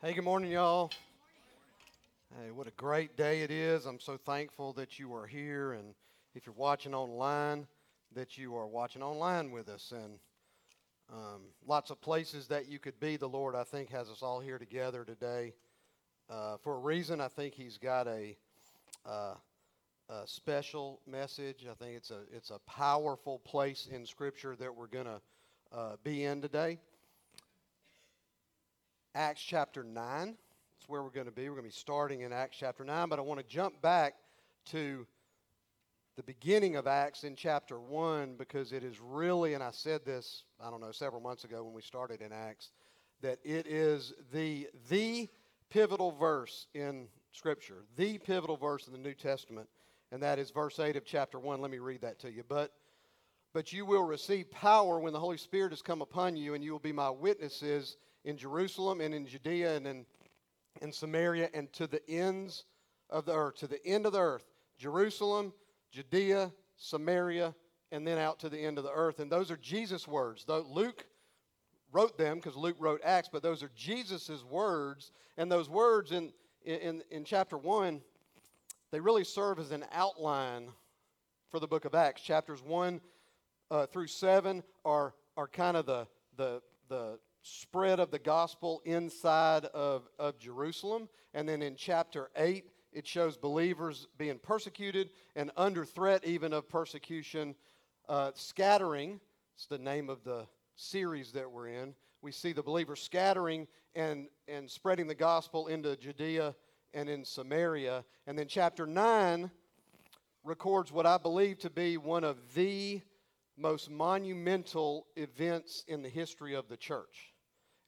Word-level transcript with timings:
Hey, 0.00 0.12
good 0.12 0.22
morning, 0.22 0.52
y'all. 0.52 0.92
Hey, 2.30 2.52
what 2.52 2.68
a 2.68 2.72
great 2.76 3.16
day 3.16 3.40
it 3.40 3.50
is. 3.50 3.84
I'm 3.84 3.98
so 3.98 4.16
thankful 4.16 4.72
that 4.74 5.00
you 5.00 5.12
are 5.12 5.26
here. 5.26 5.72
And 5.72 5.92
if 6.36 6.46
you're 6.46 6.54
watching 6.54 6.94
online, 6.94 7.66
that 8.14 8.38
you 8.38 8.54
are 8.54 8.68
watching 8.68 9.02
online 9.02 9.50
with 9.50 9.68
us. 9.68 9.92
And 9.92 10.20
um, 11.12 11.40
lots 11.66 11.90
of 11.90 12.00
places 12.00 12.46
that 12.46 12.68
you 12.68 12.78
could 12.78 13.00
be. 13.00 13.16
The 13.16 13.28
Lord, 13.28 13.56
I 13.56 13.64
think, 13.64 13.90
has 13.90 14.08
us 14.08 14.22
all 14.22 14.38
here 14.38 14.56
together 14.56 15.04
today 15.04 15.52
uh, 16.30 16.58
for 16.58 16.76
a 16.76 16.78
reason. 16.78 17.20
I 17.20 17.26
think 17.26 17.54
He's 17.54 17.76
got 17.76 18.06
a, 18.06 18.36
uh, 19.04 19.34
a 20.10 20.22
special 20.26 21.00
message. 21.08 21.66
I 21.68 21.74
think 21.74 21.96
it's 21.96 22.12
a, 22.12 22.20
it's 22.32 22.50
a 22.50 22.60
powerful 22.70 23.40
place 23.40 23.88
in 23.90 24.06
Scripture 24.06 24.54
that 24.60 24.72
we're 24.72 24.86
going 24.86 25.06
to 25.06 25.20
uh, 25.76 25.96
be 26.04 26.22
in 26.22 26.40
today. 26.40 26.78
Acts 29.14 29.42
chapter 29.42 29.82
9. 29.82 30.26
That's 30.26 30.88
where 30.88 31.02
we're 31.02 31.10
going 31.10 31.26
to 31.26 31.32
be. 31.32 31.48
We're 31.48 31.56
going 31.56 31.68
to 31.68 31.74
be 31.74 31.80
starting 31.80 32.20
in 32.20 32.32
Acts 32.32 32.56
chapter 32.58 32.84
9, 32.84 33.08
but 33.08 33.18
I 33.18 33.22
want 33.22 33.40
to 33.40 33.46
jump 33.46 33.80
back 33.80 34.14
to 34.66 35.06
the 36.16 36.22
beginning 36.22 36.76
of 36.76 36.86
Acts 36.86 37.24
in 37.24 37.34
chapter 37.34 37.80
1 37.80 38.34
because 38.36 38.72
it 38.72 38.84
is 38.84 39.00
really, 39.00 39.54
and 39.54 39.62
I 39.62 39.70
said 39.70 40.04
this, 40.04 40.44
I 40.60 40.70
don't 40.70 40.80
know, 40.80 40.92
several 40.92 41.20
months 41.20 41.44
ago 41.44 41.64
when 41.64 41.72
we 41.72 41.82
started 41.82 42.20
in 42.20 42.32
Acts, 42.32 42.70
that 43.22 43.38
it 43.44 43.66
is 43.66 44.12
the, 44.32 44.68
the 44.88 45.28
pivotal 45.70 46.12
verse 46.12 46.66
in 46.74 47.08
Scripture, 47.32 47.84
the 47.96 48.18
pivotal 48.18 48.56
verse 48.56 48.86
in 48.86 48.92
the 48.92 48.98
New 48.98 49.14
Testament, 49.14 49.68
and 50.12 50.22
that 50.22 50.38
is 50.38 50.50
verse 50.50 50.78
8 50.78 50.96
of 50.96 51.04
chapter 51.04 51.38
1. 51.38 51.60
Let 51.60 51.70
me 51.70 51.78
read 51.78 52.02
that 52.02 52.18
to 52.20 52.30
you. 52.30 52.42
But 52.48 52.72
but 53.54 53.72
you 53.72 53.86
will 53.86 54.04
receive 54.04 54.50
power 54.50 55.00
when 55.00 55.14
the 55.14 55.18
Holy 55.18 55.38
Spirit 55.38 55.72
has 55.72 55.80
come 55.80 56.02
upon 56.02 56.36
you, 56.36 56.52
and 56.52 56.62
you 56.62 56.70
will 56.70 56.78
be 56.78 56.92
my 56.92 57.08
witnesses 57.08 57.96
in 58.28 58.36
Jerusalem 58.36 59.00
and 59.00 59.14
in 59.14 59.26
Judea 59.26 59.74
and 59.76 59.86
in, 59.86 60.06
in 60.82 60.92
Samaria 60.92 61.48
and 61.54 61.72
to 61.72 61.86
the 61.86 62.06
ends 62.08 62.66
of 63.08 63.24
the 63.24 63.32
earth, 63.32 63.56
to 63.56 63.66
the 63.66 63.84
end 63.86 64.04
of 64.04 64.12
the 64.12 64.20
earth. 64.20 64.44
Jerusalem, 64.76 65.54
Judea, 65.90 66.52
Samaria, 66.76 67.54
and 67.90 68.06
then 68.06 68.18
out 68.18 68.38
to 68.40 68.50
the 68.50 68.58
end 68.58 68.76
of 68.76 68.84
the 68.84 68.92
earth. 68.92 69.18
And 69.18 69.32
those 69.32 69.50
are 69.50 69.56
Jesus' 69.56 70.06
words. 70.06 70.44
Though 70.44 70.66
Luke 70.70 71.06
wrote 71.90 72.18
them 72.18 72.36
because 72.36 72.54
Luke 72.54 72.76
wrote 72.78 73.00
Acts, 73.02 73.30
but 73.32 73.42
those 73.42 73.62
are 73.62 73.70
Jesus' 73.74 74.44
words. 74.44 75.10
And 75.38 75.50
those 75.50 75.70
words 75.70 76.12
in, 76.12 76.30
in, 76.66 77.02
in 77.10 77.24
chapter 77.24 77.56
1, 77.56 78.02
they 78.92 79.00
really 79.00 79.24
serve 79.24 79.58
as 79.58 79.70
an 79.70 79.86
outline 79.90 80.68
for 81.50 81.60
the 81.60 81.66
book 81.66 81.86
of 81.86 81.94
Acts. 81.94 82.20
Chapters 82.20 82.62
1 82.62 83.00
uh, 83.70 83.86
through 83.86 84.08
7 84.08 84.62
are, 84.84 85.14
are 85.38 85.48
kind 85.48 85.78
of 85.78 85.86
the, 85.86 86.06
the, 86.36 86.60
the 86.90 87.18
spread 87.42 88.00
of 88.00 88.10
the 88.10 88.18
gospel 88.18 88.82
inside 88.84 89.64
of, 89.66 90.08
of 90.18 90.38
Jerusalem. 90.38 91.08
And 91.34 91.48
then 91.48 91.62
in 91.62 91.76
chapter 91.76 92.30
8, 92.36 92.64
it 92.92 93.06
shows 93.06 93.36
believers 93.36 94.08
being 94.16 94.38
persecuted 94.38 95.10
and 95.36 95.50
under 95.56 95.84
threat 95.84 96.24
even 96.24 96.52
of 96.52 96.68
persecution. 96.68 97.54
Uh, 98.08 98.30
scattering, 98.34 99.20
it's 99.54 99.66
the 99.66 99.78
name 99.78 100.08
of 100.08 100.24
the 100.24 100.46
series 100.76 101.32
that 101.32 101.50
we're 101.50 101.68
in. 101.68 101.94
We 102.22 102.32
see 102.32 102.52
the 102.52 102.62
believers 102.62 103.00
scattering 103.00 103.68
and, 103.94 104.28
and 104.48 104.70
spreading 104.70 105.06
the 105.06 105.14
gospel 105.14 105.68
into 105.68 105.96
Judea 105.96 106.54
and 106.94 107.08
in 107.08 107.24
Samaria. 107.24 108.04
And 108.26 108.38
then 108.38 108.48
chapter 108.48 108.86
9 108.86 109.50
records 110.44 110.90
what 110.90 111.06
I 111.06 111.18
believe 111.18 111.58
to 111.60 111.70
be 111.70 111.96
one 111.96 112.24
of 112.24 112.38
the 112.54 113.02
most 113.58 113.90
monumental 113.90 115.06
events 115.16 115.84
in 115.88 116.02
the 116.02 116.08
history 116.08 116.54
of 116.54 116.68
the 116.68 116.76
church, 116.76 117.32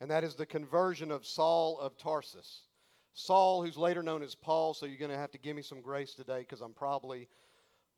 and 0.01 0.11
that 0.11 0.25
is 0.25 0.35
the 0.35 0.47
conversion 0.47 1.11
of 1.11 1.27
Saul 1.27 1.79
of 1.79 1.97
Tarsus. 1.97 2.63
Saul, 3.13 3.63
who's 3.63 3.77
later 3.77 4.03
known 4.03 4.23
as 4.23 4.35
Paul, 4.35 4.75
so 4.75 4.87
you're 4.87 4.97
going 4.97 5.11
to 5.11 5.17
have 5.17 5.33
to 5.33 5.39
give 5.39 5.57
me 5.57 5.63
some 5.63 5.81
grace 5.81 6.15
today 6.15 6.41
because 6.41 6.61
I'm 6.61 6.73
probably, 6.73 7.29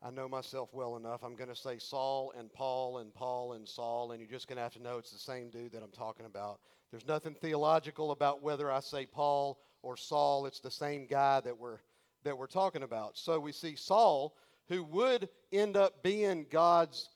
I 0.02 0.10
know 0.10 0.28
myself 0.28 0.70
well 0.72 0.96
enough. 0.96 1.22
I'm 1.22 1.36
going 1.36 1.50
to 1.50 1.56
say 1.56 1.78
Saul 1.78 2.32
and 2.36 2.52
Paul 2.52 2.98
and 2.98 3.14
Paul 3.14 3.52
and 3.52 3.68
Saul, 3.68 4.12
and 4.12 4.20
you're 4.20 4.30
just 4.30 4.48
going 4.48 4.56
to 4.56 4.62
have 4.62 4.72
to 4.74 4.82
know 4.82 4.98
it's 4.98 5.12
the 5.12 5.18
same 5.18 5.50
dude 5.50 5.72
that 5.72 5.82
I'm 5.82 5.92
talking 5.92 6.26
about. 6.26 6.60
There's 6.90 7.06
nothing 7.06 7.34
theological 7.34 8.10
about 8.10 8.42
whether 8.42 8.70
I 8.70 8.80
say 8.80 9.06
Paul 9.06 9.58
or 9.82 9.96
Saul. 9.96 10.46
It's 10.46 10.60
the 10.60 10.70
same 10.70 11.06
guy 11.06 11.40
that 11.40 11.58
we're 11.58 11.78
that 12.24 12.36
we're 12.36 12.46
talking 12.46 12.82
about. 12.82 13.18
So 13.18 13.40
we 13.40 13.52
see 13.52 13.76
Saul, 13.76 14.36
who 14.68 14.84
would 14.84 15.28
end 15.52 15.76
up 15.76 16.02
being 16.02 16.46
God's 16.50 17.08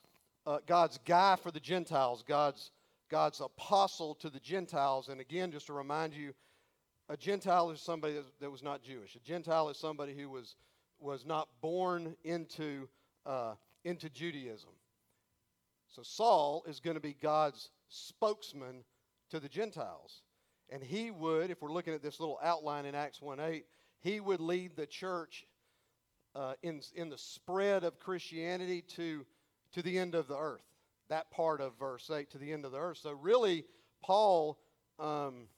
uh, 0.46 0.58
God's 0.66 0.98
guy 1.04 1.36
for 1.36 1.50
the 1.50 1.60
Gentiles, 1.60 2.22
God's, 2.26 2.70
God's 3.10 3.40
apostle 3.40 4.14
to 4.16 4.30
the 4.30 4.40
Gentiles. 4.40 5.08
And 5.08 5.20
again, 5.20 5.50
just 5.50 5.66
to 5.66 5.72
remind 5.72 6.14
you, 6.14 6.32
a 7.08 7.16
Gentile 7.16 7.70
is 7.70 7.80
somebody 7.80 8.18
that 8.40 8.50
was 8.50 8.62
not 8.62 8.82
Jewish. 8.82 9.14
A 9.16 9.20
Gentile 9.20 9.68
is 9.68 9.76
somebody 9.76 10.14
who 10.14 10.30
was, 10.30 10.56
was 10.98 11.24
not 11.24 11.48
born 11.60 12.16
into, 12.24 12.88
uh, 13.24 13.54
into 13.84 14.08
Judaism. 14.08 14.70
So 15.88 16.02
Saul 16.02 16.64
is 16.66 16.80
going 16.80 16.96
to 16.96 17.00
be 17.00 17.14
God's 17.14 17.70
spokesman 17.88 18.84
to 19.30 19.40
the 19.40 19.48
Gentiles. 19.48 20.22
And 20.68 20.82
he 20.82 21.10
would, 21.10 21.50
if 21.50 21.62
we're 21.62 21.72
looking 21.72 21.94
at 21.94 22.02
this 22.02 22.18
little 22.18 22.38
outline 22.42 22.86
in 22.86 22.94
Acts 22.94 23.22
1 23.22 23.38
8, 23.38 23.64
he 24.00 24.20
would 24.20 24.40
lead 24.40 24.76
the 24.76 24.86
church 24.86 25.46
uh, 26.34 26.54
in, 26.62 26.80
in 26.94 27.08
the 27.08 27.18
spread 27.18 27.84
of 27.84 27.98
Christianity 28.00 28.82
to 28.96 29.24
to 29.76 29.82
the 29.82 29.98
end 29.98 30.14
of 30.14 30.26
the 30.26 30.36
earth. 30.36 30.64
That 31.10 31.30
part 31.30 31.60
of 31.60 31.78
verse 31.78 32.10
8, 32.10 32.30
to 32.30 32.38
the 32.38 32.50
end 32.50 32.64
of 32.64 32.72
the 32.72 32.78
earth. 32.78 32.96
So, 32.96 33.12
really, 33.12 33.64
Paul, 34.02 34.58
um, 34.98 35.48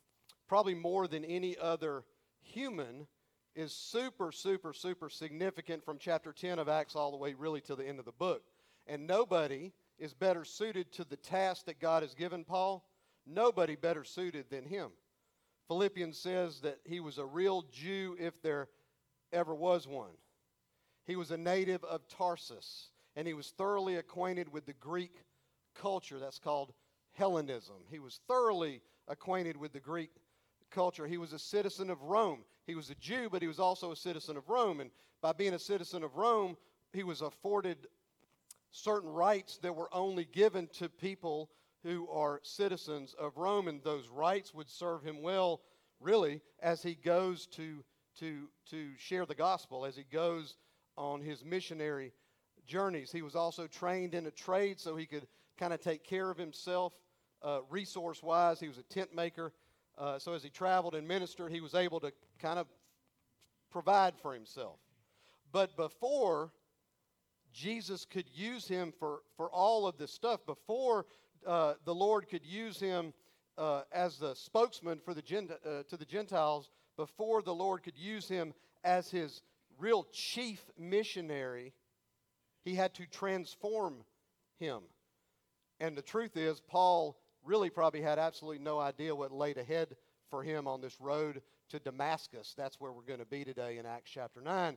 probably 0.49 0.75
more 0.75 1.07
than 1.07 1.25
any 1.25 1.57
other 1.57 2.03
human, 2.41 3.07
is 3.55 3.73
super, 3.73 4.33
super, 4.33 4.73
super 4.73 5.09
significant 5.09 5.85
from 5.85 5.99
chapter 6.01 6.33
10 6.33 6.59
of 6.59 6.69
Acts 6.69 6.97
all 6.97 7.13
the 7.13 7.17
way 7.17 7.35
really 7.35 7.61
to 7.63 7.77
the 7.77 7.87
end 7.87 8.01
of 8.01 8.05
the 8.05 8.13
book. 8.13 8.43
And 8.89 9.07
nobody 9.07 9.73
is 10.01 10.15
better 10.15 10.45
suited 10.45 10.91
to 10.93 11.05
the 11.05 11.17
task 11.17 11.67
that 11.67 11.79
God 11.79 12.03
has 12.03 12.15
given 12.15 12.43
Paul. 12.43 12.85
Nobody 13.25 13.77
better 13.77 14.03
suited 14.03 14.51
than 14.51 14.65
him. 14.65 14.91
Philippians 15.69 16.19
says 16.19 16.61
that 16.63 16.81
he 16.85 16.99
was 16.99 17.19
a 17.19 17.25
real 17.25 17.63
Jew 17.71 18.17
if 18.19 18.43
there 18.43 18.69
ever 19.33 19.55
was 19.55 19.87
one. 19.87 20.17
He 21.07 21.15
was 21.15 21.31
a 21.31 21.37
native 21.37 21.85
of 21.85 22.09
Tarsus 22.09 22.91
and 23.19 23.27
he 23.27 23.35
was 23.35 23.49
thoroughly 23.49 23.97
acquainted 23.97 24.53
with 24.53 24.65
the 24.65 24.75
Greek 24.75 25.25
culture. 25.75 26.21
That's 26.21 26.39
called 26.39 26.73
Hellenism. 27.15 27.75
He 27.91 27.99
was 27.99 28.21
thoroughly 28.29 28.81
acquainted 29.09 29.57
with 29.57 29.73
the 29.73 29.81
Greek 29.81 30.11
culture. 30.71 31.05
He 31.05 31.19
was 31.19 31.33
a 31.33 31.39
citizen 31.39 31.91
of 31.91 32.01
Rome. 32.01 32.45
He 32.65 32.77
was 32.77 32.91
a 32.91 32.95
Jew, 32.95 33.29
but 33.29 33.43
he 33.43 33.49
was 33.49 33.59
also 33.59 33.91
a 33.91 33.97
citizen 33.97 34.37
of 34.37 34.49
Rome. 34.49 34.79
And 34.79 34.93
by 35.21 35.33
being 35.33 35.55
a 35.55 35.59
citizen 35.59 36.05
of 36.05 36.15
Rome, 36.15 36.57
he 36.93 37.03
was 37.03 37.21
afforded 37.21 37.89
certain 38.71 39.11
rights 39.11 39.59
that 39.63 39.75
were 39.75 39.93
only 39.93 40.25
given 40.25 40.69
to 40.75 40.89
people 40.89 41.51
who 41.83 42.09
are 42.11 42.39
citizens 42.45 43.17
of 43.19 43.37
Rome. 43.37 43.67
And 43.67 43.83
those 43.83 44.09
rights 44.09 44.55
would 44.55 44.71
serve 44.71 45.03
him 45.03 45.23
well, 45.23 45.63
really, 45.99 46.41
as 46.61 46.85
he 46.85 46.95
goes 46.95 47.49
to, 47.49 47.83
to, 48.21 48.49
to 48.71 48.91
share 48.97 49.27
the 49.27 49.35
gospel, 49.35 49.85
as 49.85 49.97
he 49.97 50.05
goes 50.05 50.55
on 50.97 51.21
his 51.21 51.45
missionary 51.45 52.13
journeys. 52.69 53.11
He 53.11 53.23
was 53.23 53.35
also 53.35 53.67
trained 53.67 54.15
in 54.15 54.27
a 54.27 54.31
trade 54.31 54.79
so 54.79 54.95
he 54.95 55.07
could 55.07 55.27
kind 55.59 55.73
of 55.73 55.81
take 55.81 56.05
care 56.05 56.31
of 56.31 56.39
himself 56.39 56.93
uh, 57.43 57.61
resource 57.69 58.23
wise. 58.23 58.61
He 58.61 58.69
was 58.69 58.79
a 58.79 58.83
tent 58.83 59.15
maker. 59.15 59.53
Uh, 59.97 60.19
so 60.19 60.35
as 60.35 60.43
he 60.43 60.51
traveled 60.51 60.95
and 60.95 61.09
ministered, 61.09 61.51
he 61.51 61.61
was 61.61 61.75
able 61.75 61.99
to 62.01 62.13
kind 62.39 62.59
of 62.59 62.67
provide 63.71 64.15
for 64.23 64.33
himself. 64.33 64.79
But 65.51 65.77
before 65.77 66.53
Jesus 67.53 68.05
could 68.05 68.27
use 68.33 68.69
him 68.69 68.93
for, 68.99 69.23
for 69.37 69.51
all 69.51 69.87
of 69.87 69.97
this 69.99 70.13
stuff, 70.13 70.45
before 70.47 71.07
uh, 71.47 71.75
the 71.85 71.95
Lord 71.95 72.29
could 72.29 72.45
use 72.45 72.79
him 72.79 73.13
uh, 73.57 73.83
as 73.93 74.19
the 74.19 74.35
spokesman 74.35 75.01
for 75.05 75.15
the 75.15 75.23
uh, 75.23 75.83
to 75.89 75.97
the 75.97 76.05
Gentiles, 76.05 76.71
before 76.97 77.43
the 77.43 77.55
Lord 77.55 77.83
could 77.83 77.99
use 77.99 78.29
him 78.29 78.55
as 78.85 79.11
his 79.11 79.43
real 79.79 80.07
chief 80.13 80.65
missionary, 80.79 81.73
he 82.69 82.75
had 82.75 82.93
to 82.95 83.07
transform 83.07 84.05
him. 84.59 84.83
And 85.81 85.97
the 85.97 86.03
truth 86.03 86.37
is, 86.37 86.61
Paul 86.61 87.17
really 87.43 87.71
probably 87.71 88.03
had 88.03 88.19
absolutely 88.19 88.63
no 88.63 88.79
idea 88.79 89.15
what 89.15 89.33
laid 89.33 89.57
ahead 89.57 89.97
for 90.29 90.43
him 90.43 90.67
on 90.67 90.83
this 90.83 91.01
road 91.01 91.41
to 91.71 91.79
Damascus. 91.79 92.55
That's 92.57 92.79
where 92.79 92.93
we're 92.93 93.03
going 93.03 93.21
to 93.21 93.25
be 93.25 93.45
today 93.45 93.79
in 93.79 93.87
Acts 93.87 94.11
chapter 94.11 94.43
9. 94.43 94.77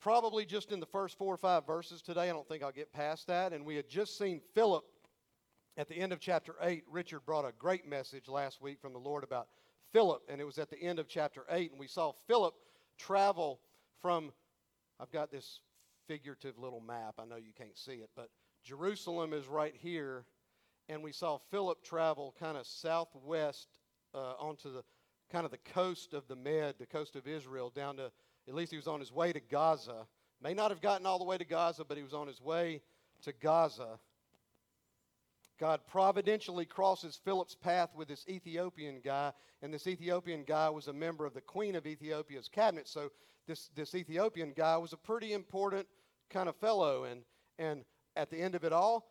Probably 0.00 0.44
just 0.44 0.72
in 0.72 0.80
the 0.80 0.86
first 0.86 1.16
four 1.16 1.32
or 1.32 1.38
five 1.38 1.66
verses 1.66 2.02
today. 2.02 2.28
I 2.28 2.32
don't 2.32 2.46
think 2.46 2.62
I'll 2.62 2.72
get 2.72 2.92
past 2.92 3.28
that. 3.28 3.52
And 3.52 3.64
we 3.64 3.76
had 3.76 3.88
just 3.88 4.18
seen 4.18 4.42
Philip 4.54 4.84
at 5.78 5.88
the 5.88 5.94
end 5.94 6.12
of 6.12 6.20
chapter 6.20 6.54
8. 6.60 6.84
Richard 6.90 7.24
brought 7.24 7.46
a 7.46 7.52
great 7.58 7.88
message 7.88 8.28
last 8.28 8.60
week 8.60 8.78
from 8.80 8.92
the 8.92 8.98
Lord 8.98 9.24
about 9.24 9.48
Philip, 9.92 10.22
and 10.28 10.40
it 10.40 10.44
was 10.44 10.58
at 10.58 10.68
the 10.68 10.82
end 10.82 10.98
of 10.98 11.08
chapter 11.08 11.44
8. 11.48 11.70
And 11.70 11.80
we 11.80 11.86
saw 11.86 12.12
Philip 12.26 12.54
travel 12.98 13.60
from 14.02 14.32
I've 15.02 15.10
got 15.10 15.32
this 15.32 15.58
figurative 16.06 16.58
little 16.58 16.80
map. 16.80 17.14
I 17.18 17.24
know 17.24 17.34
you 17.34 17.52
can't 17.52 17.76
see 17.76 17.94
it, 17.94 18.10
but 18.14 18.28
Jerusalem 18.62 19.32
is 19.32 19.48
right 19.48 19.74
here. 19.76 20.26
And 20.88 21.02
we 21.02 21.10
saw 21.10 21.38
Philip 21.50 21.82
travel 21.82 22.34
kind 22.38 22.56
of 22.56 22.68
southwest 22.68 23.66
uh, 24.14 24.34
onto 24.38 24.72
the 24.72 24.84
kind 25.32 25.44
of 25.44 25.50
the 25.50 25.58
coast 25.58 26.14
of 26.14 26.28
the 26.28 26.36
Med, 26.36 26.76
the 26.78 26.86
coast 26.86 27.16
of 27.16 27.26
Israel, 27.26 27.72
down 27.74 27.96
to 27.96 28.12
at 28.46 28.54
least 28.54 28.70
he 28.70 28.76
was 28.76 28.86
on 28.86 29.00
his 29.00 29.10
way 29.10 29.32
to 29.32 29.40
Gaza. 29.40 30.06
May 30.40 30.54
not 30.54 30.70
have 30.70 30.80
gotten 30.80 31.04
all 31.04 31.18
the 31.18 31.24
way 31.24 31.38
to 31.38 31.44
Gaza, 31.44 31.84
but 31.84 31.96
he 31.96 32.02
was 32.04 32.14
on 32.14 32.28
his 32.28 32.40
way 32.40 32.80
to 33.22 33.32
Gaza. 33.32 33.98
God 35.62 35.78
providentially 35.86 36.64
crosses 36.64 37.20
Philip's 37.24 37.54
path 37.54 37.90
with 37.94 38.08
this 38.08 38.26
Ethiopian 38.28 38.98
guy, 39.04 39.30
and 39.62 39.72
this 39.72 39.86
Ethiopian 39.86 40.42
guy 40.42 40.68
was 40.68 40.88
a 40.88 40.92
member 40.92 41.24
of 41.24 41.34
the 41.34 41.40
Queen 41.40 41.76
of 41.76 41.86
Ethiopia's 41.86 42.48
cabinet. 42.48 42.88
So 42.88 43.12
this, 43.46 43.70
this 43.76 43.94
Ethiopian 43.94 44.54
guy 44.56 44.76
was 44.76 44.92
a 44.92 44.96
pretty 44.96 45.32
important 45.32 45.86
kind 46.30 46.48
of 46.48 46.56
fellow. 46.56 47.04
And, 47.04 47.20
and 47.60 47.84
at 48.16 48.28
the 48.28 48.38
end 48.38 48.56
of 48.56 48.64
it 48.64 48.72
all, 48.72 49.06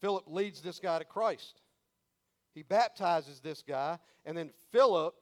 Philip 0.00 0.24
leads 0.26 0.60
this 0.62 0.80
guy 0.80 0.98
to 0.98 1.04
Christ. 1.04 1.60
He 2.56 2.64
baptizes 2.64 3.38
this 3.38 3.62
guy, 3.62 4.00
and 4.26 4.36
then 4.36 4.50
Philip, 4.72 5.14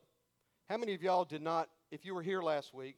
how 0.70 0.79
many 0.79 0.94
of 0.94 1.03
y'all 1.03 1.26
did 1.26 1.43
not, 1.43 1.69
if 1.91 2.06
you 2.06 2.14
were 2.14 2.23
here 2.23 2.41
last 2.41 2.73
week, 2.73 2.97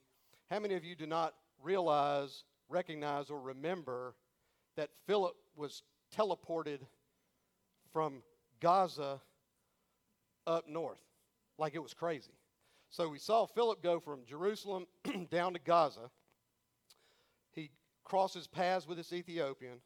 how 0.48 0.60
many 0.60 0.76
of 0.76 0.84
you 0.84 0.94
did 0.94 1.08
not 1.08 1.34
realize, 1.60 2.44
recognize, 2.68 3.30
or 3.30 3.40
remember 3.40 4.14
that 4.76 4.90
Philip 5.08 5.34
was 5.56 5.82
teleported 6.16 6.82
from 7.92 8.22
Gaza 8.60 9.20
up 10.46 10.68
north? 10.68 11.00
Like 11.58 11.74
it 11.74 11.82
was 11.82 11.94
crazy. 11.94 12.32
So 12.90 13.08
we 13.08 13.18
saw 13.18 13.46
Philip 13.46 13.82
go 13.82 14.00
from 14.00 14.24
Jerusalem 14.24 14.86
down 15.30 15.52
to 15.52 15.58
Gaza. 15.58 16.10
He 17.52 17.70
crosses 18.04 18.46
paths 18.46 18.86
with 18.86 18.96
this 18.96 19.12
Ethiopian 19.12 19.80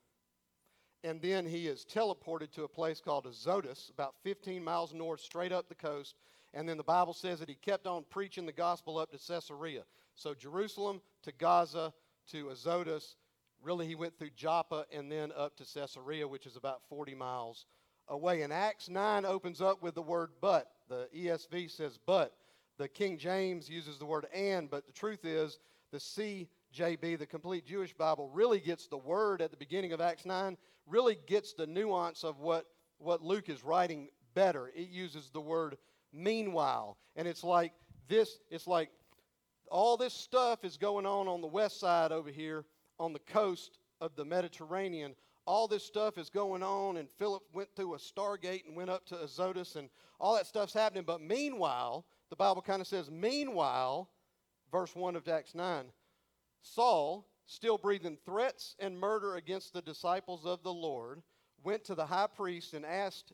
and 1.04 1.20
then 1.20 1.46
he 1.46 1.66
is 1.66 1.84
teleported 1.84 2.52
to 2.52 2.62
a 2.62 2.68
place 2.68 3.00
called 3.00 3.26
Azotus, 3.26 3.90
about 3.92 4.14
15 4.22 4.62
miles 4.62 4.94
north, 4.94 5.20
straight 5.20 5.52
up 5.52 5.68
the 5.68 5.74
coast. 5.74 6.14
And 6.54 6.68
then 6.68 6.76
the 6.76 6.84
Bible 6.84 7.14
says 7.14 7.40
that 7.40 7.48
he 7.48 7.56
kept 7.56 7.86
on 7.86 8.04
preaching 8.08 8.46
the 8.46 8.52
gospel 8.52 8.98
up 8.98 9.10
to 9.10 9.18
Caesarea. 9.18 9.82
So 10.14 10.34
Jerusalem 10.34 11.00
to 11.22 11.32
Gaza 11.32 11.92
to 12.30 12.50
Azotus. 12.50 13.16
Really, 13.62 13.86
he 13.86 13.94
went 13.94 14.16
through 14.18 14.30
Joppa 14.36 14.86
and 14.92 15.10
then 15.10 15.32
up 15.36 15.56
to 15.56 15.64
Caesarea, 15.64 16.28
which 16.28 16.46
is 16.46 16.56
about 16.56 16.82
40 16.88 17.14
miles 17.14 17.66
away. 18.08 18.42
And 18.42 18.52
Acts 18.52 18.88
9 18.88 19.24
opens 19.24 19.60
up 19.60 19.82
with 19.82 19.94
the 19.94 20.02
word 20.02 20.30
but. 20.40 20.68
The 20.88 21.08
ESV 21.16 21.70
says 21.70 21.98
but. 22.06 22.34
The 22.78 22.88
King 22.88 23.18
James 23.18 23.68
uses 23.68 23.98
the 23.98 24.06
word 24.06 24.26
and, 24.34 24.70
but 24.70 24.86
the 24.86 24.92
truth 24.92 25.24
is 25.24 25.58
the 25.92 25.98
CJB, 25.98 27.18
the 27.18 27.26
complete 27.26 27.66
Jewish 27.66 27.92
Bible, 27.92 28.30
really 28.32 28.60
gets 28.60 28.86
the 28.86 28.96
word 28.96 29.42
at 29.42 29.50
the 29.50 29.56
beginning 29.56 29.92
of 29.92 30.00
Acts 30.00 30.24
9 30.24 30.56
really 30.86 31.18
gets 31.26 31.52
the 31.54 31.66
nuance 31.66 32.24
of 32.24 32.40
what, 32.40 32.66
what 32.98 33.22
Luke 33.22 33.48
is 33.48 33.62
writing 33.62 34.08
better. 34.34 34.70
It 34.74 34.88
uses 34.88 35.30
the 35.30 35.40
word 35.40 35.76
meanwhile. 36.12 36.96
And 37.16 37.28
it's 37.28 37.44
like 37.44 37.72
this, 38.08 38.38
it's 38.50 38.66
like 38.66 38.90
all 39.70 39.96
this 39.96 40.14
stuff 40.14 40.64
is 40.64 40.76
going 40.76 41.06
on 41.06 41.28
on 41.28 41.40
the 41.40 41.46
west 41.46 41.80
side 41.80 42.12
over 42.12 42.30
here 42.30 42.64
on 42.98 43.12
the 43.12 43.20
coast 43.20 43.78
of 44.00 44.14
the 44.16 44.24
Mediterranean. 44.24 45.14
All 45.46 45.66
this 45.66 45.84
stuff 45.84 46.18
is 46.18 46.30
going 46.30 46.62
on, 46.62 46.96
and 46.96 47.10
Philip 47.10 47.42
went 47.52 47.68
through 47.74 47.94
a 47.94 47.98
stargate 47.98 48.66
and 48.66 48.76
went 48.76 48.90
up 48.90 49.04
to 49.06 49.22
Azotus, 49.22 49.76
and 49.76 49.88
all 50.20 50.34
that 50.36 50.46
stuff's 50.46 50.72
happening. 50.72 51.04
But 51.04 51.20
meanwhile, 51.20 52.06
the 52.30 52.36
Bible 52.36 52.62
kind 52.62 52.80
of 52.80 52.86
says, 52.86 53.10
meanwhile, 53.10 54.08
verse 54.70 54.94
1 54.94 55.16
of 55.16 55.26
Acts 55.26 55.54
9, 55.54 55.86
Saul 56.62 57.26
still 57.46 57.78
breathing 57.78 58.18
threats 58.24 58.76
and 58.78 58.98
murder 58.98 59.36
against 59.36 59.72
the 59.72 59.82
disciples 59.82 60.46
of 60.46 60.62
the 60.62 60.72
Lord, 60.72 61.22
went 61.62 61.84
to 61.84 61.94
the 61.94 62.06
high 62.06 62.28
priest 62.28 62.74
and 62.74 62.84
asked, 62.84 63.32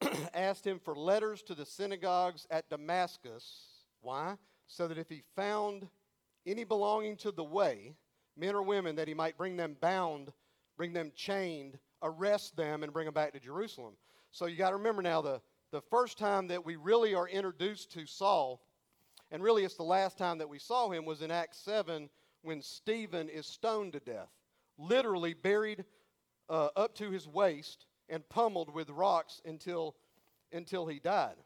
asked 0.34 0.66
him 0.66 0.78
for 0.78 0.94
letters 0.94 1.42
to 1.42 1.54
the 1.54 1.66
synagogues 1.66 2.46
at 2.50 2.68
Damascus. 2.68 3.84
Why? 4.00 4.36
So 4.66 4.88
that 4.88 4.98
if 4.98 5.08
he 5.08 5.22
found 5.36 5.88
any 6.46 6.64
belonging 6.64 7.16
to 7.18 7.30
the 7.30 7.44
way, 7.44 7.94
men 8.36 8.54
or 8.54 8.62
women, 8.62 8.96
that 8.96 9.08
he 9.08 9.14
might 9.14 9.36
bring 9.36 9.56
them 9.56 9.76
bound, 9.80 10.32
bring 10.80 10.94
them 10.94 11.12
chained, 11.14 11.78
arrest 12.02 12.56
them, 12.56 12.82
and 12.82 12.90
bring 12.90 13.04
them 13.04 13.12
back 13.12 13.34
to 13.34 13.38
Jerusalem. 13.38 13.92
So 14.30 14.46
you 14.46 14.56
got 14.56 14.70
to 14.70 14.76
remember 14.76 15.02
now 15.02 15.20
the, 15.20 15.42
the 15.72 15.82
first 15.82 16.16
time 16.16 16.48
that 16.48 16.64
we 16.64 16.76
really 16.76 17.14
are 17.14 17.28
introduced 17.28 17.92
to 17.92 18.06
Saul, 18.06 18.62
and 19.30 19.42
really 19.42 19.62
it's 19.62 19.74
the 19.74 19.82
last 19.82 20.16
time 20.16 20.38
that 20.38 20.48
we 20.48 20.58
saw 20.58 20.88
him, 20.88 21.04
was 21.04 21.20
in 21.20 21.30
Acts 21.30 21.58
7 21.58 22.08
when 22.40 22.62
Stephen 22.62 23.28
is 23.28 23.44
stoned 23.44 23.92
to 23.92 24.00
death, 24.00 24.30
literally 24.78 25.34
buried 25.34 25.84
uh, 26.48 26.68
up 26.74 26.94
to 26.94 27.10
his 27.10 27.28
waist 27.28 27.84
and 28.08 28.26
pummeled 28.30 28.72
with 28.72 28.88
rocks 28.88 29.42
until, 29.44 29.96
until 30.50 30.86
he 30.86 30.98
died. 30.98 31.36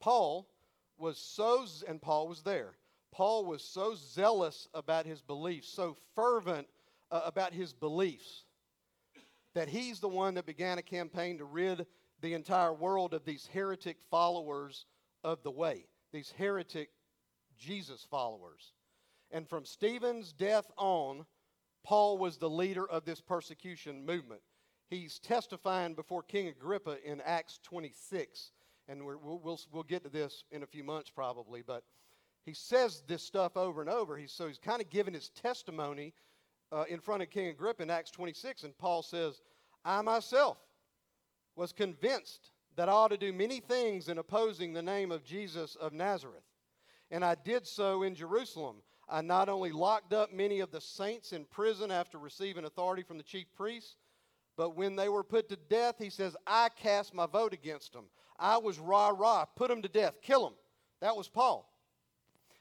Paul 0.00 0.48
was 0.98 1.18
so, 1.18 1.64
and 1.86 2.02
Paul 2.02 2.26
was 2.26 2.42
there, 2.42 2.72
Paul 3.12 3.44
was 3.44 3.62
so 3.62 3.94
zealous 3.94 4.66
about 4.74 5.06
his 5.06 5.22
beliefs, 5.22 5.68
so 5.68 5.96
fervent 6.16 6.66
uh, 7.16 7.22
about 7.24 7.52
his 7.52 7.72
beliefs, 7.72 8.44
that 9.54 9.68
he's 9.68 10.00
the 10.00 10.08
one 10.08 10.34
that 10.34 10.46
began 10.46 10.78
a 10.78 10.82
campaign 10.82 11.38
to 11.38 11.44
rid 11.44 11.86
the 12.20 12.34
entire 12.34 12.72
world 12.72 13.14
of 13.14 13.24
these 13.24 13.48
heretic 13.52 13.96
followers 14.10 14.86
of 15.24 15.42
the 15.42 15.50
way, 15.50 15.86
these 16.12 16.32
heretic 16.36 16.90
Jesus 17.58 18.06
followers. 18.10 18.72
And 19.30 19.48
from 19.48 19.64
Stephen's 19.64 20.32
death 20.32 20.70
on, 20.76 21.26
Paul 21.84 22.18
was 22.18 22.36
the 22.36 22.50
leader 22.50 22.86
of 22.88 23.04
this 23.04 23.20
persecution 23.20 24.04
movement. 24.04 24.40
He's 24.88 25.18
testifying 25.18 25.94
before 25.94 26.22
King 26.22 26.48
Agrippa 26.48 26.98
in 27.04 27.20
Acts 27.22 27.58
26. 27.64 28.52
And 28.88 29.04
we 29.04 29.16
will 29.16 29.40
we'll, 29.42 29.60
we'll 29.72 29.82
get 29.82 30.04
to 30.04 30.10
this 30.10 30.44
in 30.52 30.62
a 30.62 30.66
few 30.66 30.84
months 30.84 31.10
probably. 31.10 31.62
But 31.66 31.82
he 32.44 32.54
says 32.54 33.02
this 33.08 33.24
stuff 33.24 33.56
over 33.56 33.80
and 33.80 33.90
over. 33.90 34.16
He's, 34.16 34.32
so 34.32 34.46
he's 34.46 34.58
kind 34.58 34.80
of 34.80 34.90
giving 34.90 35.14
his 35.14 35.30
testimony 35.30 36.14
uh, 36.72 36.84
in 36.88 37.00
front 37.00 37.22
of 37.22 37.30
King 37.30 37.48
Agrippa 37.48 37.82
in 37.82 37.90
Acts 37.90 38.10
26. 38.10 38.64
And 38.64 38.76
Paul 38.78 39.02
says, 39.02 39.40
I 39.84 40.02
myself 40.02 40.58
was 41.54 41.72
convinced 41.72 42.50
that 42.76 42.88
I 42.88 42.92
ought 42.92 43.08
to 43.08 43.16
do 43.16 43.32
many 43.32 43.60
things 43.60 44.08
in 44.08 44.18
opposing 44.18 44.72
the 44.72 44.82
name 44.82 45.10
of 45.10 45.24
Jesus 45.24 45.76
of 45.76 45.92
Nazareth. 45.92 46.44
And 47.10 47.24
I 47.24 47.34
did 47.34 47.66
so 47.66 48.02
in 48.02 48.14
Jerusalem 48.14 48.76
I 49.08 49.22
not 49.22 49.48
only 49.48 49.70
locked 49.70 50.12
up 50.12 50.32
many 50.32 50.60
of 50.60 50.72
the 50.72 50.80
saints 50.80 51.32
in 51.32 51.44
prison 51.44 51.90
after 51.90 52.18
receiving 52.18 52.64
authority 52.64 53.02
from 53.02 53.18
the 53.18 53.22
chief 53.22 53.46
priests, 53.54 53.96
but 54.56 54.76
when 54.76 54.96
they 54.96 55.08
were 55.08 55.22
put 55.22 55.48
to 55.50 55.56
death, 55.56 55.96
he 55.98 56.10
says, 56.10 56.36
I 56.46 56.70
cast 56.70 57.14
my 57.14 57.26
vote 57.26 57.52
against 57.52 57.92
them. 57.92 58.06
I 58.38 58.56
was 58.56 58.78
rah 58.78 59.10
rah, 59.16 59.44
put 59.44 59.68
them 59.68 59.82
to 59.82 59.88
death, 59.88 60.20
kill 60.22 60.42
them. 60.42 60.54
That 61.00 61.16
was 61.16 61.28
Paul. 61.28 61.70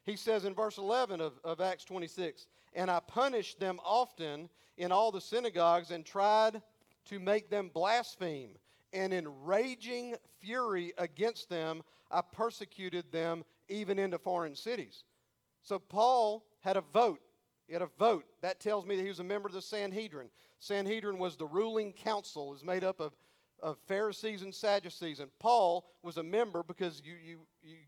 He 0.05 0.15
says 0.15 0.45
in 0.45 0.53
verse 0.53 0.77
11 0.77 1.19
of, 1.19 1.33
of 1.43 1.59
Acts 1.59 1.83
26, 1.85 2.47
and 2.73 2.91
I 2.91 2.99
punished 2.99 3.59
them 3.59 3.79
often 3.83 4.49
in 4.77 4.91
all 4.91 5.11
the 5.11 5.21
synagogues 5.21 5.91
and 5.91 6.05
tried 6.05 6.61
to 7.05 7.19
make 7.19 7.49
them 7.49 7.71
blaspheme. 7.73 8.51
And 8.93 9.13
in 9.13 9.27
raging 9.43 10.15
fury 10.39 10.93
against 10.97 11.49
them, 11.49 11.81
I 12.11 12.21
persecuted 12.21 13.11
them 13.11 13.43
even 13.67 13.97
into 13.97 14.19
foreign 14.19 14.55
cities. 14.55 15.03
So 15.63 15.79
Paul 15.79 16.45
had 16.61 16.77
a 16.77 16.83
vote. 16.93 17.21
He 17.67 17.73
had 17.73 17.81
a 17.81 17.89
vote. 17.97 18.25
That 18.41 18.59
tells 18.59 18.85
me 18.85 18.95
that 18.95 19.01
he 19.01 19.07
was 19.07 19.19
a 19.19 19.23
member 19.23 19.47
of 19.47 19.53
the 19.53 19.61
Sanhedrin. 19.61 20.29
Sanhedrin 20.59 21.17
was 21.17 21.35
the 21.35 21.47
ruling 21.47 21.93
council. 21.93 22.49
Was 22.49 22.63
made 22.63 22.83
up 22.83 22.99
of, 22.99 23.15
of 23.65 23.79
Pharisees 23.87 24.43
and 24.43 24.53
Sadducees. 24.53 25.19
And 25.19 25.31
Paul 25.39 25.87
was 26.03 26.17
a 26.17 26.23
member 26.23 26.61
because 26.61 27.01
you, 27.03 27.15
you, 27.15 27.39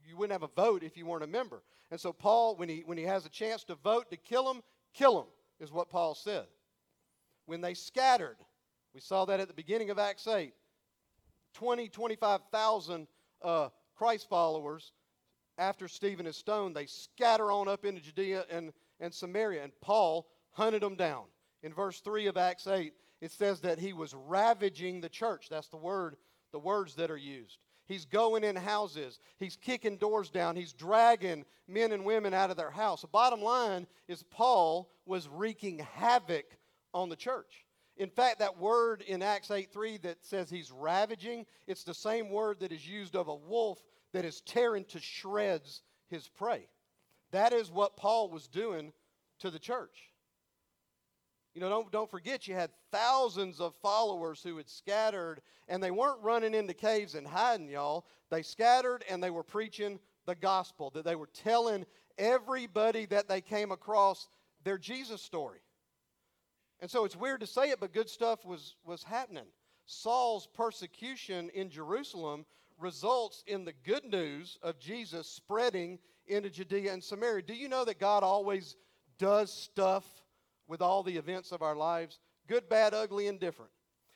you, 0.03 0.17
wouldn't 0.17 0.31
have 0.31 0.49
a 0.49 0.53
vote 0.55 0.81
if 0.81 0.97
you 0.97 1.05
weren't 1.05 1.23
a 1.23 1.27
member. 1.27 1.61
And 1.91 1.99
so 1.99 2.11
Paul, 2.11 2.55
when 2.55 2.67
he, 2.67 2.81
when 2.83 2.97
he 2.97 3.03
has 3.03 3.27
a 3.27 3.29
chance 3.29 3.63
to 3.65 3.75
vote 3.75 4.09
to 4.09 4.17
kill 4.17 4.51
him, 4.51 4.63
kill 4.95 5.19
him, 5.19 5.27
is 5.59 5.71
what 5.71 5.91
Paul 5.91 6.15
said. 6.15 6.47
When 7.45 7.61
they 7.61 7.75
scattered, 7.75 8.37
we 8.95 9.01
saw 9.01 9.25
that 9.25 9.39
at 9.39 9.47
the 9.47 9.53
beginning 9.53 9.91
of 9.91 9.99
Acts 9.99 10.25
8, 10.25 10.51
20, 11.53 11.89
25,000 11.89 13.07
uh, 13.43 13.69
Christ 13.95 14.27
followers 14.27 14.93
after 15.59 15.87
Stephen 15.87 16.25
is 16.25 16.37
stoned, 16.37 16.75
they 16.75 16.87
scatter 16.87 17.51
on 17.51 17.67
up 17.67 17.85
into 17.85 18.01
Judea 18.01 18.45
and, 18.49 18.73
and 18.99 19.13
Samaria, 19.13 19.63
and 19.63 19.71
Paul 19.81 20.27
hunted 20.51 20.81
them 20.81 20.95
down. 20.95 21.25
In 21.61 21.71
verse 21.71 21.99
3 21.99 22.25
of 22.25 22.35
Acts 22.35 22.65
8, 22.65 22.93
it 23.21 23.31
says 23.31 23.61
that 23.61 23.79
he 23.79 23.93
was 23.93 24.13
ravaging 24.13 25.01
the 25.01 25.09
church. 25.09 25.47
That's 25.49 25.69
the 25.69 25.77
word, 25.77 26.17
the 26.51 26.59
words 26.59 26.95
that 26.95 27.11
are 27.11 27.17
used. 27.17 27.57
He's 27.87 28.05
going 28.05 28.43
in 28.43 28.55
houses. 28.55 29.19
He's 29.39 29.55
kicking 29.55 29.97
doors 29.97 30.29
down. 30.29 30.55
He's 30.55 30.73
dragging 30.73 31.45
men 31.67 31.93
and 31.93 32.03
women 32.03 32.33
out 32.33 32.51
of 32.51 32.57
their 32.57 32.71
house. 32.71 33.01
The 33.01 33.07
bottom 33.07 33.41
line 33.41 33.87
is 34.07 34.23
Paul 34.23 34.89
was 35.05 35.29
wreaking 35.29 35.79
havoc 35.95 36.57
on 36.93 37.09
the 37.09 37.15
church. 37.15 37.65
In 37.95 38.09
fact, 38.09 38.39
that 38.39 38.59
word 38.59 39.01
in 39.01 39.23
Acts 39.23 39.49
8 39.49 39.71
3 39.71 39.97
that 39.99 40.23
says 40.23 40.49
he's 40.49 40.71
ravaging, 40.71 41.45
it's 41.65 41.83
the 41.83 41.93
same 41.93 42.29
word 42.29 42.59
that 42.59 42.71
is 42.71 42.87
used 42.87 43.15
of 43.15 43.27
a 43.27 43.35
wolf 43.35 43.81
that 44.13 44.25
is 44.25 44.41
tearing 44.41 44.85
to 44.85 44.99
shreds 44.99 45.81
his 46.09 46.27
prey. 46.27 46.67
That 47.31 47.53
is 47.53 47.71
what 47.71 47.97
Paul 47.97 48.29
was 48.29 48.47
doing 48.47 48.93
to 49.39 49.49
the 49.49 49.59
church. 49.59 50.06
You 51.57 51.61
know, 51.61 51.69
don't, 51.69 51.91
don't 51.91 52.11
forget 52.11 52.47
you 52.47 52.53
had 52.53 52.69
thousands 52.91 53.59
of 53.59 53.73
followers 53.81 54.43
who 54.43 54.57
had 54.57 54.69
scattered, 54.69 55.41
and 55.67 55.81
they 55.81 55.89
weren't 55.89 56.21
running 56.21 56.53
into 56.53 56.75
caves 56.75 57.15
and 57.15 57.25
hiding, 57.25 57.67
y'all. 57.67 58.05
They 58.29 58.43
scattered 58.43 59.03
and 59.09 59.23
they 59.23 59.31
were 59.31 59.41
preaching 59.41 59.99
the 60.27 60.35
gospel, 60.35 60.91
that 60.91 61.03
they 61.03 61.15
were 61.15 61.31
telling 61.33 61.87
everybody 62.19 63.07
that 63.07 63.27
they 63.27 63.41
came 63.41 63.71
across 63.71 64.29
their 64.65 64.77
Jesus 64.77 65.19
story. 65.19 65.57
And 66.79 66.91
so 66.91 67.05
it's 67.05 67.15
weird 67.15 67.39
to 67.39 67.47
say 67.47 67.71
it, 67.71 67.79
but 67.79 67.91
good 67.91 68.07
stuff 68.11 68.45
was, 68.45 68.75
was 68.85 69.01
happening. 69.01 69.47
Saul's 69.87 70.47
persecution 70.53 71.49
in 71.55 71.71
Jerusalem 71.71 72.45
results 72.77 73.43
in 73.47 73.65
the 73.65 73.73
good 73.83 74.05
news 74.05 74.59
of 74.61 74.77
Jesus 74.77 75.27
spreading 75.27 75.97
into 76.27 76.51
Judea 76.51 76.93
and 76.93 77.03
Samaria. 77.03 77.41
Do 77.41 77.55
you 77.55 77.67
know 77.67 77.83
that 77.83 77.99
God 77.99 78.21
always 78.21 78.75
does 79.17 79.51
stuff 79.51 80.05
with 80.67 80.81
all 80.81 81.03
the 81.03 81.17
events 81.17 81.51
of 81.51 81.61
our 81.61 81.75
lives? 81.75 82.19
Good, 82.47 82.69
bad, 82.69 82.93
ugly, 82.93 83.27
and 83.27 83.39
different. 83.39 83.71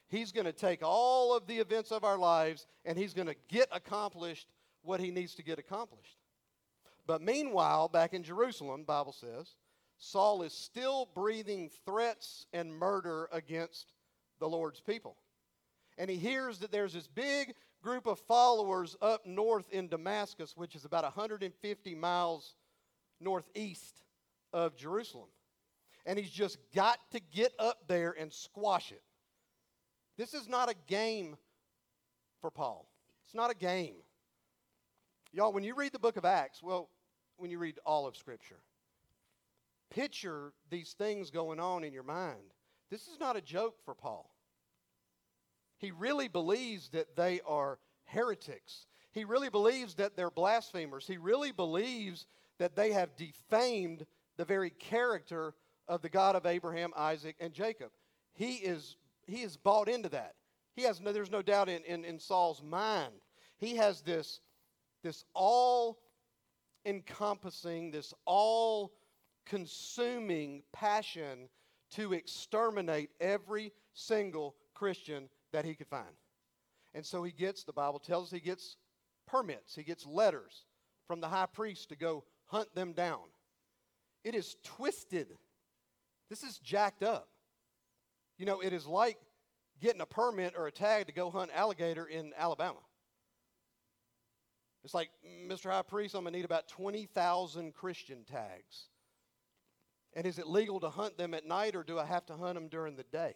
He's 0.07 0.31
going 0.31 0.45
to 0.45 0.51
take 0.51 0.81
all 0.83 1.35
of 1.35 1.47
the 1.47 1.59
events 1.59 1.91
of 1.91 2.03
our 2.03 2.17
lives 2.17 2.67
and 2.85 2.97
he's 2.97 3.13
going 3.13 3.27
to 3.27 3.35
get 3.47 3.69
accomplished 3.71 4.47
what 4.81 4.99
he 4.99 5.11
needs 5.11 5.35
to 5.35 5.43
get 5.43 5.59
accomplished. 5.59 6.17
But 7.07 7.21
meanwhile, 7.21 7.87
back 7.87 8.13
in 8.13 8.23
Jerusalem, 8.23 8.83
Bible 8.83 9.13
says, 9.13 9.55
Saul 9.97 10.41
is 10.41 10.53
still 10.53 11.09
breathing 11.13 11.69
threats 11.85 12.45
and 12.53 12.73
murder 12.73 13.29
against 13.31 13.93
the 14.39 14.49
Lord's 14.49 14.81
people. 14.81 15.15
And 15.97 16.09
he 16.09 16.17
hears 16.17 16.59
that 16.59 16.71
there's 16.71 16.93
this 16.93 17.07
big 17.07 17.53
group 17.81 18.07
of 18.07 18.19
followers 18.19 18.95
up 19.01 19.25
north 19.25 19.69
in 19.71 19.87
Damascus, 19.87 20.57
which 20.57 20.75
is 20.75 20.85
about 20.85 21.03
150 21.03 21.95
miles 21.95 22.55
northeast 23.19 24.01
of 24.51 24.75
Jerusalem. 24.75 25.29
And 26.05 26.17
he's 26.17 26.31
just 26.31 26.57
got 26.73 26.97
to 27.11 27.19
get 27.31 27.53
up 27.59 27.87
there 27.87 28.15
and 28.19 28.31
squash 28.31 28.91
it. 28.91 29.03
This 30.17 30.33
is 30.33 30.47
not 30.47 30.69
a 30.69 30.75
game 30.87 31.35
for 32.41 32.51
Paul. 32.51 32.87
It's 33.25 33.35
not 33.35 33.51
a 33.51 33.55
game. 33.55 33.95
Y'all, 35.31 35.53
when 35.53 35.63
you 35.63 35.75
read 35.75 35.93
the 35.93 35.99
book 35.99 36.17
of 36.17 36.25
Acts, 36.25 36.61
well, 36.61 36.89
when 37.37 37.49
you 37.49 37.57
read 37.57 37.79
all 37.85 38.07
of 38.07 38.17
Scripture, 38.17 38.59
picture 39.89 40.53
these 40.69 40.93
things 40.93 41.29
going 41.29 41.59
on 41.59 41.83
in 41.83 41.93
your 41.93 42.03
mind. 42.03 42.53
This 42.89 43.07
is 43.07 43.19
not 43.19 43.37
a 43.37 43.41
joke 43.41 43.75
for 43.85 43.95
Paul. 43.95 44.29
He 45.77 45.91
really 45.91 46.27
believes 46.27 46.89
that 46.89 47.15
they 47.15 47.39
are 47.47 47.79
heretics. 48.05 48.85
He 49.13 49.23
really 49.23 49.49
believes 49.49 49.95
that 49.95 50.15
they're 50.15 50.29
blasphemers. 50.29 51.07
He 51.07 51.17
really 51.17 51.51
believes 51.51 52.25
that 52.59 52.75
they 52.75 52.91
have 52.91 53.15
defamed 53.15 54.05
the 54.37 54.45
very 54.45 54.69
character 54.69 55.53
of 55.87 56.01
the 56.01 56.09
God 56.09 56.35
of 56.35 56.45
Abraham, 56.45 56.91
Isaac, 56.95 57.35
and 57.39 57.53
Jacob. 57.53 57.91
He 58.33 58.55
is, 58.55 58.97
he 59.27 59.41
is 59.41 59.57
bought 59.57 59.89
into 59.89 60.09
that. 60.09 60.35
He 60.75 60.83
has 60.83 61.01
no, 61.01 61.11
there's 61.11 61.31
no 61.31 61.41
doubt 61.41 61.69
in, 61.69 61.83
in, 61.83 62.05
in 62.05 62.19
Saul's 62.19 62.63
mind. 62.63 63.13
He 63.57 63.75
has 63.75 64.01
this, 64.01 64.39
this 65.03 65.25
all 65.33 65.99
encompassing, 66.85 67.91
this 67.91 68.13
all 68.25 68.93
consuming 69.45 70.63
passion 70.71 71.49
to 71.91 72.13
exterminate 72.13 73.09
every 73.19 73.73
single 73.93 74.55
Christian 74.73 75.29
that 75.51 75.65
he 75.65 75.75
could 75.75 75.87
find. 75.87 76.15
And 76.93 77.05
so 77.05 77.23
he 77.23 77.31
gets, 77.31 77.63
the 77.63 77.73
Bible 77.73 77.99
tells 77.99 78.27
us, 78.27 78.31
he 78.31 78.39
gets 78.39 78.77
permits, 79.27 79.75
he 79.75 79.83
gets 79.83 80.05
letters 80.05 80.65
from 81.07 81.21
the 81.21 81.27
high 81.27 81.47
priest 81.51 81.89
to 81.89 81.95
go 81.95 82.23
hunt 82.45 82.73
them 82.75 82.93
down. 82.93 83.19
It 84.23 84.35
is 84.35 84.55
twisted. 84.63 85.37
This 86.31 86.43
is 86.43 86.59
jacked 86.59 87.03
up. 87.03 87.27
You 88.37 88.45
know, 88.45 88.61
it 88.61 88.71
is 88.71 88.87
like 88.87 89.17
getting 89.81 89.99
a 89.99 90.05
permit 90.05 90.53
or 90.57 90.65
a 90.65 90.71
tag 90.71 91.07
to 91.07 91.11
go 91.11 91.29
hunt 91.29 91.51
alligator 91.53 92.05
in 92.05 92.31
Alabama. 92.37 92.79
It's 94.85 94.93
like, 94.93 95.09
Mr. 95.45 95.69
High 95.69 95.81
Priest, 95.81 96.15
I'm 96.15 96.21
going 96.21 96.31
to 96.31 96.39
need 96.39 96.45
about 96.45 96.69
20,000 96.69 97.73
Christian 97.73 98.23
tags. 98.23 98.87
And 100.13 100.25
is 100.25 100.39
it 100.39 100.47
legal 100.47 100.79
to 100.79 100.89
hunt 100.89 101.17
them 101.17 101.33
at 101.33 101.45
night 101.45 101.75
or 101.75 101.83
do 101.83 101.99
I 101.99 102.05
have 102.05 102.25
to 102.27 102.37
hunt 102.37 102.53
them 102.55 102.69
during 102.69 102.95
the 102.95 103.03
day? 103.03 103.33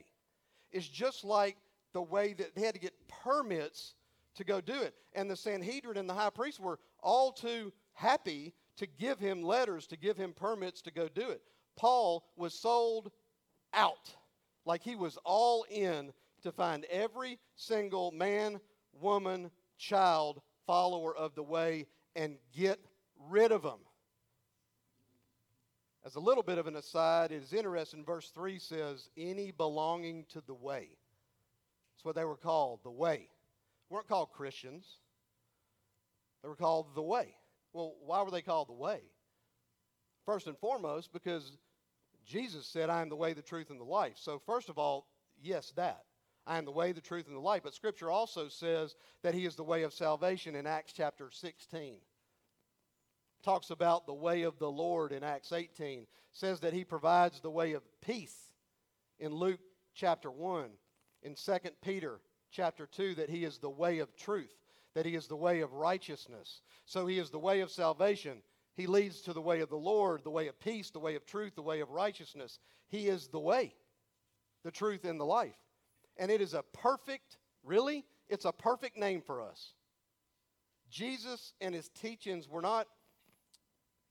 It's 0.71 0.87
just 0.87 1.25
like 1.25 1.57
the 1.91 2.01
way 2.01 2.31
that 2.31 2.55
they 2.55 2.61
had 2.61 2.75
to 2.75 2.79
get 2.79 2.93
permits 3.09 3.95
to 4.35 4.45
go 4.45 4.61
do 4.61 4.81
it. 4.81 4.95
And 5.13 5.29
the 5.29 5.35
Sanhedrin 5.35 5.97
and 5.97 6.09
the 6.09 6.13
high 6.13 6.29
priest 6.29 6.61
were 6.61 6.79
all 7.03 7.33
too 7.33 7.73
happy 7.91 8.53
to 8.77 8.87
give 8.87 9.19
him 9.19 9.43
letters, 9.43 9.85
to 9.87 9.97
give 9.97 10.15
him 10.15 10.31
permits 10.31 10.81
to 10.83 10.91
go 10.91 11.09
do 11.09 11.29
it. 11.29 11.41
Paul 11.75 12.23
was 12.35 12.53
sold 12.53 13.11
out, 13.73 14.13
like 14.65 14.81
he 14.81 14.95
was 14.95 15.17
all 15.23 15.65
in 15.69 16.11
to 16.43 16.51
find 16.51 16.85
every 16.85 17.39
single 17.55 18.11
man, 18.11 18.59
woman, 18.93 19.51
child, 19.77 20.41
follower 20.65 21.15
of 21.15 21.35
the 21.35 21.43
way 21.43 21.85
and 22.15 22.37
get 22.55 22.79
rid 23.29 23.51
of 23.51 23.61
them. 23.61 23.79
As 26.05 26.15
a 26.15 26.19
little 26.19 26.43
bit 26.43 26.59
of 26.59 26.67
an 26.67 26.75
aside, 26.75 27.31
it 27.31 27.41
is 27.41 27.51
interesting, 27.51 28.05
verse 28.05 28.29
3 28.29 28.59
says, 28.59 29.09
any 29.17 29.51
belonging 29.51 30.25
to 30.29 30.41
the 30.45 30.53
way. 30.53 30.89
That's 31.95 32.05
what 32.05 32.15
they 32.15 32.25
were 32.25 32.37
called, 32.37 32.81
the 32.83 32.91
way. 32.91 33.27
They 33.89 33.95
weren't 33.95 34.07
called 34.07 34.31
Christians. 34.31 34.85
They 36.43 36.49
were 36.49 36.55
called 36.55 36.93
the 36.93 37.01
way. 37.01 37.35
Well, 37.73 37.95
why 38.05 38.21
were 38.21 38.29
they 38.29 38.43
called 38.43 38.69
the 38.69 38.73
way? 38.73 39.01
First 40.25 40.47
and 40.47 40.57
foremost, 40.57 41.13
because 41.13 41.57
Jesus 42.25 42.65
said, 42.65 42.89
I 42.89 43.01
am 43.01 43.09
the 43.09 43.15
way, 43.15 43.33
the 43.33 43.41
truth, 43.41 43.69
and 43.69 43.79
the 43.79 43.85
life. 43.85 44.15
So, 44.15 44.39
first 44.45 44.69
of 44.69 44.77
all, 44.77 45.07
yes, 45.41 45.71
that. 45.75 46.03
I 46.47 46.57
am 46.57 46.65
the 46.65 46.71
way, 46.71 46.91
the 46.91 47.01
truth, 47.01 47.27
and 47.27 47.35
the 47.35 47.41
life. 47.41 47.61
But 47.63 47.73
Scripture 47.73 48.11
also 48.11 48.47
says 48.47 48.95
that 49.23 49.33
He 49.33 49.45
is 49.45 49.55
the 49.55 49.63
way 49.63 49.83
of 49.83 49.93
salvation 49.93 50.55
in 50.55 50.67
Acts 50.67 50.93
chapter 50.93 51.29
16 51.31 51.97
talks 53.45 53.69
about 53.69 54.07
the 54.07 54.13
way 54.13 54.41
of 54.41 54.57
the 54.57 54.69
Lord 54.69 55.11
in 55.11 55.23
Acts 55.23 55.51
18, 55.51 56.07
says 56.31 56.59
that 56.61 56.73
he 56.73 56.83
provides 56.83 57.39
the 57.39 57.51
way 57.51 57.73
of 57.73 57.83
peace 58.01 58.35
in 59.19 59.31
Luke 59.31 59.59
chapter 59.93 60.31
1, 60.31 60.71
in 61.21 61.35
2 61.35 61.51
Peter 61.83 62.19
chapter 62.51 62.87
2, 62.87 63.13
that 63.15 63.29
he 63.29 63.45
is 63.45 63.59
the 63.59 63.69
way 63.69 63.99
of 63.99 64.15
truth, 64.15 64.53
that 64.95 65.05
he 65.05 65.13
is 65.13 65.27
the 65.27 65.35
way 65.35 65.61
of 65.61 65.73
righteousness. 65.73 66.61
So 66.85 67.05
he 67.05 67.19
is 67.19 67.29
the 67.29 67.39
way 67.39 67.61
of 67.61 67.69
salvation. 67.69 68.41
He 68.75 68.87
leads 68.87 69.21
to 69.21 69.33
the 69.33 69.41
way 69.41 69.61
of 69.61 69.69
the 69.69 69.77
Lord, 69.77 70.23
the 70.23 70.29
way 70.29 70.47
of 70.47 70.59
peace, 70.59 70.89
the 70.89 70.99
way 70.99 71.15
of 71.15 71.25
truth, 71.25 71.55
the 71.55 71.61
way 71.61 71.79
of 71.79 71.89
righteousness. 71.91 72.59
He 72.89 73.07
is 73.07 73.29
the 73.29 73.39
way, 73.39 73.73
the 74.63 74.71
truth, 74.71 75.05
and 75.05 75.19
the 75.19 75.25
life. 75.25 75.55
And 76.17 76.29
it 76.29 76.41
is 76.41 76.53
a 76.53 76.63
perfect, 76.73 77.37
really, 77.63 78.05
it's 78.27 78.45
a 78.45 78.51
perfect 78.51 78.97
name 78.97 79.21
for 79.21 79.41
us. 79.41 79.73
Jesus 80.89 81.53
and 81.61 81.73
his 81.73 81.89
teachings 81.89 82.47
were 82.49 82.61
not 82.61 82.87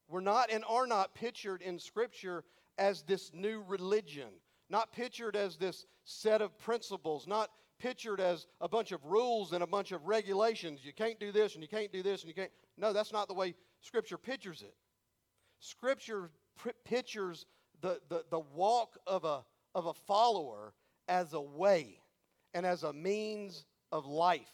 were 0.09 0.21
not 0.21 0.51
and 0.51 0.65
are 0.69 0.87
not 0.87 1.15
pictured 1.15 1.63
in 1.63 1.79
Scripture 1.79 2.45
as 2.77 3.03
this 3.03 3.33
new 3.33 3.65
religion, 3.67 4.29
not 4.69 4.93
pictured 4.93 5.35
as 5.35 5.57
this 5.57 5.87
set 6.05 6.43
of 6.43 6.59
principles, 6.59 7.27
not 7.27 7.51
pictured 7.79 8.21
as 8.21 8.47
a 8.61 8.69
bunch 8.69 8.93
of 8.93 9.05
rules 9.05 9.53
and 9.53 9.63
a 9.63 9.67
bunch 9.67 9.93
of 9.93 10.07
regulations. 10.07 10.85
You 10.85 10.93
can't 10.93 11.19
do 11.19 11.33
this 11.33 11.55
and 11.55 11.63
you 11.63 11.69
can't 11.69 11.93
do 11.93 12.03
this 12.03 12.21
and 12.21 12.29
you 12.29 12.35
can't. 12.35 12.51
No, 12.77 12.93
that's 12.93 13.13
not 13.13 13.29
the 13.29 13.35
way 13.35 13.55
Scripture 13.85 14.17
pictures 14.17 14.63
it. 14.63 14.75
Scripture 15.61 16.31
pictures 16.85 17.45
the, 17.83 18.01
the, 18.09 18.25
the 18.31 18.41
walk 18.41 18.97
of 19.07 19.25
a, 19.25 19.45
of 19.75 19.87
a 19.87 19.93
follower 19.93 20.73
as 21.07 21.35
a 21.35 21.41
way 21.41 21.99
and 22.55 22.65
as 22.65 22.83
a 22.83 22.93
means 22.95 23.67
of 23.93 24.07
life. 24.07 24.51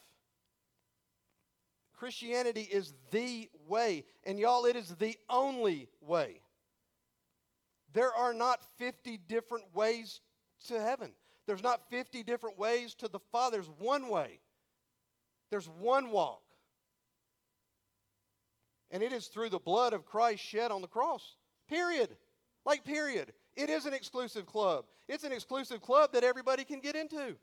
Christianity 1.97 2.63
is 2.63 2.93
the 3.13 3.49
way. 3.69 4.05
And 4.25 4.39
y'all, 4.39 4.65
it 4.65 4.75
is 4.75 4.97
the 4.97 5.17
only 5.29 5.89
way. 6.01 6.41
There 7.93 8.13
are 8.13 8.35
not 8.35 8.61
50 8.79 9.21
different 9.29 9.65
ways 9.75 10.21
to 10.67 10.81
heaven. 10.81 11.13
There's 11.47 11.63
not 11.63 11.89
50 11.89 12.25
different 12.25 12.59
ways 12.59 12.95
to 12.97 13.07
the 13.07 13.21
Father. 13.31 13.59
There's 13.59 13.71
one 13.79 14.09
way. 14.09 14.41
There's 15.51 15.69
one 15.69 16.11
walk. 16.11 16.43
And 18.91 19.03
it 19.03 19.13
is 19.13 19.27
through 19.27 19.51
the 19.51 19.59
blood 19.59 19.93
of 19.93 20.05
Christ 20.05 20.43
shed 20.43 20.71
on 20.71 20.83
the 20.83 20.89
cross. 20.89 21.37
Period. 21.69 22.17
Like, 22.65 22.85
period. 22.85 23.33
It 23.57 23.71
is 23.71 23.87
an 23.87 23.95
exclusive 23.95 24.47
club. 24.47 24.85
It's 25.09 25.25
an 25.25 25.33
exclusive 25.33 25.81
club 25.81 26.13
that 26.13 26.25
everybody 26.25 26.65
can 26.65 26.81
get 26.81 26.97
into. 26.97 27.37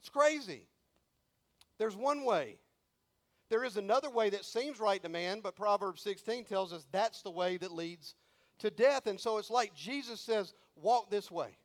It's 0.00 0.08
crazy. 0.08 0.66
There's 1.78 1.96
one 1.96 2.24
way. 2.24 2.58
There 3.48 3.64
is 3.64 3.76
another 3.76 4.10
way 4.10 4.30
that 4.30 4.44
seems 4.44 4.80
right 4.80 5.02
to 5.02 5.08
man, 5.08 5.40
but 5.40 5.56
Proverbs 5.56 6.02
16 6.02 6.44
tells 6.44 6.72
us 6.72 6.86
that's 6.90 7.22
the 7.22 7.30
way 7.30 7.56
that 7.58 7.72
leads 7.72 8.14
to 8.58 8.70
death. 8.70 9.06
And 9.06 9.20
so 9.20 9.38
it's 9.38 9.50
like 9.50 9.74
Jesus 9.74 10.20
says, 10.20 10.52
walk 10.74 11.10
this 11.10 11.30
way. 11.30 11.56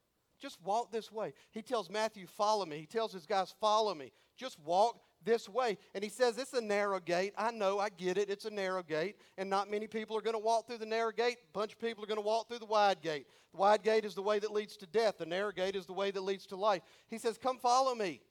Just 0.41 0.57
walk 0.63 0.91
this 0.91 1.11
way. 1.11 1.33
He 1.51 1.61
tells 1.61 1.89
Matthew, 1.89 2.25
Follow 2.25 2.65
me. 2.65 2.79
He 2.79 2.85
tells 2.85 3.13
his 3.13 3.25
guys, 3.25 3.53
Follow 3.61 3.93
me. 3.93 4.11
Just 4.35 4.59
walk 4.65 4.99
this 5.23 5.47
way. 5.47 5.77
And 5.93 6.03
he 6.03 6.09
says, 6.09 6.37
It's 6.37 6.53
a 6.53 6.61
narrow 6.61 6.99
gate. 6.99 7.33
I 7.37 7.51
know, 7.51 7.79
I 7.79 7.89
get 7.89 8.17
it. 8.17 8.29
It's 8.29 8.45
a 8.45 8.49
narrow 8.49 8.81
gate. 8.81 9.17
And 9.37 9.49
not 9.49 9.69
many 9.69 9.85
people 9.87 10.17
are 10.17 10.21
going 10.21 10.35
to 10.35 10.39
walk 10.39 10.67
through 10.67 10.79
the 10.79 10.85
narrow 10.85 11.11
gate. 11.11 11.37
A 11.53 11.57
bunch 11.57 11.73
of 11.73 11.79
people 11.79 12.03
are 12.03 12.07
going 12.07 12.17
to 12.17 12.25
walk 12.25 12.47
through 12.47 12.59
the 12.59 12.65
wide 12.65 13.01
gate. 13.01 13.27
The 13.51 13.57
wide 13.57 13.83
gate 13.83 14.03
is 14.03 14.15
the 14.15 14.23
way 14.23 14.39
that 14.39 14.51
leads 14.51 14.77
to 14.77 14.87
death, 14.87 15.19
the 15.19 15.25
narrow 15.25 15.51
gate 15.51 15.75
is 15.75 15.85
the 15.85 15.93
way 15.93 16.09
that 16.09 16.21
leads 16.21 16.47
to 16.47 16.55
life. 16.55 16.81
He 17.07 17.19
says, 17.19 17.37
Come 17.37 17.59
follow 17.59 17.93
me. 17.93 18.21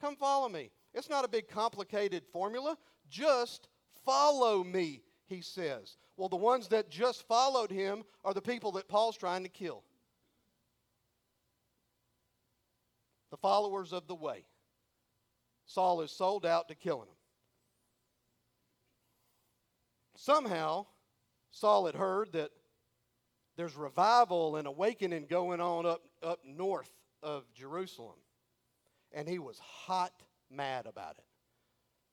Come 0.00 0.16
follow 0.16 0.48
me. 0.50 0.70
It's 0.92 1.08
not 1.08 1.24
a 1.24 1.28
big 1.28 1.48
complicated 1.48 2.24
formula. 2.30 2.76
Just 3.08 3.68
follow 4.04 4.62
me, 4.62 5.02
he 5.26 5.40
says. 5.40 5.96
Well, 6.16 6.28
the 6.28 6.36
ones 6.36 6.68
that 6.68 6.90
just 6.90 7.26
followed 7.26 7.70
him 7.70 8.04
are 8.24 8.34
the 8.34 8.42
people 8.42 8.72
that 8.72 8.88
Paul's 8.88 9.16
trying 9.16 9.44
to 9.44 9.48
kill. 9.48 9.82
The 13.34 13.38
followers 13.38 13.92
of 13.92 14.06
the 14.06 14.14
way. 14.14 14.44
Saul 15.66 16.02
is 16.02 16.12
sold 16.12 16.46
out 16.46 16.68
to 16.68 16.76
killing 16.76 17.06
them. 17.06 17.16
Somehow, 20.14 20.86
Saul 21.50 21.86
had 21.86 21.96
heard 21.96 22.30
that 22.34 22.50
there's 23.56 23.74
revival 23.74 24.54
and 24.54 24.68
awakening 24.68 25.26
going 25.28 25.60
on 25.60 25.84
up, 25.84 26.02
up 26.22 26.44
north 26.44 26.92
of 27.24 27.42
Jerusalem. 27.54 28.14
And 29.10 29.28
he 29.28 29.40
was 29.40 29.58
hot 29.58 30.12
mad 30.48 30.86
about 30.86 31.16
it. 31.18 31.24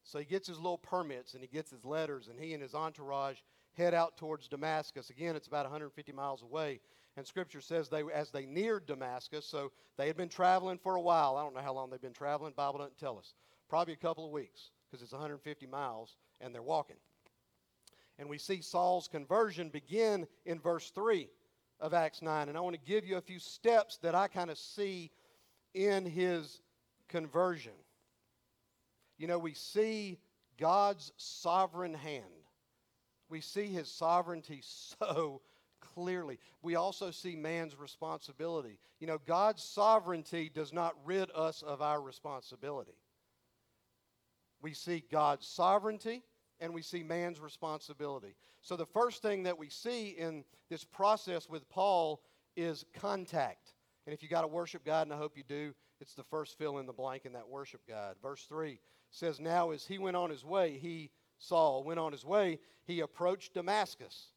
So 0.02 0.18
he 0.18 0.26
gets 0.26 0.48
his 0.48 0.58
little 0.58 0.80
permits 0.80 1.36
and 1.36 1.44
he 1.44 1.48
gets 1.48 1.70
his 1.70 1.86
letters, 1.86 2.30
and 2.30 2.40
he 2.40 2.56
and 2.56 2.64
his 2.64 2.74
entourage 2.74 3.38
head 3.78 3.94
out 3.94 4.18
towards 4.18 4.48
Damascus. 4.48 5.12
Again, 5.12 5.36
it's 5.36 5.48
about 5.48 5.66
150 5.66 6.14
miles 6.14 6.42
away. 6.42 6.80
And 7.18 7.28
Scripture 7.28 7.62
says 7.62 7.90
they, 7.90 8.04
as 8.14 8.32
they 8.32 8.46
neared 8.46 8.86
Damascus, 8.86 9.46
so 9.46 9.72
they 9.98 10.08
had 10.08 10.16
been 10.16 10.30
traveling 10.30 10.78
for 10.78 10.96
a 10.96 11.02
while. 11.02 11.36
I 11.36 11.44
don't 11.44 11.54
know 11.54 11.62
how 11.62 11.74
long 11.74 11.90
they've 11.90 12.02
been 12.02 12.14
traveling. 12.14 12.54
Bible 12.56 12.80
doesn't 12.80 12.98
tell 12.98 13.18
us. 13.18 13.34
Probably 13.70 13.94
a 13.94 13.98
couple 13.98 14.26
of 14.26 14.32
weeks 14.32 14.72
because 14.90 15.04
it's 15.04 15.12
150 15.12 15.66
miles 15.68 16.18
and 16.40 16.54
they're 16.54 16.62
walking. 16.62 16.98
And 18.18 18.30
we 18.30 18.38
see 18.38 18.62
Saul's 18.62 19.08
conversion 19.08 19.70
begin 19.70 20.28
in 20.46 20.60
verse 20.60 20.90
3 20.92 21.28
of 21.80 21.94
Acts 21.94 22.22
9. 22.22 22.50
And 22.50 22.58
I 22.58 22.62
want 22.62 22.76
to 22.76 22.92
give 22.92 23.06
you 23.06 23.18
a 23.18 23.22
few 23.22 23.40
steps 23.40 23.98
that 23.98 24.16
I 24.16 24.28
kind 24.28 24.50
of 24.50 24.58
see 24.58 25.12
in 25.74 26.06
his 26.06 26.62
conversion. 27.08 27.74
You 29.18 29.28
know, 29.28 29.40
we 29.40 29.54
see 29.54 30.20
God's 30.60 31.12
sovereign 31.18 31.94
hand. 31.94 32.26
We 33.30 33.42
see 33.42 33.68
his 33.68 33.90
sovereignty 33.90 34.62
so 35.00 35.42
clearly. 35.94 36.40
We 36.62 36.76
also 36.76 37.12
see 37.12 37.36
man's 37.36 37.78
responsibility. 37.78 38.80
You 39.00 39.08
know, 39.08 39.20
God's 39.26 39.64
sovereignty 39.64 40.50
does 40.54 40.72
not 40.72 40.96
rid 41.06 41.30
us 41.36 41.62
of 41.62 41.82
our 41.82 42.02
responsibility. 42.02 42.98
We 44.62 44.74
see 44.74 45.04
God's 45.12 45.48
sovereignty 45.48 46.24
and 46.60 46.74
we 46.74 46.82
see 46.82 47.04
man's 47.04 47.40
responsibility. 47.40 48.36
So, 48.62 48.76
the 48.76 48.86
first 48.86 49.24
thing 49.24 49.44
that 49.44 49.58
we 49.58 49.70
see 49.70 50.10
in 50.10 50.44
this 50.70 50.84
process 50.84 51.50
with 51.50 51.68
Paul 51.70 52.22
is 52.56 52.86
contact. 52.94 53.74
And 54.06 54.14
if 54.14 54.22
you 54.22 54.30
got 54.30 54.44
a 54.44 54.48
worship 54.48 54.86
guide, 54.86 55.04
and 55.04 55.14
I 55.14 55.18
hope 55.18 55.36
you 55.36 55.44
do, 55.44 55.74
it's 56.00 56.16
the 56.16 56.24
first 56.24 56.58
fill 56.58 56.80
in 56.80 56.86
the 56.86 56.94
blank 56.94 57.26
in 57.26 57.34
that 57.34 57.48
worship 57.48 57.82
guide. 57.88 58.16
Verse 58.22 58.46
3 58.46 58.80
says, 59.12 59.40
Now 59.40 59.72
as 59.72 59.86
he 59.86 59.98
went 59.98 60.18
on 60.18 60.30
his 60.30 60.44
way, 60.44 60.78
he, 60.80 61.12
Saul, 61.38 61.84
went 61.84 62.00
on 62.00 62.12
his 62.12 62.26
way, 62.26 62.60
he 62.86 63.02
approached 63.02 63.54
Damascus. 63.54 64.28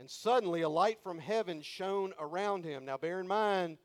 And 0.00 0.08
suddenly 0.08 0.62
a 0.62 0.68
light 0.68 1.00
from 1.02 1.18
heaven 1.18 1.60
shone 1.60 2.12
around 2.18 2.64
him. 2.64 2.84
Now, 2.84 2.96
bear 2.96 3.20
in 3.20 3.26
mind, 3.26 3.78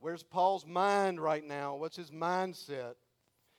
where's 0.00 0.22
Paul's 0.22 0.66
mind 0.66 1.20
right 1.20 1.46
now? 1.46 1.76
What's 1.76 1.96
his 1.96 2.10
mindset? 2.10 2.94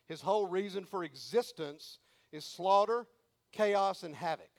His 0.07 0.21
whole 0.21 0.47
reason 0.47 0.83
for 0.83 1.03
existence 1.03 1.99
is 2.31 2.43
slaughter, 2.43 3.05
chaos, 3.51 4.03
and 4.03 4.15
havoc. 4.15 4.49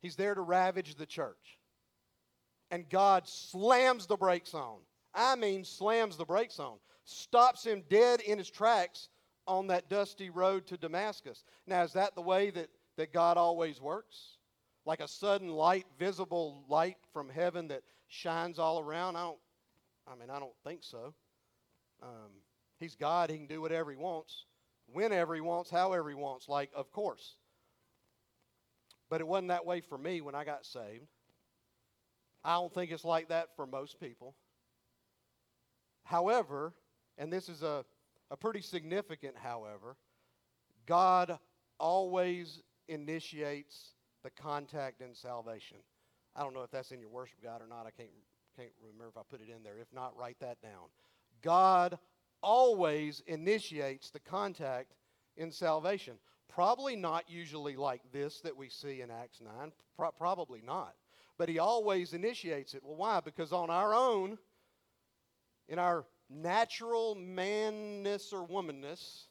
He's 0.00 0.16
there 0.16 0.34
to 0.34 0.42
ravage 0.42 0.94
the 0.94 1.06
church. 1.06 1.58
And 2.70 2.88
God 2.88 3.26
slams 3.26 4.06
the 4.06 4.16
brakes 4.16 4.54
on. 4.54 4.78
I 5.14 5.36
mean, 5.36 5.64
slams 5.64 6.16
the 6.16 6.26
brakes 6.26 6.60
on. 6.60 6.76
Stops 7.04 7.64
him 7.64 7.82
dead 7.88 8.20
in 8.20 8.38
his 8.38 8.50
tracks 8.50 9.08
on 9.46 9.68
that 9.68 9.88
dusty 9.88 10.28
road 10.28 10.66
to 10.66 10.76
Damascus. 10.76 11.42
Now, 11.66 11.82
is 11.82 11.94
that 11.94 12.14
the 12.14 12.20
way 12.20 12.50
that, 12.50 12.68
that 12.96 13.12
God 13.12 13.38
always 13.38 13.80
works? 13.80 14.37
Like 14.88 15.00
a 15.00 15.06
sudden 15.06 15.50
light, 15.50 15.84
visible 15.98 16.64
light 16.66 16.96
from 17.12 17.28
heaven 17.28 17.68
that 17.68 17.82
shines 18.08 18.58
all 18.58 18.80
around? 18.80 19.16
I 19.16 19.24
don't, 19.24 19.38
I 20.10 20.14
mean, 20.18 20.30
I 20.30 20.38
don't 20.38 20.56
think 20.64 20.80
so. 20.82 21.12
Um, 22.02 22.30
he's 22.80 22.96
God. 22.96 23.28
He 23.28 23.36
can 23.36 23.46
do 23.46 23.60
whatever 23.60 23.90
he 23.90 23.98
wants, 23.98 24.46
whenever 24.90 25.34
he 25.34 25.42
wants, 25.42 25.70
however 25.70 26.08
he 26.08 26.14
wants. 26.14 26.48
Like, 26.48 26.70
of 26.74 26.90
course. 26.90 27.34
But 29.10 29.20
it 29.20 29.28
wasn't 29.28 29.48
that 29.48 29.66
way 29.66 29.82
for 29.82 29.98
me 29.98 30.22
when 30.22 30.34
I 30.34 30.44
got 30.44 30.64
saved. 30.64 31.06
I 32.42 32.54
don't 32.54 32.72
think 32.72 32.90
it's 32.90 33.04
like 33.04 33.28
that 33.28 33.48
for 33.56 33.66
most 33.66 34.00
people. 34.00 34.36
However, 36.04 36.72
and 37.18 37.30
this 37.30 37.50
is 37.50 37.62
a, 37.62 37.84
a 38.30 38.38
pretty 38.38 38.62
significant 38.62 39.34
however, 39.36 39.96
God 40.86 41.38
always 41.78 42.62
initiates 42.88 43.92
the 44.28 44.42
contact 44.42 45.00
and 45.00 45.16
salvation. 45.16 45.78
I 46.36 46.42
don't 46.42 46.54
know 46.54 46.62
if 46.62 46.70
that's 46.70 46.92
in 46.92 47.00
your 47.00 47.08
worship 47.08 47.42
guide 47.42 47.60
or 47.62 47.66
not. 47.66 47.86
I 47.86 47.90
can't, 47.90 48.10
can't 48.56 48.70
remember 48.82 49.08
if 49.08 49.16
I 49.16 49.22
put 49.28 49.40
it 49.40 49.48
in 49.54 49.62
there. 49.62 49.78
If 49.78 49.92
not, 49.92 50.16
write 50.16 50.36
that 50.40 50.60
down. 50.60 50.88
God 51.42 51.98
always 52.42 53.22
initiates 53.26 54.10
the 54.10 54.20
contact 54.20 54.94
in 55.36 55.50
salvation. 55.50 56.14
Probably 56.48 56.96
not 56.96 57.24
usually 57.28 57.76
like 57.76 58.02
this 58.12 58.40
that 58.40 58.56
we 58.56 58.68
see 58.68 59.00
in 59.00 59.10
Acts 59.10 59.40
9. 59.40 59.72
Pro- 59.96 60.12
probably 60.12 60.62
not. 60.64 60.94
But 61.38 61.48
he 61.48 61.58
always 61.58 62.12
initiates 62.12 62.74
it. 62.74 62.82
Well, 62.84 62.96
why? 62.96 63.20
Because 63.20 63.52
on 63.52 63.70
our 63.70 63.94
own, 63.94 64.36
in 65.68 65.78
our 65.78 66.04
natural 66.28 67.14
manness 67.14 68.32
or 68.32 68.46
womanness, 68.46 69.22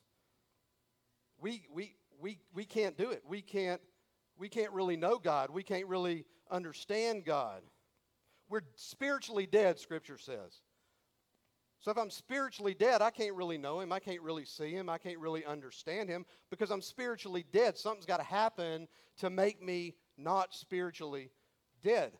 we, 1.39 1.67
we, 1.71 1.95
we, 2.19 2.39
we 2.53 2.65
can't 2.65 2.97
do 2.97 3.11
it. 3.11 3.23
We 3.27 3.41
can't 3.41 3.81
we 4.37 4.49
can't 4.49 4.71
really 4.71 4.97
know 4.97 5.17
God. 5.17 5.49
We 5.49 5.63
can't 5.63 5.87
really 5.87 6.25
understand 6.49 7.25
God. 7.25 7.61
We're 8.49 8.61
spiritually 8.75 9.45
dead, 9.45 9.79
Scripture 9.79 10.17
says. 10.17 10.61
So 11.79 11.91
if 11.91 11.97
I'm 11.97 12.09
spiritually 12.09 12.73
dead, 12.73 13.01
I 13.01 13.11
can't 13.11 13.35
really 13.35 13.57
know 13.57 13.79
Him. 13.79 13.91
I 13.91 13.99
can't 13.99 14.21
really 14.21 14.45
see 14.45 14.71
Him. 14.71 14.89
I 14.89 14.97
can't 14.97 15.19
really 15.19 15.45
understand 15.45 16.09
Him 16.09 16.25
because 16.49 16.71
I'm 16.71 16.81
spiritually 16.81 17.45
dead. 17.51 17.77
Something's 17.77 18.05
got 18.05 18.17
to 18.17 18.23
happen 18.23 18.87
to 19.17 19.29
make 19.29 19.61
me 19.61 19.95
not 20.17 20.53
spiritually 20.53 21.29
dead. 21.83 22.13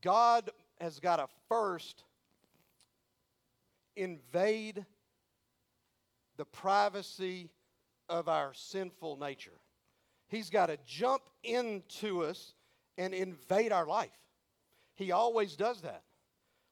God 0.00 0.50
has 0.80 0.98
got 0.98 1.16
to 1.16 1.26
first 1.48 2.04
invade 3.96 4.84
the 6.36 6.44
privacy 6.46 7.50
of 8.08 8.28
our 8.28 8.52
sinful 8.54 9.16
nature. 9.18 9.61
He's 10.32 10.48
got 10.48 10.66
to 10.66 10.78
jump 10.86 11.22
into 11.44 12.24
us 12.24 12.54
and 12.96 13.12
invade 13.12 13.70
our 13.70 13.86
life. 13.86 14.08
He 14.94 15.12
always 15.12 15.56
does 15.56 15.82
that. 15.82 16.02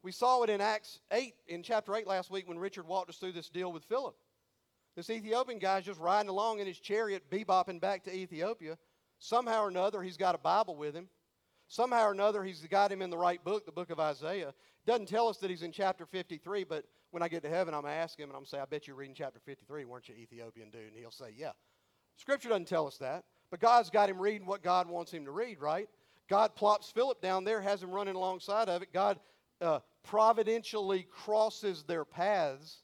We 0.02 0.12
saw 0.12 0.42
it 0.42 0.48
in 0.48 0.62
Acts 0.62 0.98
8, 1.12 1.34
in 1.46 1.62
chapter 1.62 1.94
8 1.94 2.06
last 2.06 2.30
week 2.30 2.48
when 2.48 2.58
Richard 2.58 2.86
walked 2.86 3.10
us 3.10 3.18
through 3.18 3.32
this 3.32 3.50
deal 3.50 3.70
with 3.70 3.84
Philip. 3.84 4.16
This 4.96 5.10
Ethiopian 5.10 5.58
guy's 5.58 5.84
just 5.84 6.00
riding 6.00 6.30
along 6.30 6.60
in 6.60 6.66
his 6.66 6.78
chariot, 6.78 7.30
bebopping 7.30 7.82
back 7.82 8.02
to 8.04 8.14
Ethiopia. 8.14 8.78
Somehow 9.18 9.64
or 9.64 9.68
another, 9.68 10.02
he's 10.02 10.16
got 10.16 10.34
a 10.34 10.38
Bible 10.38 10.74
with 10.74 10.94
him. 10.94 11.10
Somehow 11.68 12.06
or 12.06 12.12
another, 12.12 12.42
he's 12.42 12.66
got 12.66 12.90
him 12.90 13.02
in 13.02 13.10
the 13.10 13.18
right 13.18 13.44
book, 13.44 13.66
the 13.66 13.72
book 13.72 13.90
of 13.90 14.00
Isaiah. 14.00 14.54
Doesn't 14.86 15.06
tell 15.06 15.28
us 15.28 15.36
that 15.36 15.50
he's 15.50 15.62
in 15.62 15.70
chapter 15.70 16.06
53, 16.06 16.64
but 16.64 16.86
when 17.10 17.22
I 17.22 17.28
get 17.28 17.42
to 17.42 17.50
heaven, 17.50 17.74
I'm 17.74 17.82
going 17.82 17.92
to 17.92 17.98
ask 17.98 18.18
him 18.18 18.30
and 18.30 18.32
I'm 18.32 18.40
going 18.40 18.46
to 18.46 18.50
say, 18.52 18.58
I 18.58 18.64
bet 18.64 18.86
you're 18.86 18.96
reading 18.96 19.14
chapter 19.14 19.38
53, 19.38 19.84
weren't 19.84 20.08
you, 20.08 20.14
Ethiopian 20.14 20.70
dude? 20.70 20.88
And 20.88 20.96
he'll 20.96 21.10
say, 21.10 21.34
Yeah. 21.36 21.52
Scripture 22.16 22.48
doesn't 22.48 22.66
tell 22.66 22.86
us 22.86 22.96
that. 22.98 23.24
But 23.50 23.60
God's 23.60 23.90
got 23.90 24.08
him 24.08 24.20
reading 24.20 24.46
what 24.46 24.62
God 24.62 24.88
wants 24.88 25.12
him 25.12 25.24
to 25.24 25.30
read, 25.30 25.60
right? 25.60 25.88
God 26.28 26.54
plops 26.54 26.90
Philip 26.90 27.20
down 27.20 27.44
there, 27.44 27.60
has 27.60 27.82
him 27.82 27.90
running 27.90 28.14
alongside 28.14 28.68
of 28.68 28.82
it. 28.82 28.92
God 28.92 29.18
uh, 29.60 29.80
providentially 30.04 31.06
crosses 31.10 31.82
their 31.82 32.04
paths. 32.04 32.82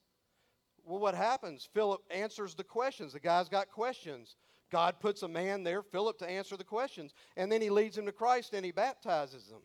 Well, 0.84 0.98
what 0.98 1.14
happens? 1.14 1.68
Philip 1.72 2.00
answers 2.10 2.54
the 2.54 2.64
questions. 2.64 3.12
The 3.12 3.20
guy's 3.20 3.48
got 3.48 3.70
questions. 3.70 4.36
God 4.70 4.98
puts 4.98 5.22
a 5.22 5.28
man 5.28 5.62
there, 5.62 5.82
Philip, 5.82 6.18
to 6.18 6.28
answer 6.28 6.56
the 6.56 6.64
questions. 6.64 7.14
And 7.36 7.50
then 7.50 7.62
he 7.62 7.70
leads 7.70 7.96
him 7.96 8.06
to 8.06 8.12
Christ 8.12 8.52
and 8.52 8.64
he 8.64 8.72
baptizes 8.72 9.46
them. 9.46 9.62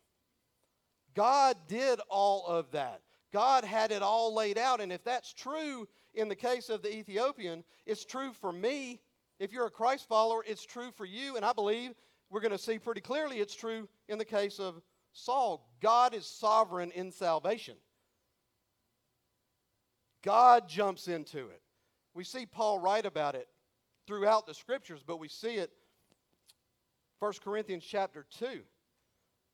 God 1.15 1.57
did 1.67 1.99
all 2.09 2.45
of 2.45 2.71
that. 2.71 3.01
God 3.33 3.63
had 3.63 3.91
it 3.91 4.01
all 4.01 4.33
laid 4.35 4.57
out. 4.57 4.81
And 4.81 4.91
if 4.91 5.03
that's 5.03 5.33
true 5.33 5.87
in 6.13 6.27
the 6.27 6.35
case 6.35 6.69
of 6.69 6.81
the 6.81 6.95
Ethiopian, 6.95 7.63
it's 7.85 8.05
true 8.05 8.31
for 8.33 8.51
me 8.51 8.99
if 9.41 9.51
you're 9.51 9.65
a 9.65 9.71
Christ 9.71 10.07
follower, 10.07 10.43
it's 10.47 10.63
true 10.63 10.91
for 10.95 11.03
you, 11.03 11.35
and 11.35 11.43
I 11.43 11.51
believe 11.51 11.95
we're 12.29 12.41
going 12.41 12.51
to 12.51 12.59
see 12.59 12.77
pretty 12.77 13.01
clearly 13.01 13.39
it's 13.39 13.55
true 13.55 13.89
in 14.07 14.19
the 14.19 14.23
case 14.23 14.59
of 14.59 14.79
Saul. 15.13 15.67
God 15.81 16.13
is 16.13 16.27
sovereign 16.27 16.91
in 16.91 17.11
salvation. 17.11 17.73
God 20.21 20.69
jumps 20.69 21.07
into 21.07 21.39
it. 21.39 21.63
We 22.13 22.23
see 22.23 22.45
Paul 22.45 22.77
write 22.77 23.07
about 23.07 23.33
it 23.33 23.47
throughout 24.05 24.45
the 24.45 24.53
scriptures, 24.53 25.01
but 25.05 25.19
we 25.19 25.27
see 25.27 25.55
it 25.55 25.71
1 27.17 27.33
Corinthians 27.43 27.83
chapter 27.83 28.27
2. 28.37 28.59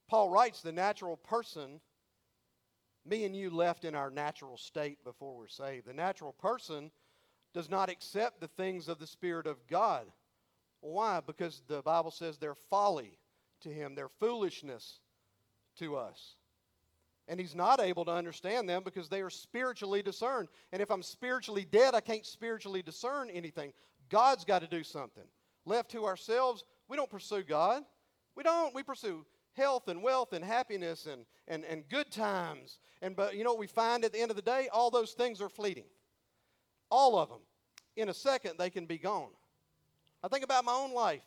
Paul 0.10 0.30
writes 0.30 0.62
the 0.62 0.74
natural 0.74 1.16
person, 1.16 1.80
me 3.06 3.24
and 3.24 3.34
you 3.34 3.50
left 3.50 3.86
in 3.86 3.96
our 3.96 4.12
natural 4.12 4.58
state 4.58 5.02
before 5.06 5.38
we're 5.38 5.48
saved. 5.48 5.88
The 5.88 5.94
natural 5.94 6.34
person 6.34 6.92
does 7.58 7.72
not 7.72 7.90
accept 7.90 8.40
the 8.40 8.48
things 8.50 8.88
of 8.88 9.00
the 9.00 9.08
Spirit 9.08 9.48
of 9.48 9.66
God. 9.66 10.06
Why? 10.82 11.22
Because 11.26 11.64
the 11.68 11.82
Bible 11.82 12.12
says 12.12 12.38
they're 12.38 12.54
folly 12.54 13.18
to 13.62 13.70
him, 13.70 13.96
they're 13.96 14.12
foolishness 14.20 15.00
to 15.80 15.96
us. 15.96 16.36
And 17.28 17.40
he's 17.40 17.56
not 17.56 17.82
able 17.82 18.06
to 18.06 18.12
understand 18.12 18.70
them 18.70 18.84
because 18.86 19.10
they 19.10 19.22
are 19.22 19.32
spiritually 19.32 20.04
discerned. 20.04 20.50
And 20.72 20.84
if 20.84 20.92
I'm 20.92 21.02
spiritually 21.02 21.66
dead, 21.72 21.96
I 21.96 22.00
can't 22.00 22.28
spiritually 22.28 22.84
discern 22.84 23.32
anything. 23.32 23.74
God's 24.08 24.46
got 24.46 24.62
to 24.62 24.68
do 24.68 24.84
something. 24.84 25.26
Left 25.66 25.90
to 25.94 26.06
ourselves, 26.06 26.64
we 26.88 26.96
don't 26.96 27.10
pursue 27.10 27.42
God. 27.42 27.82
We 28.36 28.44
don't. 28.44 28.76
We 28.76 28.84
pursue 28.84 29.26
health 29.54 29.88
and 29.88 30.04
wealth 30.04 30.34
and 30.34 30.46
happiness 30.46 31.08
and, 31.08 31.26
and, 31.48 31.66
and 31.66 31.90
good 31.90 32.12
times. 32.12 32.78
And 33.02 33.16
but 33.16 33.36
you 33.36 33.44
know 33.44 33.50
what 33.50 33.60
we 33.60 33.66
find 33.66 34.06
at 34.06 34.14
the 34.14 34.20
end 34.20 34.30
of 34.30 34.38
the 34.38 34.44
day? 34.44 34.70
All 34.72 34.92
those 34.92 35.14
things 35.14 35.42
are 35.42 35.50
fleeting. 35.50 35.86
All 36.90 37.18
of 37.18 37.30
them. 37.30 37.40
In 37.96 38.10
a 38.10 38.14
second, 38.14 38.54
they 38.58 38.70
can 38.70 38.86
be 38.86 38.98
gone. 38.98 39.30
I 40.24 40.28
think 40.28 40.44
about 40.44 40.66
my 40.66 40.74
own 40.74 40.94
life. 40.94 41.22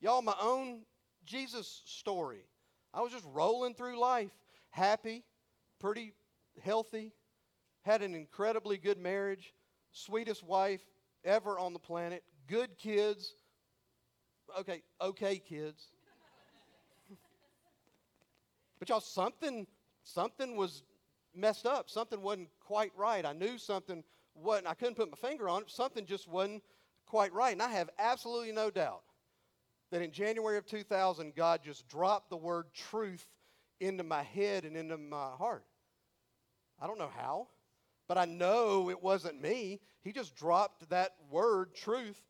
Y'all, 0.00 0.22
my 0.22 0.34
own 0.40 0.80
Jesus 1.24 1.82
story. 1.84 2.44
I 2.92 3.00
was 3.00 3.12
just 3.12 3.24
rolling 3.32 3.74
through 3.74 3.98
life, 3.98 4.30
happy, 4.70 5.24
pretty 5.78 6.12
healthy, 6.62 7.12
had 7.82 8.02
an 8.02 8.14
incredibly 8.14 8.78
good 8.78 8.98
marriage, 8.98 9.54
sweetest 9.92 10.44
wife 10.44 10.80
ever 11.24 11.58
on 11.58 11.72
the 11.72 11.78
planet, 11.78 12.22
good 12.48 12.76
kids. 12.78 13.34
Okay, 14.58 14.82
okay 15.00 15.38
kids. 15.38 15.88
but 18.78 18.88
y'all, 18.88 19.00
something, 19.00 19.66
something 20.02 20.56
was 20.56 20.82
messed 21.34 21.66
up. 21.66 21.88
Something 21.88 22.22
wasn't 22.22 22.48
quite 22.60 22.92
right. 22.96 23.24
I 23.24 23.32
knew 23.32 23.58
something 23.58 24.04
wasn't, 24.34 24.68
I 24.68 24.74
couldn't 24.74 24.96
put 24.96 25.10
my 25.10 25.28
finger 25.28 25.48
on 25.48 25.62
it. 25.62 25.70
Something 25.70 26.06
just 26.06 26.28
wasn't 26.28 26.62
quite 27.06 27.32
right. 27.32 27.52
And 27.52 27.62
I 27.62 27.68
have 27.68 27.90
absolutely 27.98 28.52
no 28.52 28.70
doubt 28.70 29.02
that 29.90 30.02
in 30.02 30.10
January 30.10 30.56
of 30.56 30.66
2000, 30.66 31.34
God 31.34 31.60
just 31.62 31.86
dropped 31.88 32.30
the 32.30 32.36
word 32.36 32.66
truth 32.74 33.26
into 33.80 34.02
my 34.02 34.22
head 34.22 34.64
and 34.64 34.76
into 34.76 34.96
my 34.96 35.30
heart. 35.36 35.64
I 36.80 36.86
don't 36.86 36.98
know 36.98 37.10
how, 37.16 37.48
but 38.08 38.16
I 38.16 38.24
know 38.24 38.90
it 38.90 39.02
wasn't 39.02 39.40
me. 39.40 39.80
He 40.02 40.12
just 40.12 40.34
dropped 40.34 40.88
that 40.90 41.12
word, 41.30 41.74
truth. 41.74 42.20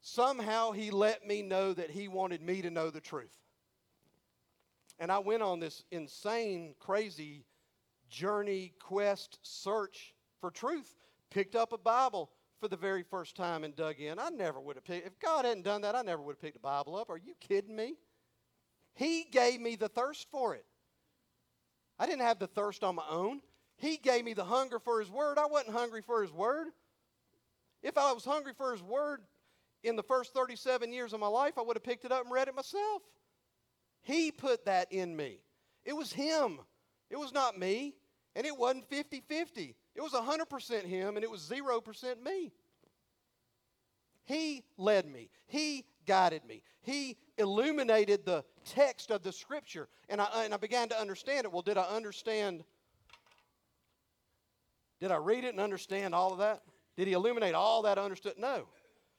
Somehow 0.00 0.72
he 0.72 0.90
let 0.90 1.26
me 1.26 1.42
know 1.42 1.72
that 1.74 1.90
he 1.90 2.08
wanted 2.08 2.40
me 2.40 2.62
to 2.62 2.70
know 2.70 2.90
the 2.90 3.00
truth. 3.00 3.36
And 4.98 5.10
I 5.10 5.18
went 5.18 5.42
on 5.42 5.60
this 5.60 5.82
insane, 5.90 6.74
crazy 6.78 7.44
journey, 8.08 8.74
quest, 8.80 9.38
search 9.42 10.14
for 10.40 10.50
truth. 10.50 10.96
Picked 11.30 11.54
up 11.54 11.72
a 11.72 11.78
Bible 11.78 12.30
for 12.60 12.68
the 12.68 12.76
very 12.76 13.02
first 13.02 13.36
time 13.36 13.64
and 13.64 13.74
dug 13.74 14.00
in. 14.00 14.18
I 14.18 14.28
never 14.28 14.60
would 14.60 14.76
have 14.76 14.84
picked, 14.84 15.06
if 15.06 15.18
God 15.18 15.44
hadn't 15.44 15.62
done 15.62 15.82
that, 15.82 15.94
I 15.94 16.02
never 16.02 16.22
would 16.22 16.32
have 16.32 16.40
picked 16.40 16.56
a 16.56 16.60
Bible 16.60 16.96
up. 16.96 17.10
Are 17.10 17.16
you 17.16 17.34
kidding 17.40 17.74
me? 17.74 17.94
He 18.94 19.24
gave 19.30 19.60
me 19.60 19.76
the 19.76 19.88
thirst 19.88 20.26
for 20.30 20.54
it. 20.54 20.64
I 21.98 22.06
didn't 22.06 22.22
have 22.22 22.38
the 22.38 22.46
thirst 22.46 22.82
on 22.82 22.96
my 22.96 23.04
own. 23.10 23.40
He 23.76 23.96
gave 23.96 24.24
me 24.24 24.34
the 24.34 24.44
hunger 24.44 24.78
for 24.78 25.00
His 25.00 25.10
Word. 25.10 25.38
I 25.38 25.46
wasn't 25.46 25.74
hungry 25.74 26.02
for 26.02 26.22
His 26.22 26.32
Word. 26.32 26.68
If 27.82 27.96
I 27.96 28.12
was 28.12 28.24
hungry 28.24 28.52
for 28.56 28.72
His 28.72 28.82
Word 28.82 29.20
in 29.82 29.96
the 29.96 30.02
first 30.02 30.34
37 30.34 30.92
years 30.92 31.12
of 31.12 31.20
my 31.20 31.28
life, 31.28 31.54
I 31.56 31.62
would 31.62 31.76
have 31.76 31.84
picked 31.84 32.04
it 32.04 32.12
up 32.12 32.24
and 32.24 32.32
read 32.32 32.48
it 32.48 32.54
myself. 32.54 33.02
He 34.02 34.30
put 34.30 34.66
that 34.66 34.92
in 34.92 35.16
me. 35.16 35.40
It 35.84 35.94
was 35.94 36.12
Him, 36.12 36.58
it 37.10 37.18
was 37.18 37.32
not 37.32 37.58
me. 37.58 37.94
And 38.36 38.46
it 38.46 38.56
wasn't 38.56 38.88
50 38.88 39.22
50. 39.28 39.74
It 40.00 40.02
was 40.02 40.12
100% 40.12 40.84
Him 40.84 41.16
and 41.16 41.22
it 41.22 41.30
was 41.30 41.42
0% 41.42 42.22
me. 42.24 42.52
He 44.24 44.64
led 44.78 45.06
me, 45.06 45.28
He 45.46 45.84
guided 46.06 46.46
me, 46.46 46.62
He 46.80 47.18
illuminated 47.36 48.24
the 48.24 48.42
text 48.64 49.10
of 49.10 49.22
the 49.22 49.30
Scripture. 49.30 49.88
And 50.08 50.18
I, 50.18 50.44
and 50.44 50.54
I 50.54 50.56
began 50.56 50.88
to 50.88 50.98
understand 50.98 51.44
it. 51.44 51.52
Well, 51.52 51.60
did 51.60 51.76
I 51.76 51.82
understand? 51.82 52.64
Did 55.00 55.10
I 55.10 55.16
read 55.16 55.44
it 55.44 55.48
and 55.48 55.60
understand 55.60 56.14
all 56.14 56.32
of 56.32 56.38
that? 56.38 56.62
Did 56.96 57.06
He 57.06 57.12
illuminate 57.12 57.54
all 57.54 57.82
that 57.82 57.98
I 57.98 58.02
understood? 58.02 58.34
No. 58.38 58.68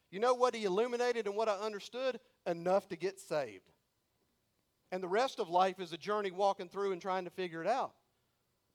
You 0.10 0.20
know 0.20 0.34
what 0.34 0.56
He 0.56 0.64
illuminated 0.64 1.28
and 1.28 1.36
what 1.36 1.48
I 1.48 1.58
understood? 1.58 2.20
Enough 2.48 2.90
to 2.90 2.96
get 2.96 3.20
saved. 3.20 3.70
And 4.92 5.04
the 5.04 5.08
rest 5.08 5.40
of 5.40 5.48
life 5.48 5.80
is 5.80 5.94
a 5.94 5.98
journey 5.98 6.32
walking 6.32 6.70
through 6.70 6.92
and 6.92 7.00
trying 7.00 7.26
to 7.26 7.32
figure 7.32 7.62
it 7.62 7.68
out 7.68 7.94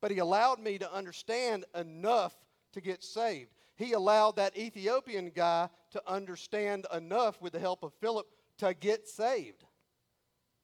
but 0.06 0.12
he 0.12 0.20
allowed 0.20 0.60
me 0.60 0.78
to 0.78 0.94
understand 0.94 1.64
enough 1.74 2.32
to 2.70 2.80
get 2.80 3.02
saved. 3.02 3.50
He 3.74 3.90
allowed 3.90 4.36
that 4.36 4.56
Ethiopian 4.56 5.32
guy 5.34 5.68
to 5.90 6.02
understand 6.06 6.86
enough 6.94 7.42
with 7.42 7.54
the 7.54 7.58
help 7.58 7.82
of 7.82 7.92
Philip 7.94 8.24
to 8.58 8.72
get 8.72 9.08
saved. 9.08 9.64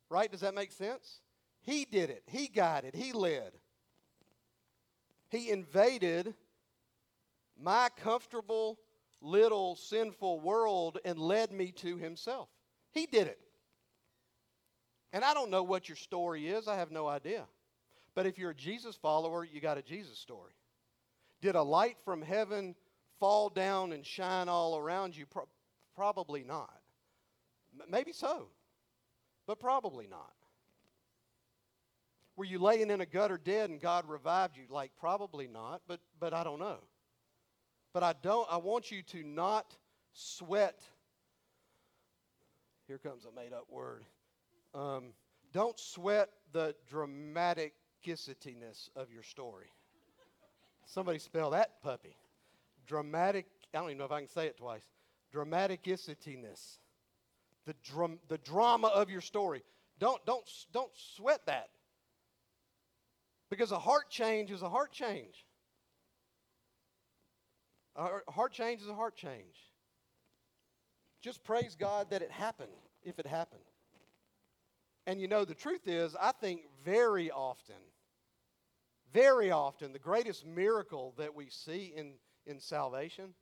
Right? 0.09 0.31
Does 0.31 0.43
that 0.43 0.55
make 0.55 0.71
sense? 0.71 1.23
He 1.61 1.85
did 1.85 2.09
it. 2.09 2.23
He 2.29 2.47
guided. 2.47 2.95
He 2.95 3.13
led. 3.13 3.51
He 5.29 5.51
invaded 5.51 6.35
my 7.61 7.89
comfortable 7.97 8.79
little 9.21 9.75
sinful 9.75 10.39
world 10.39 11.01
and 11.05 11.19
led 11.19 11.51
me 11.51 11.73
to 11.79 11.97
himself. 11.97 12.49
He 12.93 13.07
did 13.07 13.27
it. 13.27 13.41
And 15.13 15.25
I 15.25 15.35
don't 15.35 15.51
know 15.51 15.65
what 15.65 15.89
your 15.89 15.97
story 15.97 16.47
is. 16.47 16.69
I 16.69 16.77
have 16.77 16.93
no 16.93 17.09
idea. 17.09 17.43
But 18.15 18.27
if 18.27 18.39
you're 18.39 18.51
a 18.51 18.55
Jesus 18.55 18.97
follower, 18.97 19.45
you 19.45 19.61
got 19.61 19.79
a 19.79 19.83
Jesus 19.83 20.19
story. 20.19 20.53
Did 21.41 21.55
a 21.55 21.63
light 21.63 21.97
from 22.05 22.23
heaven 22.23 22.75
fall 23.19 23.49
down 23.49 23.93
and 23.93 24.05
shine 24.05 24.49
all 24.49 24.77
around 24.77 25.17
you? 25.17 25.27
Pro- 25.27 25.49
probably 25.95 26.45
not. 26.45 26.81
M- 27.81 27.87
maybe 27.91 28.13
so, 28.13 28.49
but 29.47 29.59
probably 29.59 30.07
not. 30.07 30.33
Were 32.37 32.45
you 32.45 32.59
laying 32.59 32.91
in 32.91 33.01
a 33.01 33.07
gutter 33.07 33.39
dead 33.43 33.71
and 33.71 33.81
God 33.81 34.09
revived 34.09 34.57
you? 34.57 34.65
Like 34.69 34.93
probably 34.99 35.49
not, 35.49 35.83
but 35.87 36.01
but 36.19 36.33
I 36.33 36.45
don't 36.45 36.59
know. 36.59 36.79
But 37.93 38.03
I 38.03 38.15
don't 38.23 38.47
I 38.51 38.57
want 38.57 38.91
you 38.91 39.03
to 39.03 39.23
not 39.23 39.77
sweat. 40.13 40.81
Here 42.87 42.99
comes 42.99 43.25
a 43.25 43.33
made 43.33 43.53
up 43.53 43.67
word. 43.71 44.05
Um, 44.75 45.13
don't 45.53 45.79
sweat 45.79 46.31
the 46.53 46.75
dramatic 46.89 47.75
dramaticityness 48.03 48.89
of 48.97 49.13
your 49.13 49.23
story. 49.23 49.67
Somebody 50.87 51.19
spell 51.19 51.51
that 51.51 51.83
puppy. 51.83 52.17
Dramatic, 52.87 53.47
I 53.75 53.79
don't 53.79 53.89
even 53.89 53.99
know 53.99 54.05
if 54.05 54.13
I 54.13 54.21
can 54.21 54.29
say 54.29 54.47
it 54.47 54.57
twice. 54.57 54.83
Dramaticityness. 55.35 56.79
The, 57.65 57.75
drum, 57.85 58.19
the 58.29 58.39
drama 58.39 58.89
of 58.89 59.09
your 59.09 59.21
story. 59.21 59.63
Don't, 59.99 60.25
don't, 60.27 60.45
don't 60.73 60.91
sweat 61.17 61.47
that. 61.47 61.69
Because 63.51 63.71
a 63.71 63.79
heart 63.79 64.11
change 64.11 64.51
is 64.51 64.63
a 64.63 64.69
heart 64.69 64.93
change. 64.93 65.45
A 67.95 68.09
heart 68.31 68.53
change 68.53 68.81
is 68.81 68.89
a 68.89 68.95
heart 68.95 69.15
change. 69.15 69.71
Just 71.21 71.45
praise 71.45 71.77
God 71.79 72.11
that 72.11 72.23
it 72.23 72.31
happened, 72.31 72.73
if 73.05 73.19
it 73.19 73.27
happened. 73.27 73.61
And 75.07 75.21
you 75.21 75.29
know, 75.29 75.45
the 75.45 75.55
truth 75.55 75.87
is, 75.87 76.17
I 76.21 76.33
think 76.33 76.63
very 76.85 77.31
often 77.31 77.77
very 79.13 79.51
often, 79.51 79.93
the 79.93 79.99
greatest 79.99 80.47
miracle 80.47 81.15
that 81.19 81.35
we 81.35 81.49
see 81.49 81.93
in, 81.97 82.15
in 82.47 82.61
salvation, 82.61 83.35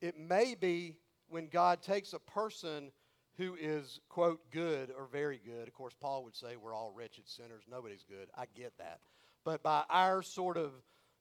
it 0.00 0.18
may 0.18 0.54
be 0.54 0.96
when 1.28 1.48
God 1.48 1.82
takes 1.82 2.12
a 2.12 2.18
person 2.18 2.92
who 3.36 3.56
is, 3.60 4.00
quote, 4.08 4.40
good 4.50 4.90
or 4.96 5.06
very 5.06 5.40
good. 5.44 5.68
Of 5.68 5.74
course, 5.74 5.94
Paul 6.00 6.24
would 6.24 6.34
say 6.34 6.56
we're 6.56 6.74
all 6.74 6.92
wretched 6.94 7.28
sinners. 7.28 7.64
Nobody's 7.70 8.04
good. 8.08 8.28
I 8.36 8.46
get 8.54 8.72
that. 8.78 9.00
But 9.44 9.62
by 9.62 9.84
our 9.88 10.22
sort 10.22 10.56
of 10.56 10.72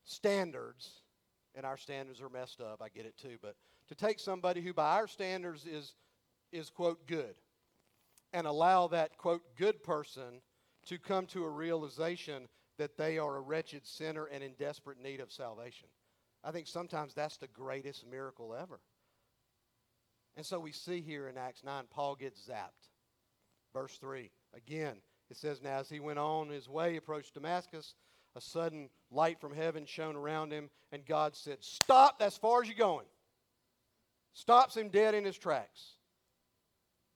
standards, 0.04 0.90
and 1.54 1.66
our 1.66 1.78
standards 1.78 2.22
are 2.22 2.30
messed 2.30 2.62
up, 2.62 2.82
I 2.82 2.90
get 2.90 3.06
it 3.06 3.18
too, 3.18 3.38
but 3.42 3.56
to 3.90 3.96
take 3.96 4.20
somebody 4.20 4.62
who 4.62 4.74
by 4.74 4.98
our 4.98 5.08
standards 5.08 5.66
is, 5.66 5.96
is 6.52 6.70
quote, 6.70 7.08
good, 7.08 7.36
and 8.34 8.46
allow 8.46 8.88
that, 8.88 9.18
quote, 9.18 9.42
good 9.56 9.84
person 9.84 10.42
to 10.86 10.98
come 10.98 11.26
to 11.28 11.44
a 11.44 11.50
realization 11.50 12.48
that 12.78 12.98
they 12.98 13.18
are 13.18 13.38
a 13.38 13.42
wretched 13.42 13.86
sinner 13.86 14.26
and 14.26 14.44
in 14.44 14.54
desperate 14.54 15.02
need 15.02 15.20
of 15.20 15.32
salvation. 15.32 15.88
I 16.44 16.52
think 16.52 16.68
sometimes 16.68 17.14
that's 17.14 17.38
the 17.38 17.48
greatest 17.48 18.06
miracle 18.10 18.56
ever. 18.56 18.80
And 20.36 20.46
so 20.46 20.60
we 20.60 20.72
see 20.72 21.02
here 21.02 21.28
in 21.28 21.38
Acts 21.38 21.64
9, 21.64 21.86
Paul 21.90 22.16
gets 22.16 22.48
zapped. 22.48 22.90
Verse 23.74 23.98
3 23.98 24.32
again, 24.56 24.98
It 25.30 25.38
says, 25.38 25.62
Now 25.62 25.80
as 25.80 25.90
he 25.90 26.00
went 26.00 26.20
on 26.20 26.50
his 26.50 26.70
way, 26.70 26.96
approached 26.96 27.34
Damascus, 27.34 27.96
a 28.36 28.42
sudden 28.42 28.90
light 29.12 29.40
from 29.42 29.54
heaven 29.54 29.86
shone 29.86 30.16
around 30.16 30.52
him, 30.52 30.70
and 30.92 31.06
God 31.06 31.36
said, 31.36 31.58
Stop, 31.62 32.20
that's 32.20 32.38
far 32.38 32.62
as 32.62 32.68
you're 32.68 32.78
going. 32.78 33.08
Stops 34.34 34.78
him 34.78 34.90
dead 34.90 35.16
in 35.16 35.26
his 35.26 35.38
tracks. 35.38 35.96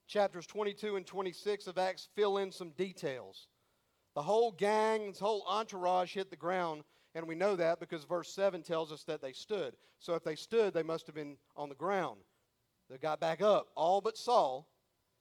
Chapters 0.07 0.47
22 0.47 0.95
and 0.97 1.05
26 1.05 1.67
of 1.67 1.77
Acts 1.77 2.09
fill 2.15 2.39
in 2.39 2.51
some 2.51 2.71
details. 2.71 3.47
The 4.15 4.21
whole 4.21 4.51
gang, 4.51 5.11
this 5.11 5.19
whole 5.19 5.45
entourage 5.47 6.13
hit 6.13 6.29
the 6.29 6.35
ground, 6.35 6.83
and 7.15 7.27
we 7.27 7.35
know 7.35 7.55
that 7.55 7.79
because 7.79 8.03
verse 8.03 8.29
7 8.33 8.61
tells 8.61 8.91
us 8.91 9.03
that 9.03 9.21
they 9.21 9.33
stood. 9.33 9.75
So 9.99 10.15
if 10.15 10.23
they 10.23 10.35
stood, 10.35 10.73
they 10.73 10.83
must 10.83 11.05
have 11.07 11.15
been 11.15 11.37
on 11.55 11.69
the 11.69 11.75
ground. 11.75 12.19
They 12.89 12.97
got 12.97 13.19
back 13.19 13.41
up, 13.41 13.67
all 13.75 14.01
but 14.01 14.17
Saul. 14.17 14.67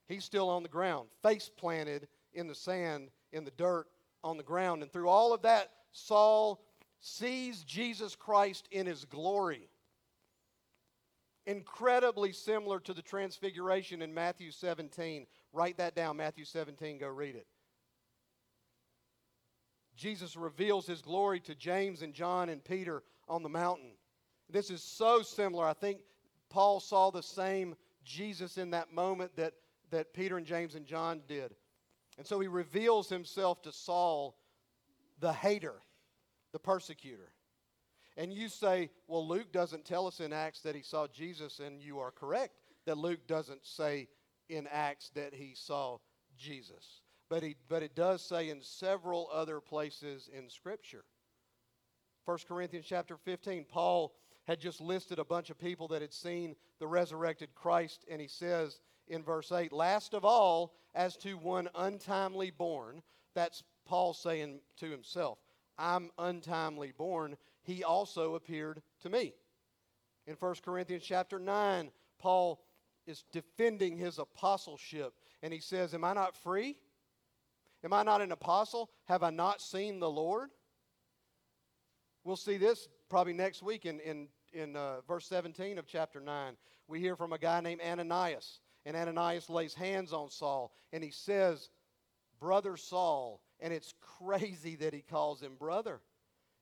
He's 0.07 0.25
still 0.25 0.49
on 0.49 0.63
the 0.63 0.69
ground, 0.69 1.07
face 1.23 1.49
planted 1.49 2.07
in 2.33 2.47
the 2.47 2.55
sand, 2.55 3.09
in 3.31 3.45
the 3.45 3.51
dirt, 3.51 3.87
on 4.23 4.35
the 4.35 4.43
ground. 4.43 4.81
And 4.81 4.91
through 4.91 5.07
all 5.07 5.33
of 5.33 5.41
that, 5.43 5.69
Saul 5.93 6.61
sees 6.99 7.63
Jesus 7.63 8.15
Christ 8.15 8.67
in 8.71 8.85
his 8.85 9.05
glory. 9.05 9.69
Incredibly 11.45 12.33
similar 12.33 12.79
to 12.81 12.93
the 12.93 13.01
transfiguration 13.01 14.01
in 14.01 14.13
Matthew 14.13 14.51
17. 14.51 15.25
Write 15.53 15.77
that 15.77 15.95
down, 15.95 16.17
Matthew 16.17 16.45
17, 16.45 16.99
go 16.99 17.07
read 17.07 17.35
it. 17.35 17.47
Jesus 19.95 20.35
reveals 20.35 20.87
his 20.87 21.01
glory 21.01 21.39
to 21.41 21.55
James 21.55 22.01
and 22.01 22.13
John 22.13 22.49
and 22.49 22.63
Peter 22.63 23.03
on 23.27 23.43
the 23.43 23.49
mountain. 23.49 23.91
This 24.49 24.69
is 24.69 24.83
so 24.83 25.21
similar. 25.21 25.65
I 25.65 25.73
think 25.73 25.99
Paul 26.49 26.79
saw 26.79 27.11
the 27.11 27.23
same 27.23 27.75
Jesus 28.03 28.57
in 28.57 28.71
that 28.71 28.93
moment 28.93 29.35
that, 29.35 29.53
that 29.91 30.13
Peter 30.13 30.37
and 30.37 30.45
James 30.45 30.75
and 30.75 30.85
John 30.85 31.21
did. 31.27 31.55
And 32.17 32.27
so 32.27 32.39
he 32.39 32.47
reveals 32.47 33.09
himself 33.09 33.61
to 33.63 33.71
Saul, 33.71 34.37
the 35.19 35.33
hater, 35.33 35.75
the 36.51 36.59
persecutor. 36.59 37.31
And 38.17 38.33
you 38.33 38.49
say, 38.49 38.89
well, 39.07 39.25
Luke 39.25 39.51
doesn't 39.51 39.85
tell 39.85 40.07
us 40.07 40.19
in 40.19 40.33
Acts 40.33 40.61
that 40.61 40.75
he 40.75 40.81
saw 40.81 41.07
Jesus, 41.07 41.59
and 41.59 41.81
you 41.81 41.99
are 41.99 42.11
correct 42.11 42.55
that 42.85 42.97
Luke 42.97 43.25
doesn't 43.27 43.65
say 43.65 44.07
in 44.49 44.67
Acts 44.67 45.09
that 45.15 45.33
he 45.33 45.53
saw 45.55 45.97
Jesus. 46.37 47.01
But, 47.31 47.43
he, 47.43 47.55
but 47.69 47.81
it 47.81 47.95
does 47.95 48.21
say 48.21 48.49
in 48.49 48.61
several 48.61 49.29
other 49.31 49.61
places 49.61 50.29
in 50.37 50.49
Scripture. 50.49 51.05
1 52.25 52.39
Corinthians 52.45 52.85
chapter 52.85 53.15
15, 53.15 53.67
Paul 53.71 54.13
had 54.43 54.59
just 54.59 54.81
listed 54.81 55.17
a 55.17 55.23
bunch 55.23 55.49
of 55.49 55.57
people 55.57 55.87
that 55.87 56.01
had 56.01 56.11
seen 56.11 56.57
the 56.79 56.87
resurrected 56.87 57.55
Christ, 57.55 58.03
and 58.11 58.19
he 58.19 58.27
says 58.27 58.81
in 59.07 59.23
verse 59.23 59.49
8, 59.49 59.71
Last 59.71 60.13
of 60.13 60.25
all, 60.25 60.73
as 60.93 61.15
to 61.17 61.35
one 61.35 61.69
untimely 61.73 62.51
born, 62.51 63.01
that's 63.33 63.63
Paul 63.85 64.13
saying 64.13 64.59
to 64.81 64.91
himself, 64.91 65.39
I'm 65.77 66.09
untimely 66.17 66.91
born. 66.91 67.37
He 67.63 67.81
also 67.81 68.35
appeared 68.35 68.81
to 69.03 69.09
me. 69.09 69.35
In 70.27 70.35
1 70.35 70.55
Corinthians 70.65 71.05
chapter 71.05 71.39
9, 71.39 71.91
Paul 72.19 72.61
is 73.07 73.23
defending 73.31 73.95
his 73.95 74.19
apostleship, 74.19 75.13
and 75.41 75.53
he 75.53 75.61
says, 75.61 75.93
Am 75.93 76.03
I 76.03 76.11
not 76.11 76.35
free? 76.35 76.75
Am 77.83 77.93
I 77.93 78.03
not 78.03 78.21
an 78.21 78.31
apostle? 78.31 78.89
Have 79.05 79.23
I 79.23 79.29
not 79.29 79.61
seen 79.61 79.99
the 79.99 80.09
Lord? 80.09 80.49
We'll 82.23 82.35
see 82.35 82.57
this 82.57 82.87
probably 83.09 83.33
next 83.33 83.63
week 83.63 83.85
in, 83.85 83.99
in, 83.99 84.27
in 84.53 84.75
uh, 84.75 85.01
verse 85.07 85.25
17 85.27 85.77
of 85.79 85.87
chapter 85.87 86.19
9. 86.19 86.53
We 86.87 86.99
hear 86.99 87.15
from 87.15 87.33
a 87.33 87.39
guy 87.39 87.61
named 87.61 87.81
Ananias. 87.81 88.59
And 88.85 88.95
Ananias 88.95 89.49
lays 89.49 89.73
hands 89.73 90.13
on 90.13 90.29
Saul 90.29 90.71
and 90.91 91.03
he 91.03 91.11
says, 91.11 91.69
Brother 92.39 92.77
Saul. 92.77 93.41
And 93.59 93.73
it's 93.73 93.93
crazy 94.19 94.75
that 94.77 94.93
he 94.93 95.01
calls 95.01 95.41
him 95.41 95.55
brother. 95.57 96.01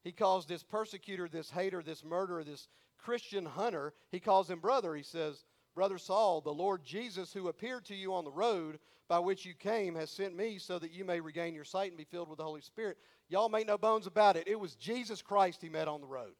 He 0.03 0.11
calls 0.11 0.45
this 0.45 0.63
persecutor, 0.63 1.27
this 1.27 1.49
hater, 1.49 1.81
this 1.81 2.03
murderer, 2.03 2.43
this 2.43 2.67
Christian 2.97 3.45
hunter, 3.45 3.93
he 4.11 4.19
calls 4.19 4.49
him 4.49 4.59
brother. 4.59 4.95
He 4.95 5.03
says, 5.03 5.45
Brother 5.75 5.97
Saul, 5.97 6.41
the 6.41 6.53
Lord 6.53 6.83
Jesus, 6.83 7.31
who 7.31 7.47
appeared 7.47 7.85
to 7.85 7.95
you 7.95 8.13
on 8.13 8.25
the 8.25 8.31
road 8.31 8.79
by 9.09 9.19
which 9.19 9.43
you 9.43 9.55
came, 9.55 9.95
has 9.95 10.11
sent 10.11 10.37
me 10.37 10.59
so 10.59 10.79
that 10.79 10.93
you 10.93 11.03
may 11.03 11.19
regain 11.19 11.55
your 11.55 11.65
sight 11.65 11.89
and 11.89 11.97
be 11.97 12.05
filled 12.05 12.29
with 12.29 12.37
the 12.37 12.43
Holy 12.43 12.61
Spirit. 12.61 12.97
Y'all 13.27 13.49
make 13.49 13.67
no 13.67 13.77
bones 13.77 14.07
about 14.07 14.37
it. 14.37 14.47
It 14.47 14.59
was 14.59 14.75
Jesus 14.75 15.21
Christ 15.21 15.61
he 15.61 15.67
met 15.67 15.87
on 15.87 15.99
the 15.99 16.07
road. 16.07 16.33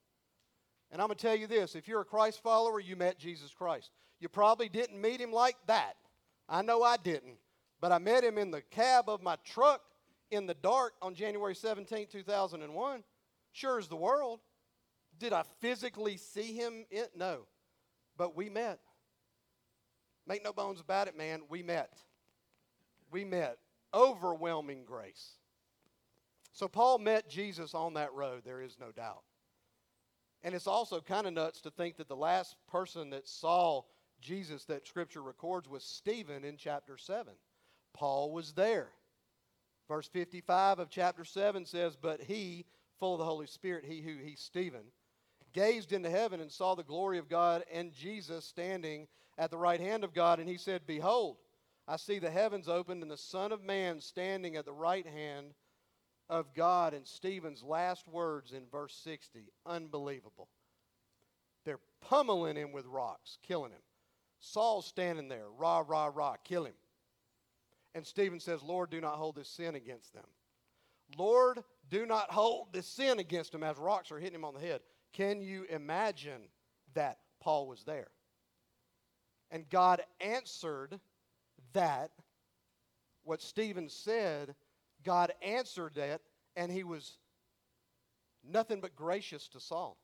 And 0.91 1.01
I'm 1.01 1.07
going 1.07 1.17
to 1.17 1.21
tell 1.21 1.35
you 1.35 1.47
this 1.47 1.75
if 1.75 1.87
you're 1.87 2.01
a 2.01 2.05
Christ 2.05 2.41
follower, 2.41 2.79
you 2.79 2.95
met 2.95 3.17
Jesus 3.17 3.51
Christ. 3.51 3.89
You 4.19 4.29
probably 4.29 4.69
didn't 4.69 5.01
meet 5.01 5.19
him 5.19 5.33
like 5.33 5.57
that. 5.67 5.95
I 6.47 6.61
know 6.61 6.83
I 6.83 6.97
didn't. 6.97 7.37
But 7.81 7.91
I 7.91 7.97
met 7.97 8.23
him 8.23 8.37
in 8.37 8.51
the 8.51 8.61
cab 8.61 9.09
of 9.09 9.21
my 9.21 9.37
truck 9.43 9.81
in 10.31 10.45
the 10.45 10.53
dark 10.53 10.93
on 11.01 11.15
January 11.15 11.55
17, 11.55 12.07
2001. 12.11 13.03
Sure 13.51 13.79
as 13.79 13.87
the 13.87 13.95
world. 13.95 14.41
Did 15.17 15.33
I 15.33 15.43
physically 15.59 16.17
see 16.17 16.53
him? 16.53 16.85
In? 16.91 17.05
No. 17.15 17.39
But 18.17 18.35
we 18.35 18.49
met. 18.49 18.79
Make 20.27 20.43
no 20.43 20.53
bones 20.53 20.79
about 20.79 21.07
it, 21.07 21.17
man. 21.17 21.41
We 21.49 21.63
met. 21.63 21.99
We 23.11 23.25
met. 23.25 23.57
Overwhelming 23.93 24.83
grace. 24.85 25.33
So 26.53 26.67
Paul 26.67 26.99
met 26.99 27.29
Jesus 27.29 27.73
on 27.73 27.93
that 27.93 28.13
road, 28.13 28.41
there 28.43 28.61
is 28.61 28.77
no 28.79 28.91
doubt. 28.91 29.23
And 30.43 30.55
it's 30.55 30.67
also 30.67 31.01
kind 31.01 31.27
of 31.27 31.33
nuts 31.33 31.61
to 31.61 31.71
think 31.71 31.97
that 31.97 32.07
the 32.07 32.15
last 32.15 32.55
person 32.71 33.09
that 33.09 33.27
saw 33.27 33.83
Jesus 34.21 34.65
that 34.65 34.87
Scripture 34.87 35.21
records 35.21 35.67
was 35.67 35.83
Stephen 35.83 36.43
in 36.43 36.57
chapter 36.57 36.97
7. 36.97 37.33
Paul 37.93 38.31
was 38.31 38.53
there. 38.53 38.89
Verse 39.87 40.07
55 40.07 40.79
of 40.79 40.89
chapter 40.89 41.25
7 41.25 41.65
says, 41.65 41.97
But 41.99 42.21
he, 42.21 42.65
full 42.99 43.15
of 43.15 43.19
the 43.19 43.25
Holy 43.25 43.47
Spirit, 43.47 43.85
he 43.85 44.01
who, 44.01 44.17
he, 44.17 44.35
Stephen, 44.35 44.83
gazed 45.53 45.93
into 45.93 46.09
heaven 46.09 46.41
and 46.41 46.51
saw 46.51 46.75
the 46.75 46.83
glory 46.83 47.17
of 47.17 47.27
God 47.27 47.63
and 47.73 47.91
Jesus 47.91 48.45
standing 48.45 49.07
at 49.37 49.49
the 49.49 49.57
right 49.57 49.79
hand 49.79 50.03
of 50.03 50.13
God. 50.13 50.39
And 50.39 50.47
he 50.47 50.57
said, 50.57 50.81
Behold, 50.85 51.37
I 51.89 51.95
see 51.95 52.19
the 52.19 52.29
heavens 52.29 52.69
opened 52.69 53.01
and 53.01 53.09
the 53.09 53.17
Son 53.17 53.51
of 53.51 53.63
Man 53.63 53.99
standing 53.99 54.55
at 54.55 54.65
the 54.65 54.71
right 54.71 55.07
hand 55.07 55.55
of 56.29 56.53
God 56.53 56.93
and 56.93 57.07
Stephen's 57.07 57.63
last 57.63 58.07
words 58.07 58.51
in 58.51 58.67
verse 58.71 58.93
60. 59.03 59.51
Unbelievable. 59.65 60.49
They're 61.65 61.79
pummeling 62.07 62.57
him 62.57 62.71
with 62.71 62.85
rocks, 62.85 63.39
killing 63.41 63.71
him. 63.71 63.81
Saul's 64.39 64.85
standing 64.85 65.29
there, 65.29 65.47
rah, 65.57 65.83
rah, 65.85 66.11
rah, 66.13 66.35
kill 66.43 66.65
him. 66.65 66.75
And 67.95 68.05
Stephen 68.05 68.39
says, 68.39 68.61
Lord, 68.61 68.91
do 68.91 69.01
not 69.01 69.15
hold 69.15 69.35
this 69.35 69.49
sin 69.49 69.73
against 69.73 70.13
them. 70.13 70.27
Lord, 71.17 71.63
do 71.89 72.05
not 72.05 72.29
hold 72.29 72.71
this 72.71 72.85
sin 72.85 73.17
against 73.17 73.51
them 73.51 73.63
as 73.63 73.77
rocks 73.77 74.11
are 74.11 74.19
hitting 74.19 74.35
him 74.35 74.45
on 74.45 74.53
the 74.53 74.59
head. 74.59 74.81
Can 75.11 75.41
you 75.41 75.65
imagine 75.71 76.41
that 76.93 77.17
Paul 77.41 77.67
was 77.67 77.83
there? 77.83 78.09
And 79.49 79.67
God 79.71 80.01
answered 80.21 80.99
that, 81.73 82.11
what 83.23 83.41
Stephen 83.41 83.89
said 83.89 84.55
God 85.03 85.31
answered 85.41 85.95
that, 85.95 86.21
and 86.55 86.71
he 86.71 86.83
was 86.83 87.17
nothing 88.43 88.81
but 88.81 88.95
gracious 88.95 89.47
to 89.49 89.59
Saul. 89.59 89.97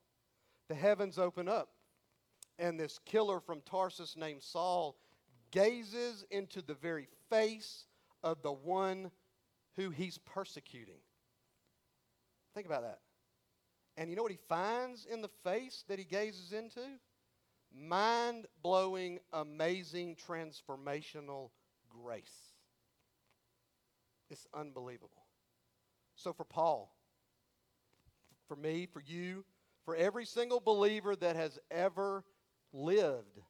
The 0.68 0.76
heavens 0.76 1.20
open 1.20 1.48
up, 1.48 1.70
and 2.58 2.80
this 2.80 3.00
killer 3.06 3.40
from 3.40 3.62
Tarsus 3.62 4.16
named 4.16 4.42
Saul 4.42 4.98
gazes 5.52 6.26
into 6.32 6.62
the 6.62 6.74
very 6.74 7.08
face 7.30 7.86
of 8.24 8.42
the 8.42 8.52
one 8.52 9.12
who 9.76 9.90
he's 9.90 10.18
persecuting. 10.18 11.00
Think 12.54 12.66
about 12.66 12.84
that. 12.84 13.00
And 13.98 14.10
you 14.10 14.16
know 14.16 14.24
what 14.24 14.32
he 14.32 14.40
finds 14.50 15.06
in 15.06 15.22
the 15.22 15.30
face 15.44 15.84
that 15.88 16.00
he 16.00 16.06
gazes 16.06 16.54
into? 16.54 16.82
Mind 17.78 18.46
blowing, 18.64 19.20
amazing, 19.34 20.16
transformational 20.28 21.50
grace. 21.90 22.54
It's 24.30 24.48
unbelievable. 24.54 25.26
So, 26.16 26.32
for 26.32 26.46
Paul, 26.46 26.96
for 28.48 28.56
me, 28.56 28.88
for 28.92 29.02
you, 29.06 29.44
for 29.84 29.96
every 29.96 30.26
single 30.26 30.60
believer 30.60 31.16
that 31.18 31.36
has 31.36 31.60
ever 31.70 32.24
lived, 32.72 33.42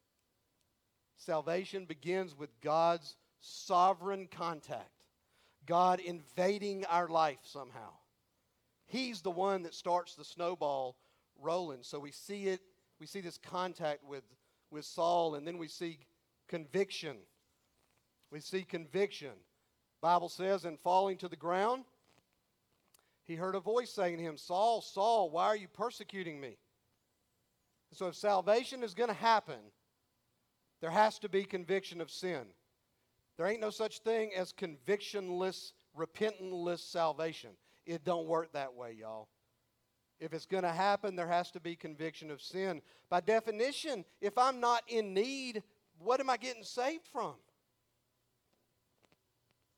salvation 1.17 1.85
begins 1.85 2.35
with 2.37 2.49
God's 2.61 3.15
sovereign 3.39 4.27
contact, 4.29 4.89
God 5.65 5.99
invading 5.99 6.85
our 6.85 7.07
life 7.07 7.39
somehow. 7.43 7.91
He's 8.87 9.21
the 9.21 9.31
one 9.31 9.63
that 9.63 9.73
starts 9.73 10.15
the 10.15 10.25
snowball 10.25 10.97
rolling. 11.39 11.79
So 11.81 11.99
we 11.99 12.11
see 12.11 12.47
it, 12.47 12.61
we 12.99 13.05
see 13.05 13.21
this 13.21 13.37
contact 13.37 14.03
with, 14.03 14.23
with 14.71 14.85
Saul, 14.85 15.35
and 15.35 15.47
then 15.47 15.57
we 15.57 15.67
see 15.67 15.99
conviction. 16.47 17.17
We 18.31 18.39
see 18.39 18.63
conviction. 18.63 19.33
Bible 20.01 20.29
says, 20.29 20.65
and 20.65 20.79
falling 20.79 21.17
to 21.17 21.27
the 21.27 21.35
ground, 21.35 21.85
he 23.23 23.35
heard 23.35 23.55
a 23.55 23.59
voice 23.59 23.91
saying 23.91 24.17
to 24.17 24.23
him, 24.23 24.37
Saul, 24.37 24.81
Saul, 24.81 25.29
why 25.29 25.45
are 25.45 25.57
you 25.57 25.67
persecuting 25.67 26.39
me? 26.39 26.57
So 27.93 28.07
if 28.07 28.15
salvation 28.15 28.83
is 28.83 28.93
going 28.93 29.09
to 29.09 29.15
happen, 29.15 29.59
there 30.81 30.91
has 30.91 31.17
to 31.19 31.29
be 31.29 31.43
conviction 31.43 32.01
of 32.01 32.11
sin. 32.11 32.43
There 33.37 33.47
ain't 33.47 33.61
no 33.61 33.69
such 33.69 33.99
thing 33.99 34.31
as 34.35 34.53
convictionless 34.53 35.73
repentantless 35.97 36.79
salvation. 36.79 37.51
It 37.85 38.03
don't 38.03 38.27
work 38.27 38.51
that 38.53 38.73
way, 38.73 38.95
y'all. 38.99 39.29
If 40.19 40.33
it's 40.33 40.45
going 40.45 40.63
to 40.63 40.71
happen, 40.71 41.15
there 41.15 41.27
has 41.27 41.51
to 41.51 41.59
be 41.59 41.75
conviction 41.75 42.31
of 42.31 42.41
sin. 42.41 42.81
By 43.09 43.19
definition, 43.21 44.05
if 44.21 44.37
I'm 44.37 44.59
not 44.59 44.83
in 44.87 45.13
need, 45.13 45.61
what 45.99 46.19
am 46.19 46.29
I 46.29 46.37
getting 46.37 46.63
saved 46.63 47.07
from? 47.11 47.33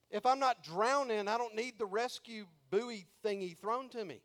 If 0.10 0.26
I'm 0.26 0.40
not 0.40 0.64
drowning, 0.64 1.28
I 1.28 1.38
don't 1.38 1.56
need 1.56 1.78
the 1.78 1.86
rescue 1.86 2.46
buoy 2.70 3.06
thingy 3.26 3.58
thrown 3.58 3.90
to 3.90 4.06
me. 4.06 4.22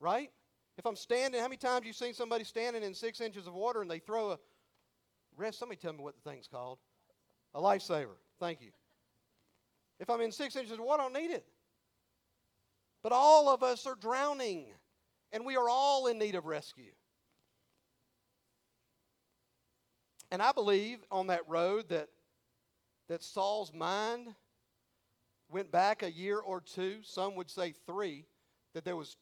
Right? 0.00 0.30
If 0.76 0.86
I'm 0.86 0.96
standing, 0.96 1.40
how 1.40 1.46
many 1.46 1.56
times 1.56 1.86
you 1.86 1.92
seen 1.92 2.14
somebody 2.14 2.44
standing 2.44 2.82
in 2.82 2.94
six 2.94 3.20
inches 3.20 3.46
of 3.46 3.54
water 3.54 3.82
and 3.82 3.90
they 3.90 3.98
throw 3.98 4.32
a 4.32 4.38
rest? 5.36 5.58
Somebody 5.58 5.80
tell 5.80 5.92
me 5.92 6.00
what 6.00 6.14
the 6.22 6.30
thing's 6.30 6.46
called. 6.46 6.78
A 7.54 7.60
lifesaver. 7.60 8.16
Thank 8.38 8.60
you. 8.60 8.70
If 9.98 10.10
I'm 10.10 10.20
in 10.20 10.30
six 10.30 10.54
inches 10.54 10.72
of 10.72 10.80
water, 10.80 11.02
I 11.02 11.04
don't 11.06 11.20
need 11.20 11.32
it. 11.32 11.44
But 13.02 13.12
all 13.12 13.48
of 13.48 13.62
us 13.62 13.86
are 13.86 13.96
drowning, 13.96 14.66
and 15.32 15.44
we 15.44 15.56
are 15.56 15.68
all 15.68 16.06
in 16.06 16.18
need 16.18 16.34
of 16.34 16.46
rescue. 16.46 16.92
And 20.30 20.42
I 20.42 20.52
believe 20.52 20.98
on 21.10 21.28
that 21.28 21.48
road 21.48 21.88
that, 21.88 22.08
that 23.08 23.22
Saul's 23.22 23.72
mind 23.72 24.34
went 25.50 25.70
back 25.70 26.02
a 26.02 26.10
year 26.10 26.38
or 26.38 26.60
two, 26.60 26.98
some 27.02 27.34
would 27.36 27.50
say 27.50 27.72
three, 27.86 28.26
that 28.74 28.84
there 28.84 28.96
was 28.96 29.16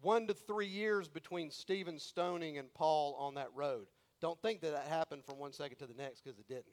one 0.00 0.26
to 0.26 0.34
three 0.34 0.66
years 0.66 1.08
between 1.08 1.50
Stephen's 1.50 2.02
stoning 2.02 2.58
and 2.58 2.72
Paul 2.74 3.14
on 3.18 3.34
that 3.34 3.48
road. 3.54 3.86
Don't 4.20 4.40
think 4.42 4.60
that 4.62 4.72
that 4.72 4.88
happened 4.88 5.24
from 5.24 5.38
one 5.38 5.52
second 5.52 5.78
to 5.78 5.86
the 5.86 5.94
next 5.94 6.22
because 6.22 6.38
it 6.38 6.48
didn't. 6.48 6.66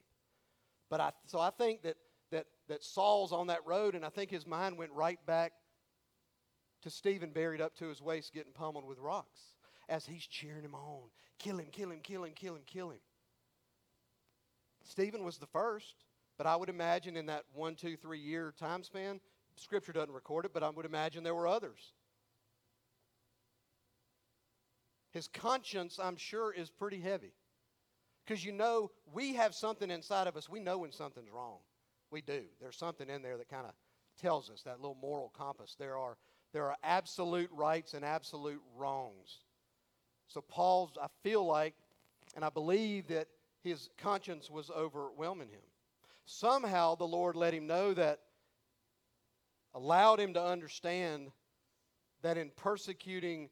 But 0.90 1.02
I, 1.02 1.12
so 1.26 1.40
I 1.40 1.52
think 1.52 1.84
that, 1.84 1.98
that, 2.32 2.48
that 2.68 2.84
Saul's 2.84 3.32
on 3.32 3.48
that 3.48 3.66
road, 3.66 3.96
and 3.96 4.04
I 4.04 4.10
think 4.10 4.32
his 4.32 4.48
mind 4.48 4.78
went 4.78 4.92
right 4.92 5.20
back 5.26 5.54
to 6.84 6.90
Stephen 6.90 7.32
buried 7.32 7.62
up 7.62 7.76
to 7.76 7.88
his 7.88 8.02
waist 8.02 8.34
getting 8.34 8.54
pummeled 8.54 8.86
with 8.86 9.00
rocks 9.00 9.40
as 9.90 10.06
he's 10.06 10.26
cheering 10.26 10.64
him 10.64 10.76
on. 10.76 11.10
Kill 11.40 11.58
him, 11.58 11.68
kill 11.72 11.92
him, 11.92 12.00
kill 12.02 12.24
him, 12.24 12.34
kill 12.36 12.56
him, 12.56 12.64
kill 12.66 12.90
him. 12.90 13.00
Stephen 14.84 15.24
was 15.24 15.38
the 15.38 15.48
first, 15.48 15.96
but 16.38 16.48
I 16.48 16.56
would 16.56 16.70
imagine 16.70 17.18
in 17.18 17.26
that 17.28 17.44
one, 17.54 17.76
two, 17.76 17.98
three 17.98 18.20
year 18.20 18.54
time 18.58 18.84
span, 18.84 19.20
Scripture 19.56 19.92
doesn't 19.92 20.14
record 20.14 20.46
it, 20.46 20.54
but 20.54 20.64
I 20.64 20.70
would 20.70 20.86
imagine 20.86 21.24
there 21.24 21.36
were 21.36 21.48
others. 21.48 21.94
His 25.12 25.28
conscience, 25.28 26.00
I'm 26.02 26.18
sure, 26.18 26.54
is 26.54 26.70
pretty 26.70 27.00
heavy. 27.00 27.34
Because 28.26 28.44
you 28.44 28.52
know, 28.52 28.92
we 29.14 29.34
have 29.36 29.56
something 29.56 29.90
inside 29.90 30.28
of 30.28 30.36
us. 30.36 30.50
We 30.50 30.60
know 30.60 30.80
when 30.80 30.92
something's 30.92 31.32
wrong. 31.32 31.60
We 32.12 32.22
do. 32.22 32.44
There's 32.62 32.78
something 32.78 33.10
in 33.10 33.22
there 33.22 33.38
that 33.38 33.50
kind 33.50 33.66
of 33.66 33.74
tells 34.22 34.50
us 34.50 34.62
that 34.64 34.80
little 34.80 34.98
moral 35.02 35.32
compass. 35.36 35.76
There 35.80 35.98
are, 35.98 36.18
there 36.54 36.66
are 36.66 36.78
absolute 36.84 37.50
rights 37.52 37.94
and 37.94 38.06
absolute 38.06 38.62
wrongs. 38.76 39.40
So, 40.28 40.42
Paul's, 40.42 40.92
I 41.02 41.08
feel 41.24 41.46
like, 41.46 41.74
and 42.36 42.44
I 42.44 42.50
believe 42.50 43.08
that 43.08 43.28
his 43.64 43.90
conscience 43.98 44.50
was 44.50 44.70
overwhelming 44.70 45.50
him. 45.50 45.62
Somehow 46.26 46.96
the 46.96 47.08
Lord 47.08 47.36
let 47.36 47.54
him 47.54 47.68
know 47.68 47.94
that, 47.94 48.20
allowed 49.74 50.20
him 50.20 50.34
to 50.34 50.44
understand 50.44 51.32
that 52.22 52.38
in 52.38 52.52
persecuting 52.56 53.50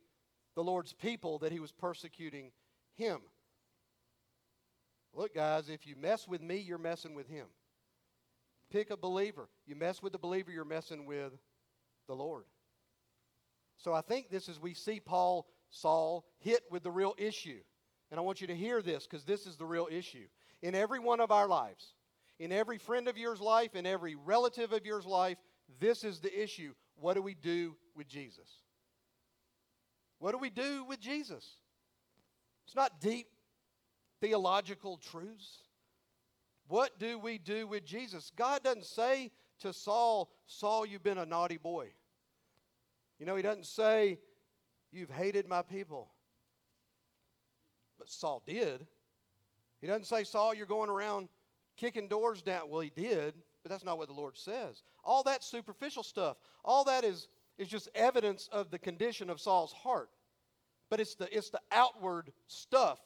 the 0.56 0.64
Lord's 0.64 0.94
people, 0.94 1.40
that 1.40 1.52
he 1.52 1.60
was 1.60 1.72
persecuting 1.72 2.52
him. 2.96 3.20
Look, 5.14 5.36
guys, 5.36 5.70
if 5.70 5.86
you 5.86 5.96
mess 5.96 6.28
with 6.28 6.42
me, 6.42 6.58
you're 6.58 6.78
messing 6.78 7.14
with 7.14 7.30
him. 7.30 7.46
Pick 8.72 8.90
a 8.90 8.98
believer. 8.98 9.48
You 9.66 9.76
mess 9.76 10.02
with 10.02 10.12
the 10.12 10.20
believer, 10.20 10.52
you're 10.52 10.66
messing 10.66 11.06
with 11.06 11.34
the 12.08 12.16
Lord. 12.16 12.46
So 13.78 13.94
I 13.94 14.02
think 14.02 14.30
this 14.30 14.48
is 14.50 14.60
we 14.60 14.74
see 14.74 15.00
Paul, 15.00 15.48
Saul, 15.70 16.26
hit 16.40 16.62
with 16.72 16.84
the 16.84 16.92
real 16.92 17.14
issue. 17.18 17.60
And 18.12 18.20
I 18.20 18.24
want 18.24 18.42
you 18.42 18.48
to 18.48 18.56
hear 18.56 18.82
this 18.82 19.06
because 19.06 19.26
this 19.26 19.46
is 19.46 19.58
the 19.58 19.66
real 19.66 19.88
issue. 19.92 20.26
In 20.62 20.76
every 20.76 21.00
one 21.00 21.20
of 21.20 21.32
our 21.32 21.48
lives, 21.48 21.94
in 22.40 22.52
every 22.52 22.78
friend 22.78 23.08
of 23.08 23.18
yours 23.18 23.42
life, 23.42 23.76
in 23.76 23.86
every 23.86 24.16
relative 24.16 24.72
of 24.72 24.86
yours 24.86 25.06
life, 25.06 25.38
this 25.80 26.04
is 26.04 26.20
the 26.20 26.44
issue. 26.44 26.74
What 26.96 27.16
do 27.16 27.22
we 27.22 27.34
do 27.34 27.76
with 27.96 28.08
Jesus? 28.08 28.50
What 30.20 30.32
do 30.32 30.38
we 30.38 30.50
do 30.50 30.86
with 30.86 31.00
Jesus? 31.00 31.46
It's 32.66 32.76
not 32.76 33.00
deep 33.02 33.28
theological 34.22 34.98
truths. 34.98 35.60
What 36.68 36.98
do 36.98 37.20
we 37.20 37.38
do 37.38 37.68
with 37.68 37.86
Jesus? 37.86 38.32
God 38.36 38.64
doesn't 38.64 38.86
say 38.86 39.32
to 39.60 39.72
Saul, 39.72 40.32
Saul, 40.48 40.86
you've 40.86 41.04
been 41.04 41.18
a 41.18 41.26
naughty 41.26 41.58
boy. 41.58 41.90
You 43.20 43.26
know, 43.26 43.36
he 43.36 43.42
doesn't 43.42 43.66
say, 43.66 44.20
You've 44.92 45.10
hated 45.10 45.48
my 45.48 45.62
people. 45.62 46.10
But 48.00 48.10
Saul 48.10 48.42
did. 48.46 48.86
He 49.82 49.88
doesn't 49.88 50.06
say, 50.06 50.24
Saul, 50.24 50.54
you're 50.54 50.66
going 50.66 50.90
around 50.90 51.28
kicking 51.76 52.08
doors 52.08 52.42
down. 52.42 52.70
Well, 52.70 52.80
he 52.80 52.92
did, 52.96 53.34
but 53.62 53.70
that's 53.70 53.84
not 53.84 53.98
what 53.98 54.08
the 54.08 54.14
Lord 54.14 54.38
says. 54.38 54.84
All 55.04 55.22
that 55.24 55.44
superficial 55.44 56.02
stuff, 56.02 56.38
all 56.64 56.86
that 56.86 57.04
is, 57.04 57.28
is 57.58 57.68
just 57.68 57.90
evidence 57.94 58.48
of 58.52 58.72
the 58.72 58.80
condition 58.80 59.30
of 59.30 59.42
Saul's 59.42 59.74
heart. 59.74 60.10
But 60.90 61.00
it's 61.00 61.16
the, 61.16 61.36
it's 61.36 61.50
the 61.50 61.62
outward 61.72 62.32
stuff 62.48 63.00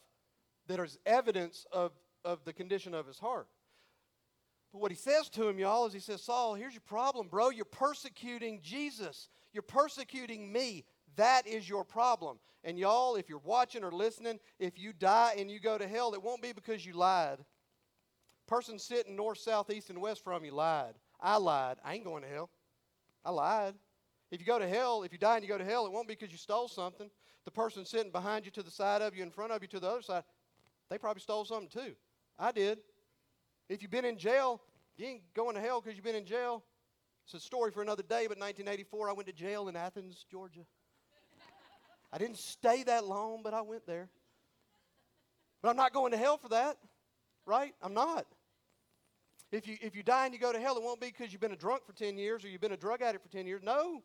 that 0.67 0.79
is 0.79 0.99
evidence 1.05 1.65
of, 1.71 1.91
of 2.23 2.43
the 2.45 2.53
condition 2.53 2.93
of 2.93 3.07
his 3.07 3.17
heart. 3.17 3.47
But 4.71 4.81
what 4.81 4.91
he 4.91 4.97
says 4.97 5.29
to 5.29 5.47
him, 5.47 5.57
y'all, 5.57 5.87
is 5.87 5.93
he 5.93 5.99
says, 5.99 6.21
Saul, 6.21 6.53
here's 6.53 6.73
your 6.73 6.81
problem, 6.81 7.27
bro. 7.27 7.49
You're 7.49 7.65
persecuting 7.65 8.59
Jesus. 8.61 9.29
You're 9.53 9.63
persecuting 9.63 10.51
me. 10.51 10.85
That 11.15 11.47
is 11.47 11.67
your 11.67 11.83
problem. 11.83 12.39
And 12.63 12.77
y'all, 12.77 13.15
if 13.15 13.29
you're 13.29 13.39
watching 13.39 13.83
or 13.83 13.91
listening, 13.91 14.39
if 14.59 14.77
you 14.77 14.93
die 14.93 15.35
and 15.38 15.49
you 15.49 15.59
go 15.59 15.77
to 15.77 15.88
hell, 15.88 16.13
it 16.13 16.21
won't 16.21 16.41
be 16.41 16.51
because 16.51 16.85
you 16.85 16.93
lied. 16.93 17.39
Person 18.47 18.79
sitting 18.79 19.15
north, 19.15 19.38
south, 19.38 19.69
east, 19.69 19.89
and 19.89 20.01
west 20.01 20.23
from 20.23 20.43
you 20.43 20.51
lied. 20.51 20.93
I 21.19 21.38
lied. 21.38 21.77
I 21.83 21.93
ain't 21.95 22.03
going 22.03 22.23
to 22.23 22.29
hell. 22.29 22.49
I 23.23 23.31
lied. 23.31 23.75
If 24.31 24.39
you 24.39 24.45
go 24.45 24.59
to 24.59 24.67
hell, 24.67 25.03
if 25.03 25.12
you 25.12 25.17
die 25.17 25.35
and 25.35 25.43
you 25.43 25.49
go 25.49 25.57
to 25.57 25.65
hell, 25.65 25.85
it 25.85 25.91
won't 25.91 26.07
be 26.07 26.15
because 26.15 26.31
you 26.31 26.38
stole 26.38 26.67
something. 26.67 27.09
The 27.45 27.51
person 27.51 27.85
sitting 27.85 28.12
behind 28.12 28.45
you, 28.45 28.51
to 28.51 28.63
the 28.63 28.71
side 28.71 29.01
of 29.01 29.15
you, 29.15 29.23
in 29.23 29.31
front 29.31 29.51
of 29.51 29.62
you, 29.62 29.67
to 29.69 29.79
the 29.79 29.88
other 29.88 30.01
side, 30.01 30.23
they 30.89 30.97
probably 30.97 31.21
stole 31.21 31.45
something 31.45 31.69
too. 31.69 31.93
I 32.38 32.51
did. 32.51 32.79
If 33.69 33.81
you've 33.81 33.91
been 33.91 34.05
in 34.05 34.17
jail, 34.17 34.62
you 34.97 35.07
ain't 35.07 35.33
going 35.33 35.55
to 35.55 35.62
hell 35.62 35.81
because 35.81 35.95
you've 35.95 36.05
been 36.05 36.15
in 36.15 36.25
jail. 36.25 36.63
It's 37.31 37.43
a 37.43 37.45
story 37.45 37.69
for 37.69 37.83
another 37.83 38.01
day, 38.01 38.25
but 38.27 38.39
1984, 38.39 39.07
I 39.07 39.13
went 39.13 39.27
to 39.27 39.33
jail 39.33 39.67
in 39.67 39.75
Athens, 39.75 40.25
Georgia. 40.31 40.61
I 42.11 42.17
didn't 42.17 42.39
stay 42.39 42.81
that 42.81 43.05
long, 43.05 43.41
but 43.43 43.53
I 43.53 43.61
went 43.61 43.85
there. 43.85 44.09
But 45.61 45.69
I'm 45.69 45.75
not 45.75 45.93
going 45.93 46.11
to 46.11 46.17
hell 46.17 46.37
for 46.37 46.49
that, 46.49 46.77
right? 47.45 47.75
I'm 47.83 47.93
not. 47.93 48.25
If 49.51 49.67
you, 49.67 49.77
if 49.79 49.95
you 49.95 50.01
die 50.01 50.25
and 50.25 50.33
you 50.33 50.39
go 50.39 50.51
to 50.51 50.59
hell, 50.59 50.75
it 50.75 50.81
won't 50.81 50.99
be 50.99 51.13
because 51.15 51.31
you've 51.31 51.39
been 51.39 51.51
a 51.51 51.55
drunk 51.55 51.85
for 51.85 51.93
10 51.93 52.17
years 52.17 52.43
or 52.43 52.47
you've 52.47 52.61
been 52.61 52.71
a 52.71 52.77
drug 52.77 53.03
addict 53.03 53.23
for 53.23 53.31
10 53.31 53.45
years. 53.45 53.61
No, 53.63 54.01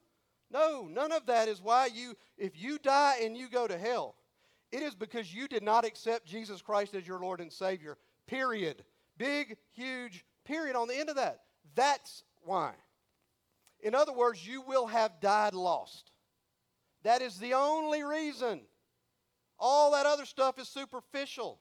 no, 0.52 0.86
none 0.92 1.10
of 1.10 1.24
that 1.24 1.48
is 1.48 1.62
why 1.62 1.86
you, 1.86 2.12
if 2.36 2.60
you 2.60 2.78
die 2.78 3.20
and 3.22 3.38
you 3.38 3.48
go 3.48 3.66
to 3.66 3.78
hell, 3.78 4.16
it 4.70 4.82
is 4.82 4.94
because 4.94 5.32
you 5.32 5.48
did 5.48 5.62
not 5.62 5.86
accept 5.86 6.26
Jesus 6.26 6.60
Christ 6.60 6.94
as 6.94 7.06
your 7.06 7.20
Lord 7.20 7.40
and 7.40 7.50
Savior. 7.50 7.96
Period. 8.26 8.84
Big, 9.16 9.56
huge 9.72 10.26
period 10.44 10.76
on 10.76 10.88
the 10.88 10.94
end 10.94 11.08
of 11.08 11.16
that. 11.16 11.40
That's 11.74 12.22
why. 12.42 12.74
In 13.84 13.94
other 13.94 14.14
words, 14.14 14.44
you 14.44 14.62
will 14.62 14.86
have 14.86 15.20
died 15.20 15.54
lost. 15.54 16.10
That 17.02 17.20
is 17.20 17.38
the 17.38 17.52
only 17.52 18.02
reason. 18.02 18.62
All 19.58 19.92
that 19.92 20.06
other 20.06 20.24
stuff 20.24 20.58
is 20.58 20.68
superficial. 20.68 21.60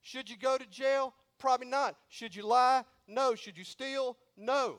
Should 0.00 0.30
you 0.30 0.36
go 0.38 0.56
to 0.56 0.64
jail? 0.66 1.12
Probably 1.38 1.66
not. 1.66 1.96
Should 2.08 2.36
you 2.36 2.46
lie? 2.46 2.84
No. 3.08 3.34
Should 3.34 3.58
you 3.58 3.64
steal? 3.64 4.16
No. 4.36 4.76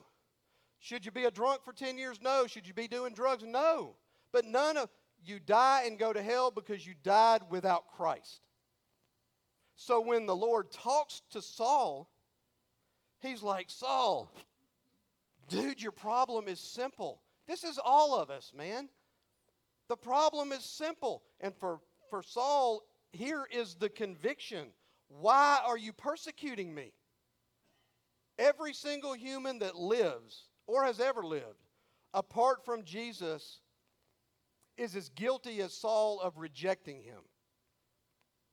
Should 0.78 1.04
you 1.04 1.12
be 1.12 1.24
a 1.24 1.30
drunk 1.30 1.62
for 1.62 1.74
10 1.74 1.98
years? 1.98 2.20
No. 2.22 2.46
Should 2.46 2.66
you 2.66 2.72
be 2.72 2.88
doing 2.88 3.12
drugs? 3.12 3.44
No. 3.46 3.94
But 4.32 4.46
none 4.46 4.78
of 4.78 4.88
you 5.22 5.38
die 5.38 5.82
and 5.86 5.98
go 5.98 6.14
to 6.14 6.22
hell 6.22 6.50
because 6.50 6.86
you 6.86 6.94
died 7.02 7.42
without 7.50 7.84
Christ. 7.96 8.40
So 9.76 10.00
when 10.00 10.24
the 10.24 10.34
Lord 10.34 10.70
talks 10.72 11.20
to 11.32 11.42
Saul, 11.42 12.08
he's 13.20 13.42
like, 13.42 13.66
Saul, 13.68 14.32
dude, 15.48 15.82
your 15.82 15.92
problem 15.92 16.48
is 16.48 16.60
simple. 16.60 17.20
This 17.46 17.64
is 17.64 17.78
all 17.82 18.18
of 18.18 18.30
us, 18.30 18.52
man. 18.56 18.88
The 19.88 19.96
problem 19.96 20.52
is 20.52 20.64
simple. 20.64 21.22
And 21.40 21.54
for, 21.54 21.80
for 22.10 22.22
Saul, 22.22 22.82
here 23.12 23.46
is 23.50 23.74
the 23.74 23.88
conviction 23.88 24.68
why 25.08 25.60
are 25.64 25.78
you 25.78 25.92
persecuting 25.92 26.74
me? 26.74 26.92
Every 28.38 28.74
single 28.74 29.14
human 29.14 29.60
that 29.60 29.76
lives 29.76 30.48
or 30.66 30.84
has 30.84 31.00
ever 31.00 31.22
lived 31.22 31.68
apart 32.12 32.64
from 32.64 32.82
Jesus 32.84 33.60
is 34.76 34.96
as 34.96 35.08
guilty 35.10 35.60
as 35.62 35.72
Saul 35.72 36.20
of 36.20 36.38
rejecting 36.38 37.02
him. 37.02 37.20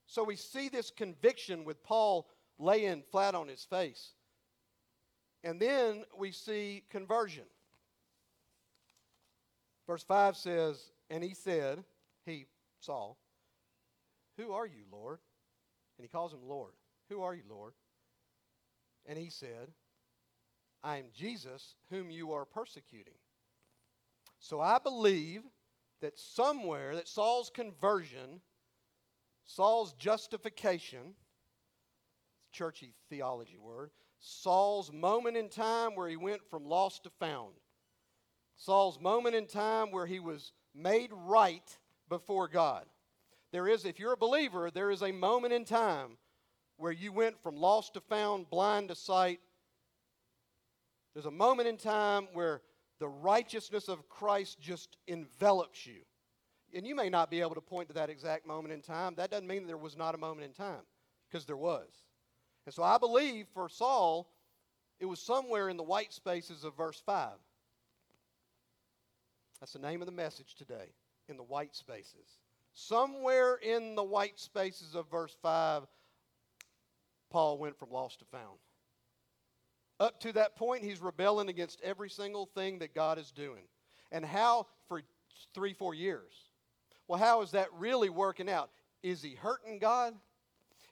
So 0.05 0.23
we 0.23 0.35
see 0.35 0.69
this 0.69 0.91
conviction 0.91 1.65
with 1.65 1.83
Paul 1.83 2.29
laying 2.59 3.01
flat 3.11 3.35
on 3.35 3.47
his 3.47 3.63
face. 3.63 4.13
And 5.43 5.59
then 5.59 6.05
we 6.17 6.31
see 6.31 6.83
conversion. 6.89 7.43
Verse 9.87 10.03
5 10.03 10.37
says, 10.37 10.91
And 11.09 11.23
he 11.23 11.33
said, 11.33 11.83
He, 12.25 12.45
Saul, 12.79 13.17
Who 14.37 14.53
are 14.53 14.65
you, 14.65 14.83
Lord? 14.91 15.19
And 15.97 16.05
he 16.05 16.09
calls 16.09 16.33
him 16.33 16.39
Lord. 16.47 16.71
Who 17.09 17.21
are 17.21 17.33
you, 17.33 17.43
Lord? 17.49 17.73
And 19.05 19.17
he 19.17 19.29
said, 19.29 19.71
I 20.83 20.97
am 20.97 21.05
Jesus 21.15 21.75
whom 21.89 22.09
you 22.09 22.31
are 22.33 22.45
persecuting. 22.45 23.13
So 24.39 24.59
I 24.59 24.79
believe 24.79 25.41
that 26.01 26.17
somewhere, 26.17 26.95
that 26.95 27.07
Saul's 27.07 27.49
conversion, 27.49 28.41
Saul's 29.45 29.93
justification, 29.93 31.15
churchy 32.51 32.93
theology 33.09 33.57
word, 33.57 33.91
Saul's 34.25 34.89
moment 34.89 35.35
in 35.35 35.49
time 35.49 35.95
where 35.95 36.07
he 36.07 36.15
went 36.15 36.49
from 36.49 36.63
lost 36.65 37.03
to 37.03 37.09
found, 37.19 37.51
Saul's 38.55 38.97
moment 38.97 39.35
in 39.35 39.47
time 39.47 39.91
where 39.91 40.05
he 40.05 40.21
was 40.21 40.53
made 40.73 41.09
right 41.11 41.77
before 42.07 42.47
God. 42.47 42.85
There 43.51 43.67
is, 43.67 43.83
if 43.83 43.99
you're 43.99 44.13
a 44.13 44.17
believer, 44.17 44.71
there 44.71 44.91
is 44.91 45.01
a 45.01 45.11
moment 45.11 45.53
in 45.53 45.65
time 45.65 46.17
where 46.77 46.91
you 46.93 47.11
went 47.11 47.41
from 47.43 47.57
lost 47.57 47.95
to 47.95 47.99
found, 47.99 48.49
blind 48.49 48.87
to 48.89 48.95
sight. 48.95 49.41
There's 51.13 51.25
a 51.25 51.31
moment 51.31 51.67
in 51.67 51.75
time 51.75 52.29
where 52.31 52.61
the 52.99 53.09
righteousness 53.09 53.89
of 53.89 54.07
Christ 54.07 54.57
just 54.61 54.95
envelops 55.05 55.85
you. 55.85 56.01
And 56.73 56.87
you 56.87 56.95
may 56.95 57.09
not 57.09 57.29
be 57.29 57.41
able 57.41 57.55
to 57.55 57.61
point 57.61 57.89
to 57.89 57.93
that 57.95 58.09
exact 58.09 58.47
moment 58.47 58.73
in 58.73 58.81
time. 58.81 59.15
That 59.15 59.31
doesn't 59.31 59.47
mean 59.47 59.67
there 59.67 59.75
was 59.75 59.97
not 59.97 60.15
a 60.15 60.17
moment 60.17 60.45
in 60.45 60.53
time, 60.53 60.83
because 61.29 61.45
there 61.45 61.57
was. 61.57 61.89
And 62.65 62.73
so 62.73 62.83
I 62.83 62.97
believe 62.97 63.47
for 63.53 63.69
Saul, 63.69 64.29
it 64.99 65.05
was 65.05 65.19
somewhere 65.19 65.69
in 65.69 65.77
the 65.77 65.83
white 65.83 66.13
spaces 66.13 66.63
of 66.63 66.77
verse 66.77 67.01
5. 67.05 67.31
That's 69.59 69.73
the 69.73 69.79
name 69.79 70.01
of 70.01 70.05
the 70.05 70.11
message 70.13 70.55
today, 70.55 70.93
in 71.29 71.37
the 71.37 71.43
white 71.43 71.75
spaces. 71.75 72.39
Somewhere 72.73 73.55
in 73.55 73.95
the 73.95 74.03
white 74.03 74.39
spaces 74.39 74.95
of 74.95 75.09
verse 75.09 75.35
5, 75.41 75.83
Paul 77.29 77.57
went 77.57 77.77
from 77.77 77.89
lost 77.91 78.19
to 78.19 78.25
found. 78.25 78.59
Up 79.99 80.19
to 80.21 80.33
that 80.33 80.55
point, 80.55 80.83
he's 80.83 81.01
rebelling 81.01 81.49
against 81.49 81.81
every 81.81 82.09
single 82.09 82.45
thing 82.45 82.79
that 82.79 82.95
God 82.95 83.17
is 83.17 83.31
doing. 83.31 83.63
And 84.11 84.25
how 84.25 84.67
for 84.87 85.01
three, 85.53 85.73
four 85.73 85.93
years? 85.93 86.33
Well, 87.07 87.19
how 87.19 87.41
is 87.41 87.51
that 87.51 87.67
really 87.73 88.09
working 88.09 88.49
out? 88.49 88.69
Is 89.01 89.21
he 89.21 89.35
hurting 89.35 89.79
God? 89.79 90.13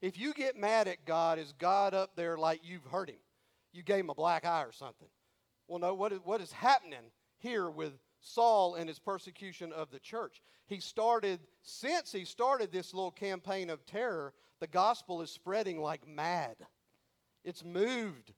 If 0.01 0.17
you 0.17 0.33
get 0.33 0.57
mad 0.57 0.87
at 0.87 1.05
God, 1.05 1.37
is 1.37 1.53
God 1.59 1.93
up 1.93 2.15
there 2.15 2.37
like 2.37 2.61
you've 2.63 2.85
hurt 2.85 3.09
him? 3.09 3.19
You 3.71 3.83
gave 3.83 4.03
him 4.03 4.09
a 4.09 4.15
black 4.15 4.45
eye 4.45 4.63
or 4.63 4.71
something. 4.71 5.07
Well, 5.67 5.79
no, 5.79 5.93
what 5.93 6.11
is, 6.11 6.19
what 6.23 6.41
is 6.41 6.51
happening 6.51 7.11
here 7.37 7.69
with 7.69 7.93
Saul 8.19 8.75
and 8.75 8.89
his 8.89 8.99
persecution 8.99 9.71
of 9.71 9.91
the 9.91 9.99
church? 9.99 10.41
He 10.65 10.79
started, 10.79 11.39
since 11.61 12.11
he 12.11 12.25
started 12.25 12.71
this 12.71 12.93
little 12.93 13.11
campaign 13.11 13.69
of 13.69 13.85
terror, 13.85 14.33
the 14.59 14.67
gospel 14.67 15.21
is 15.21 15.29
spreading 15.29 15.79
like 15.79 16.07
mad. 16.07 16.55
It's 17.43 17.63
moved 17.63 18.33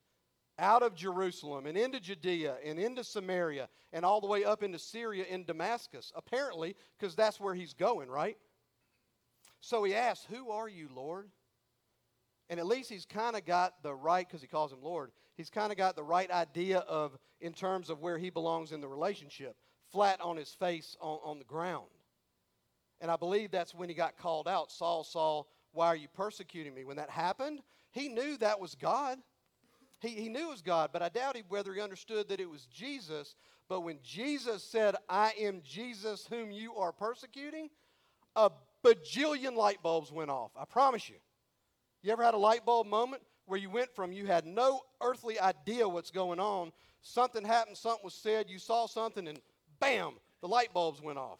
out 0.58 0.82
of 0.82 0.94
Jerusalem 0.94 1.66
and 1.66 1.76
into 1.76 1.98
Judea 1.98 2.56
and 2.64 2.78
into 2.78 3.02
Samaria 3.02 3.68
and 3.92 4.04
all 4.04 4.20
the 4.20 4.26
way 4.26 4.44
up 4.44 4.62
into 4.62 4.78
Syria 4.78 5.24
and 5.30 5.46
Damascus, 5.46 6.12
apparently, 6.14 6.76
because 6.98 7.16
that's 7.16 7.40
where 7.40 7.54
he's 7.54 7.74
going, 7.74 8.08
right? 8.08 8.36
So 9.60 9.82
he 9.82 9.94
asks, 9.94 10.26
Who 10.26 10.50
are 10.50 10.68
you, 10.68 10.88
Lord? 10.94 11.30
And 12.54 12.60
at 12.60 12.68
least 12.68 12.88
he's 12.88 13.04
kind 13.04 13.34
of 13.34 13.44
got 13.44 13.82
the 13.82 13.92
right, 13.92 14.24
because 14.24 14.40
he 14.40 14.46
calls 14.46 14.72
him 14.72 14.78
Lord, 14.80 15.10
he's 15.36 15.50
kind 15.50 15.72
of 15.72 15.76
got 15.76 15.96
the 15.96 16.04
right 16.04 16.30
idea 16.30 16.78
of, 16.78 17.18
in 17.40 17.52
terms 17.52 17.90
of 17.90 18.00
where 18.00 18.16
he 18.16 18.30
belongs 18.30 18.70
in 18.70 18.80
the 18.80 18.86
relationship, 18.86 19.56
flat 19.90 20.20
on 20.20 20.36
his 20.36 20.50
face 20.50 20.96
on, 21.00 21.18
on 21.24 21.38
the 21.40 21.44
ground. 21.44 21.88
And 23.00 23.10
I 23.10 23.16
believe 23.16 23.50
that's 23.50 23.74
when 23.74 23.88
he 23.88 23.94
got 23.96 24.16
called 24.16 24.46
out. 24.46 24.70
Saul, 24.70 25.02
Saul, 25.02 25.48
why 25.72 25.88
are 25.88 25.96
you 25.96 26.06
persecuting 26.14 26.72
me? 26.72 26.84
When 26.84 26.98
that 26.98 27.10
happened, 27.10 27.58
he 27.90 28.06
knew 28.06 28.36
that 28.36 28.60
was 28.60 28.76
God. 28.76 29.18
He, 29.98 30.10
he 30.10 30.28
knew 30.28 30.46
it 30.46 30.52
was 30.52 30.62
God, 30.62 30.90
but 30.92 31.02
I 31.02 31.08
doubt 31.08 31.36
whether 31.48 31.74
he 31.74 31.80
understood 31.80 32.28
that 32.28 32.38
it 32.38 32.48
was 32.48 32.66
Jesus. 32.66 33.34
But 33.68 33.80
when 33.80 33.98
Jesus 34.04 34.62
said, 34.62 34.94
I 35.08 35.32
am 35.40 35.60
Jesus 35.64 36.24
whom 36.30 36.52
you 36.52 36.76
are 36.76 36.92
persecuting, 36.92 37.68
a 38.36 38.48
bajillion 38.84 39.56
light 39.56 39.82
bulbs 39.82 40.12
went 40.12 40.30
off. 40.30 40.52
I 40.56 40.66
promise 40.66 41.08
you. 41.08 41.16
You 42.04 42.12
ever 42.12 42.22
had 42.22 42.34
a 42.34 42.38
light 42.38 42.66
bulb 42.66 42.86
moment 42.86 43.22
where 43.46 43.58
you 43.58 43.70
went 43.70 43.94
from 43.96 44.12
you 44.12 44.26
had 44.26 44.44
no 44.44 44.82
earthly 45.00 45.40
idea 45.40 45.88
what's 45.88 46.10
going 46.10 46.38
on, 46.38 46.70
something 47.00 47.42
happened, 47.42 47.78
something 47.78 48.04
was 48.04 48.12
said, 48.12 48.50
you 48.50 48.58
saw 48.58 48.86
something, 48.86 49.26
and 49.26 49.40
bam, 49.80 50.12
the 50.42 50.46
light 50.46 50.74
bulbs 50.74 51.00
went 51.00 51.16
off. 51.16 51.38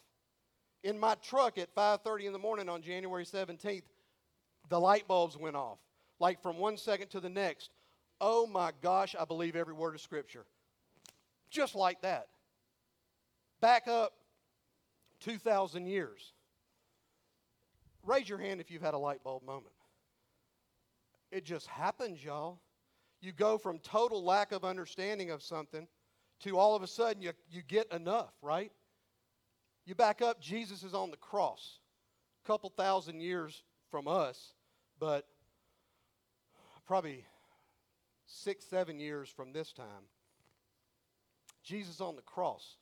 In 0.82 0.98
my 0.98 1.16
truck 1.16 1.58
at 1.58 1.74
5:30 1.74 2.24
in 2.24 2.32
the 2.32 2.38
morning 2.38 2.70
on 2.70 2.80
January 2.80 3.26
17th, 3.26 3.82
the 4.70 4.80
light 4.80 5.06
bulbs 5.06 5.36
went 5.36 5.54
off. 5.54 5.78
Like 6.18 6.40
from 6.40 6.56
one 6.56 6.78
second 6.78 7.08
to 7.10 7.20
the 7.20 7.28
next. 7.28 7.68
Oh 8.18 8.46
my 8.46 8.72
gosh, 8.80 9.14
I 9.18 9.26
believe 9.26 9.56
every 9.56 9.74
word 9.74 9.94
of 9.94 10.00
Scripture. 10.00 10.46
Just 11.50 11.74
like 11.74 12.00
that. 12.00 12.28
Back 13.60 13.86
up 13.86 14.14
2,000 15.20 15.86
years. 15.86 16.32
Raise 18.02 18.26
your 18.26 18.38
hand 18.38 18.62
if 18.62 18.70
you've 18.70 18.80
had 18.80 18.94
a 18.94 18.98
light 18.98 19.22
bulb 19.22 19.42
moment. 19.42 19.74
It 21.35 21.45
just 21.45 21.66
happens, 21.66 22.22
y'all. 22.22 22.61
You 23.20 23.32
go 23.32 23.59
from 23.59 23.80
total 23.80 24.22
lack 24.22 24.53
of 24.53 24.64
understanding 24.64 25.32
of 25.32 25.43
something 25.43 25.89
to 26.45 26.57
all 26.57 26.76
of 26.76 26.82
a 26.85 26.87
sudden 26.87 27.20
you, 27.20 27.32
you 27.51 27.61
get 27.66 27.93
enough, 27.93 28.32
right? 28.41 28.70
You 29.85 29.97
back 29.97 30.22
up, 30.22 30.41
Jesus 30.41 30.85
is 30.85 30.95
on 30.95 31.11
the 31.11 31.16
cross, 31.16 31.80
a 32.45 32.47
couple 32.47 32.70
thousand 32.70 33.20
years 33.20 33.64
from 33.91 34.07
us, 34.07 34.53
but 35.01 35.26
probably 36.87 37.24
six, 38.26 38.64
seven 38.64 39.01
years 39.01 39.28
from 39.28 39.53
this 39.53 39.72
time. 39.72 40.07
Jesus 41.64 42.01
on 42.01 42.14
the 42.14 42.22
cross. 42.22 42.76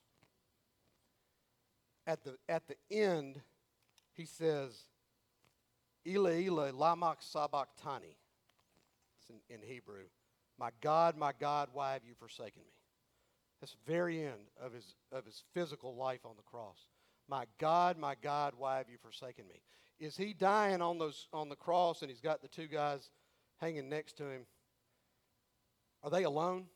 At 2.07 2.23
the, 2.23 2.37
at 2.51 2.65
the 2.69 2.77
end, 2.91 3.41
he 4.13 4.27
says, 4.27 4.85
Ila 6.07 6.33
Ila 6.35 6.73
Lamak 6.73 7.17
Sabachthani 7.21 8.19
in, 9.49 9.55
in 9.55 9.63
Hebrew. 9.63 10.05
My 10.59 10.71
God, 10.81 11.17
my 11.17 11.33
God, 11.39 11.69
why 11.73 11.95
have 11.95 12.05
you 12.05 12.15
forsaken 12.19 12.63
me? 12.63 12.73
That's 13.61 13.73
the 13.73 13.93
very 13.93 14.25
end 14.25 14.51
of 14.61 14.73
his, 14.73 14.95
of 15.13 15.25
his 15.25 15.43
physical 15.55 15.95
life 15.95 16.21
on 16.25 16.33
the 16.37 16.43
cross. 16.43 16.79
My 17.29 17.45
God, 17.59 17.97
my 17.97 18.15
God, 18.21 18.55
why 18.57 18.79
have 18.79 18.89
you 18.91 18.99
forsaken 19.01 19.47
me? 19.49 19.63
Is 20.01 20.17
he 20.17 20.33
dying 20.33 20.83
on, 20.83 20.99
those, 20.99 21.29
on 21.33 21.49
the 21.49 21.57
cross 21.57 22.03
and 22.03 22.11
he's 22.11 22.21
got 22.21 22.43
the 22.43 22.49
two 22.49 22.67
guys 22.67 23.11
hanging 23.61 23.89
next 23.89 24.17
to 24.19 24.25
him? 24.25 24.47
Are 26.03 26.11
they 26.11 26.25
alone? 26.25 26.67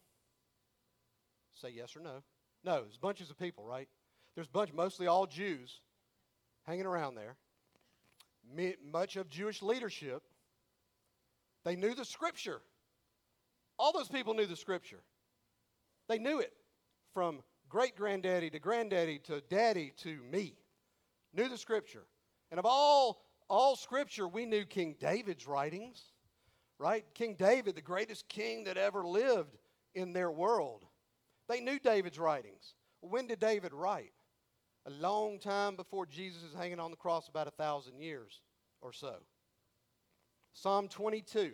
Say 1.61 1.71
yes 1.71 1.97
or 1.97 2.01
no. 2.01 2.23
No, 2.65 2.83
there's 2.83 2.97
bunches 2.97 3.31
of 3.31 3.39
people, 3.39 3.65
right? 3.65 3.89
There's 4.35 4.47
a 4.47 4.51
bunch, 4.51 4.73
mostly 4.73 5.07
all 5.07 5.27
Jews 5.27 5.81
hanging 6.65 6.87
around 6.87 7.17
there. 7.17 7.37
Much 8.93 9.17
of 9.17 9.29
Jewish 9.29 9.63
leadership 9.63 10.23
they 11.67 11.75
knew 11.75 11.95
the 11.95 12.05
scripture. 12.05 12.63
All 13.77 13.93
those 13.93 14.09
people 14.09 14.35
knew 14.35 14.47
the 14.47 14.55
scripture. 14.55 15.03
They 16.09 16.19
knew 16.19 16.39
it 16.39 16.53
from 17.13 17.43
great 17.69 17.97
granddaddy 17.97 18.51
to 18.51 18.61
granddaddy 18.61 19.19
to 19.25 19.41
daddy 19.51 19.93
to 19.99 20.21
me. 20.31 20.55
Knew 21.35 21.49
the 21.49 21.59
scripture. 21.59 22.05
And 22.53 22.61
of 22.61 22.67
all 22.67 23.21
all 23.49 23.75
scripture, 23.75 24.29
we 24.29 24.47
knew 24.47 24.65
King 24.65 24.95
David's 25.01 25.47
writings, 25.47 26.03
right? 26.79 27.05
King 27.15 27.35
David, 27.37 27.75
the 27.75 27.83
greatest 27.83 28.29
king 28.29 28.65
that 28.65 28.77
ever 28.77 29.05
lived 29.05 29.57
in 29.95 30.13
their 30.13 30.31
world. 30.31 30.85
They 31.49 31.61
knew 31.61 31.81
David's 31.81 32.19
writings. 32.19 32.75
When 33.01 33.27
did 33.27 33.41
David 33.41 33.73
write? 33.73 34.13
A 34.87 34.91
long 34.91 35.41
time 35.41 35.75
before 35.75 36.07
Jesus 36.07 36.45
is 36.45 36.55
hanging 36.55 36.79
on 36.79 36.93
the 36.93 36.97
cross, 36.97 37.29
about 37.29 37.49
a 37.49 37.53
thousand 37.53 38.01
years 38.01 38.41
or 38.81 38.93
so. 38.93 39.17
Psalm 40.57 40.89
22. 40.89 41.53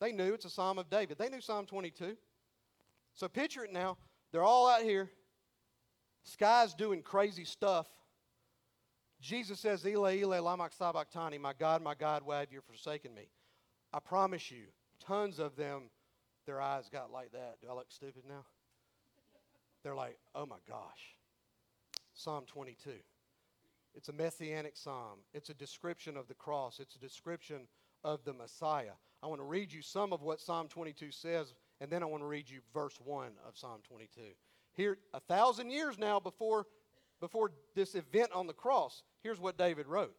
They 0.00 0.10
knew 0.10 0.34
it's 0.34 0.44
a 0.44 0.50
Psalm 0.50 0.78
of 0.78 0.90
David. 0.90 1.16
They 1.16 1.28
knew 1.28 1.40
Psalm 1.40 1.64
22. 1.64 2.16
So 3.14 3.28
picture 3.28 3.64
it 3.64 3.72
now. 3.72 3.96
They're 4.32 4.42
all 4.42 4.68
out 4.68 4.82
here. 4.82 5.08
Sky's 6.24 6.74
doing 6.74 7.02
crazy 7.02 7.44
stuff. 7.44 7.86
Jesus 9.20 9.60
says, 9.60 9.86
Ele, 9.86 10.06
Ele, 10.06 10.42
lama 10.42 10.68
sabachthani, 10.76 11.38
my 11.38 11.52
God, 11.56 11.82
my 11.82 11.94
God, 11.94 12.22
why 12.24 12.40
have 12.40 12.52
you 12.52 12.60
forsaken 12.60 13.14
me? 13.14 13.28
I 13.94 14.00
promise 14.00 14.50
you, 14.50 14.64
tons 15.00 15.38
of 15.38 15.54
them, 15.54 15.84
their 16.46 16.60
eyes 16.60 16.88
got 16.92 17.12
like 17.12 17.30
that. 17.30 17.58
Do 17.62 17.68
I 17.70 17.74
look 17.74 17.90
stupid 17.90 18.24
now? 18.28 18.44
They're 19.84 19.94
like, 19.94 20.18
oh 20.34 20.46
my 20.46 20.58
gosh. 20.68 21.14
Psalm 22.12 22.44
22. 22.46 22.90
It's 23.94 24.08
a 24.08 24.12
messianic 24.12 24.76
psalm. 24.76 25.20
It's 25.32 25.48
a 25.48 25.54
description 25.54 26.16
of 26.16 26.26
the 26.26 26.34
cross. 26.34 26.80
It's 26.80 26.96
a 26.96 26.98
description 26.98 27.68
of 28.04 28.24
the 28.24 28.32
Messiah. 28.32 28.92
I 29.22 29.26
want 29.26 29.40
to 29.40 29.46
read 29.46 29.72
you 29.72 29.82
some 29.82 30.12
of 30.12 30.22
what 30.22 30.40
Psalm 30.40 30.68
22 30.68 31.10
says, 31.10 31.54
and 31.80 31.90
then 31.90 32.02
I 32.02 32.06
want 32.06 32.22
to 32.22 32.26
read 32.26 32.48
you 32.48 32.60
verse 32.72 32.98
1 33.04 33.28
of 33.46 33.56
Psalm 33.56 33.80
22. 33.88 34.20
Here, 34.72 34.98
a 35.14 35.20
thousand 35.20 35.70
years 35.70 35.98
now 35.98 36.20
before 36.20 36.66
before 37.20 37.52
this 37.74 37.94
event 37.94 38.30
on 38.32 38.46
the 38.46 38.52
cross, 38.52 39.02
here's 39.22 39.40
what 39.40 39.56
David 39.56 39.86
wrote. 39.86 40.14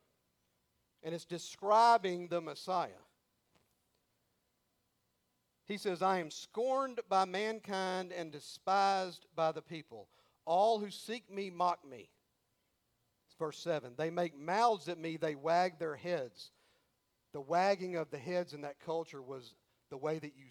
And 1.03 1.13
it's 1.13 1.25
describing 1.25 2.27
the 2.27 2.41
Messiah. 2.41 3.03
He 5.65 5.77
says, 5.77 6.01
I 6.01 6.19
am 6.19 6.31
scorned 6.31 7.01
by 7.09 7.25
mankind 7.25 8.13
and 8.13 8.31
despised 8.31 9.25
by 9.35 9.51
the 9.51 9.61
people. 9.61 10.07
All 10.45 10.79
who 10.79 10.89
seek 10.89 11.31
me 11.31 11.49
mock 11.49 11.87
me. 11.87 12.09
It's 13.27 13.35
verse 13.37 13.59
7. 13.59 13.91
They 13.97 14.09
make 14.09 14.39
mouths 14.39 14.87
at 14.87 14.97
me, 14.97 15.17
they 15.17 15.35
wag 15.35 15.77
their 15.77 15.95
heads. 15.95 16.51
The 17.33 17.41
wagging 17.41 17.95
of 17.95 18.09
the 18.09 18.17
heads 18.17 18.53
in 18.53 18.61
that 18.61 18.79
culture 18.79 19.21
was 19.21 19.53
the 19.89 19.97
way 19.97 20.19
that 20.19 20.33
you, 20.35 20.45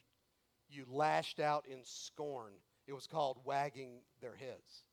you 0.69 0.85
lashed 0.91 1.41
out 1.41 1.65
in 1.71 1.79
scorn. 1.83 2.53
It 2.87 2.93
was 2.93 3.07
called 3.07 3.39
wagging 3.45 4.01
their 4.21 4.35
heads. 4.35 4.85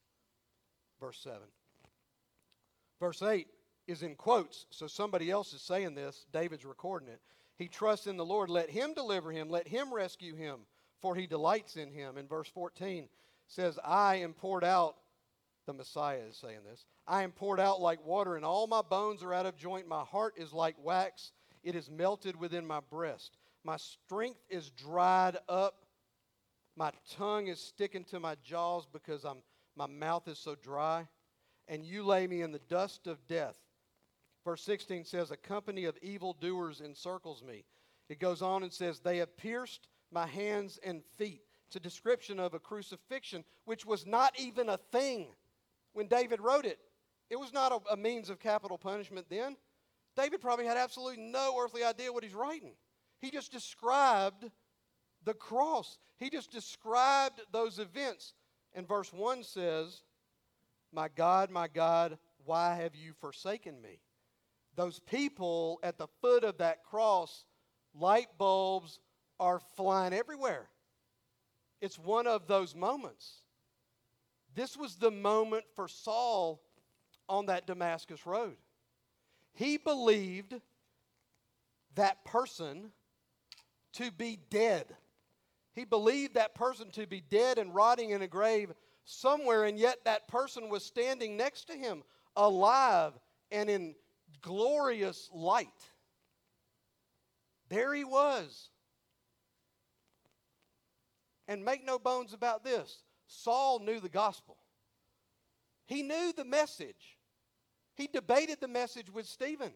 Verse 0.99 1.19
7. 1.19 1.39
Verse 2.99 3.21
8 3.21 3.47
is 3.87 4.01
in 4.01 4.15
quotes, 4.15 4.65
so 4.69 4.87
somebody 4.87 5.29
else 5.29 5.53
is 5.53 5.61
saying 5.61 5.93
this. 5.93 6.25
David's 6.31 6.65
recording 6.65 7.09
it. 7.09 7.19
He 7.57 7.67
trusts 7.67 8.07
in 8.07 8.17
the 8.17 8.25
Lord. 8.25 8.49
Let 8.49 8.69
him 8.69 8.93
deliver 8.93 9.31
him. 9.31 9.49
Let 9.49 9.67
him 9.67 9.93
rescue 9.93 10.35
him, 10.35 10.59
for 11.01 11.15
he 11.15 11.27
delights 11.27 11.75
in 11.75 11.91
him. 11.91 12.17
In 12.17 12.27
verse 12.27 12.47
14 12.49 13.07
says, 13.47 13.77
I 13.83 14.15
am 14.15 14.33
poured 14.33 14.63
out. 14.63 14.95
The 15.65 15.73
Messiah 15.73 16.19
is 16.29 16.37
saying 16.37 16.59
this. 16.69 16.85
I 17.07 17.23
am 17.23 17.31
poured 17.31 17.59
out 17.59 17.79
like 17.79 18.05
water, 18.05 18.35
and 18.35 18.43
all 18.43 18.67
my 18.67 18.81
bones 18.81 19.23
are 19.23 19.33
out 19.33 19.45
of 19.45 19.55
joint. 19.55 19.87
My 19.87 20.03
heart 20.03 20.33
is 20.37 20.51
like 20.51 20.75
wax. 20.81 21.31
It 21.63 21.75
is 21.75 21.89
melted 21.89 22.35
within 22.35 22.65
my 22.65 22.79
breast. 22.89 23.37
My 23.63 23.77
strength 23.77 24.41
is 24.49 24.69
dried 24.71 25.37
up. 25.47 25.85
My 26.75 26.91
tongue 27.17 27.47
is 27.47 27.59
sticking 27.59 28.03
to 28.05 28.19
my 28.19 28.35
jaws 28.43 28.87
because 28.91 29.23
I'm, 29.23 29.37
my 29.75 29.87
mouth 29.87 30.27
is 30.27 30.37
so 30.37 30.55
dry. 30.55 31.07
And 31.67 31.85
you 31.85 32.03
lay 32.03 32.27
me 32.27 32.41
in 32.41 32.51
the 32.51 32.59
dust 32.67 33.07
of 33.07 33.25
death. 33.27 33.55
Verse 34.43 34.61
16 34.63 35.05
says, 35.05 35.31
A 35.31 35.37
company 35.37 35.85
of 35.85 35.97
evildoers 36.01 36.81
encircles 36.81 37.41
me. 37.41 37.63
It 38.09 38.19
goes 38.19 38.41
on 38.41 38.63
and 38.63 38.73
says, 38.73 38.99
They 38.99 39.17
have 39.17 39.37
pierced 39.37 39.87
my 40.11 40.27
hands 40.27 40.79
and 40.83 41.03
feet. 41.17 41.43
It's 41.67 41.77
a 41.77 41.79
description 41.79 42.39
of 42.39 42.53
a 42.53 42.59
crucifixion, 42.59 43.45
which 43.65 43.85
was 43.85 44.05
not 44.05 44.37
even 44.37 44.69
a 44.69 44.77
thing 44.91 45.27
when 45.93 46.07
David 46.07 46.41
wrote 46.41 46.65
it. 46.65 46.79
It 47.29 47.39
was 47.39 47.53
not 47.53 47.71
a, 47.71 47.93
a 47.93 47.97
means 47.97 48.29
of 48.29 48.39
capital 48.39 48.77
punishment 48.77 49.27
then. 49.29 49.55
David 50.15 50.41
probably 50.41 50.65
had 50.65 50.77
absolutely 50.77 51.23
no 51.23 51.57
earthly 51.59 51.83
idea 51.83 52.11
what 52.11 52.23
he's 52.23 52.33
writing. 52.33 52.73
He 53.19 53.31
just 53.31 53.51
described 53.51 54.49
the 55.25 55.33
cross, 55.33 55.97
he 56.17 56.29
just 56.29 56.51
described 56.51 57.41
those 57.51 57.79
events. 57.79 58.33
And 58.73 58.87
verse 58.87 59.13
1 59.13 59.43
says, 59.43 60.01
My 60.91 61.07
God, 61.15 61.51
my 61.51 61.67
God, 61.67 62.17
why 62.43 62.75
have 62.75 62.95
you 62.95 63.13
forsaken 63.13 63.81
me? 63.81 63.99
those 64.75 64.99
people 64.99 65.79
at 65.83 65.97
the 65.97 66.07
foot 66.21 66.43
of 66.43 66.57
that 66.57 66.83
cross, 66.83 67.45
light 67.93 68.27
bulbs 68.37 68.99
are 69.39 69.59
flying 69.75 70.13
everywhere. 70.13 70.67
It's 71.81 71.99
one 71.99 72.27
of 72.27 72.47
those 72.47 72.75
moments. 72.75 73.41
This 74.55 74.77
was 74.77 74.95
the 74.95 75.11
moment 75.11 75.65
for 75.75 75.87
Saul 75.87 76.61
on 77.27 77.47
that 77.47 77.67
Damascus 77.67 78.25
road. 78.25 78.55
He 79.53 79.77
believed 79.77 80.55
that 81.95 82.25
person 82.25 82.91
to 83.93 84.11
be 84.11 84.39
dead. 84.49 84.85
He 85.73 85.85
believed 85.85 86.35
that 86.35 86.55
person 86.55 86.89
to 86.91 87.05
be 87.07 87.21
dead 87.21 87.57
and 87.57 87.73
rotting 87.73 88.11
in 88.11 88.21
a 88.21 88.27
grave 88.27 88.73
somewhere, 89.05 89.65
and 89.65 89.77
yet 89.77 90.05
that 90.05 90.27
person 90.27 90.69
was 90.69 90.83
standing 90.83 91.37
next 91.37 91.65
to 91.65 91.73
him, 91.73 92.03
alive 92.35 93.13
and 93.51 93.69
in 93.69 93.95
glorious 94.41 95.29
light. 95.33 95.67
There 97.69 97.93
he 97.93 98.03
was. 98.03 98.69
And 101.47 101.65
make 101.65 101.85
no 101.85 101.99
bones 101.99 102.33
about 102.33 102.63
this 102.63 103.03
Saul 103.27 103.79
knew 103.79 103.99
the 103.99 104.09
gospel, 104.09 104.57
he 105.85 106.01
knew 106.01 106.33
the 106.35 106.45
message. 106.45 107.12
He 107.95 108.07
debated 108.07 108.59
the 108.59 108.67
message 108.67 109.11
with 109.11 109.27
Stephen. 109.27 109.71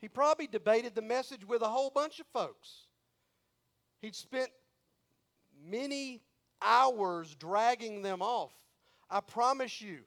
He 0.00 0.08
probably 0.08 0.46
debated 0.46 0.94
the 0.94 1.02
message 1.02 1.46
with 1.46 1.62
a 1.62 1.68
whole 1.68 1.90
bunch 1.90 2.20
of 2.20 2.26
folks. 2.32 2.86
He'd 4.00 4.14
spent 4.14 4.50
many 5.64 6.22
hours 6.62 7.34
dragging 7.34 8.02
them 8.02 8.22
off. 8.22 8.52
I 9.10 9.20
promise 9.20 9.80
you, 9.80 10.00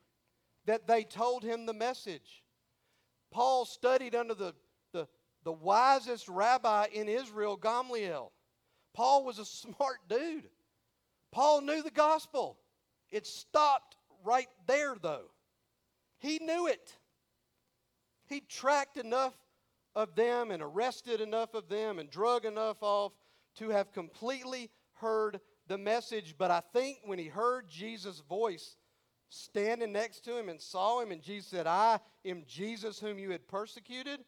that 0.66 0.88
they 0.88 1.04
told 1.04 1.44
him 1.44 1.66
the 1.66 1.74
message. 1.74 2.44
Paul 3.32 3.66
studied 3.66 4.14
under 4.14 4.34
the, 4.36 4.54
the, 4.94 5.08
the 5.44 5.52
wisest 5.52 6.28
rabbi 6.28 6.88
in 6.94 7.08
Israel, 7.08 7.58
Gamaliel. 7.58 8.32
Paul 8.94 9.26
was 9.26 9.40
a 9.40 9.46
smart 9.46 9.98
dude. 10.08 10.50
Paul 11.32 11.62
knew 11.62 11.82
the 11.82 11.92
gospel. 11.92 12.58
It 13.10 13.26
stopped 13.26 13.98
right 14.24 14.48
there, 14.68 14.96
though. 15.02 15.32
He 16.20 16.40
knew 16.40 16.68
it. 16.68 16.96
He 18.28 18.42
tracked 18.42 18.98
enough 18.98 19.34
of 19.96 20.16
them 20.16 20.52
and 20.52 20.62
arrested 20.62 21.22
enough 21.22 21.54
of 21.54 21.68
them 21.70 22.00
and 22.00 22.10
drug 22.10 22.46
enough 22.46 22.78
off 22.82 23.14
to 23.56 23.70
have 23.70 23.92
completely 23.92 24.70
heard 24.94 25.40
the 25.68 25.78
message. 25.78 26.36
But 26.38 26.52
I 26.52 26.62
think 26.74 27.00
when 27.06 27.20
he 27.20 27.28
heard 27.28 27.70
Jesus' 27.70 28.22
voice, 28.30 28.76
standing 29.30 29.92
next 29.92 30.26
to 30.26 30.38
him 30.38 30.50
and 30.50 30.62
saw 30.62 31.02
him, 31.02 31.12
and 31.12 31.22
Jesus 31.22 31.50
said, 31.50 31.68
I 31.68 32.00
am 32.26 32.44
Jesus 32.48 33.00
whom 33.00 33.20
you 33.20 33.32
had 33.32 33.48
persecuted, 33.48 34.20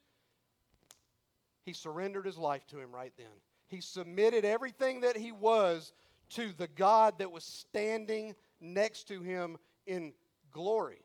he 1.63 1.73
surrendered 1.73 2.25
his 2.25 2.37
life 2.37 2.65
to 2.67 2.79
him 2.79 2.91
right 2.93 3.13
then. 3.17 3.27
He 3.67 3.81
submitted 3.81 4.45
everything 4.45 5.01
that 5.01 5.17
he 5.17 5.31
was 5.31 5.93
to 6.31 6.51
the 6.57 6.67
God 6.67 7.19
that 7.19 7.31
was 7.31 7.43
standing 7.43 8.35
next 8.59 9.07
to 9.07 9.21
him 9.21 9.57
in 9.85 10.13
glory. 10.51 11.03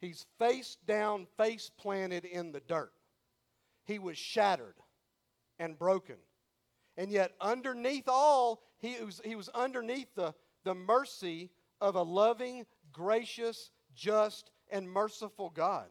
He's 0.00 0.26
face 0.38 0.76
down, 0.86 1.26
face 1.36 1.70
planted 1.76 2.24
in 2.24 2.52
the 2.52 2.60
dirt. 2.60 2.92
He 3.84 3.98
was 3.98 4.16
shattered 4.16 4.76
and 5.58 5.78
broken. 5.78 6.16
And 6.96 7.10
yet, 7.10 7.32
underneath 7.40 8.08
all, 8.08 8.62
he 8.78 8.96
was, 9.02 9.20
he 9.24 9.34
was 9.34 9.48
underneath 9.50 10.14
the, 10.14 10.34
the 10.64 10.74
mercy 10.74 11.50
of 11.80 11.94
a 11.94 12.02
loving, 12.02 12.66
gracious, 12.92 13.70
just, 13.94 14.50
and 14.70 14.88
merciful 14.88 15.50
God. 15.50 15.86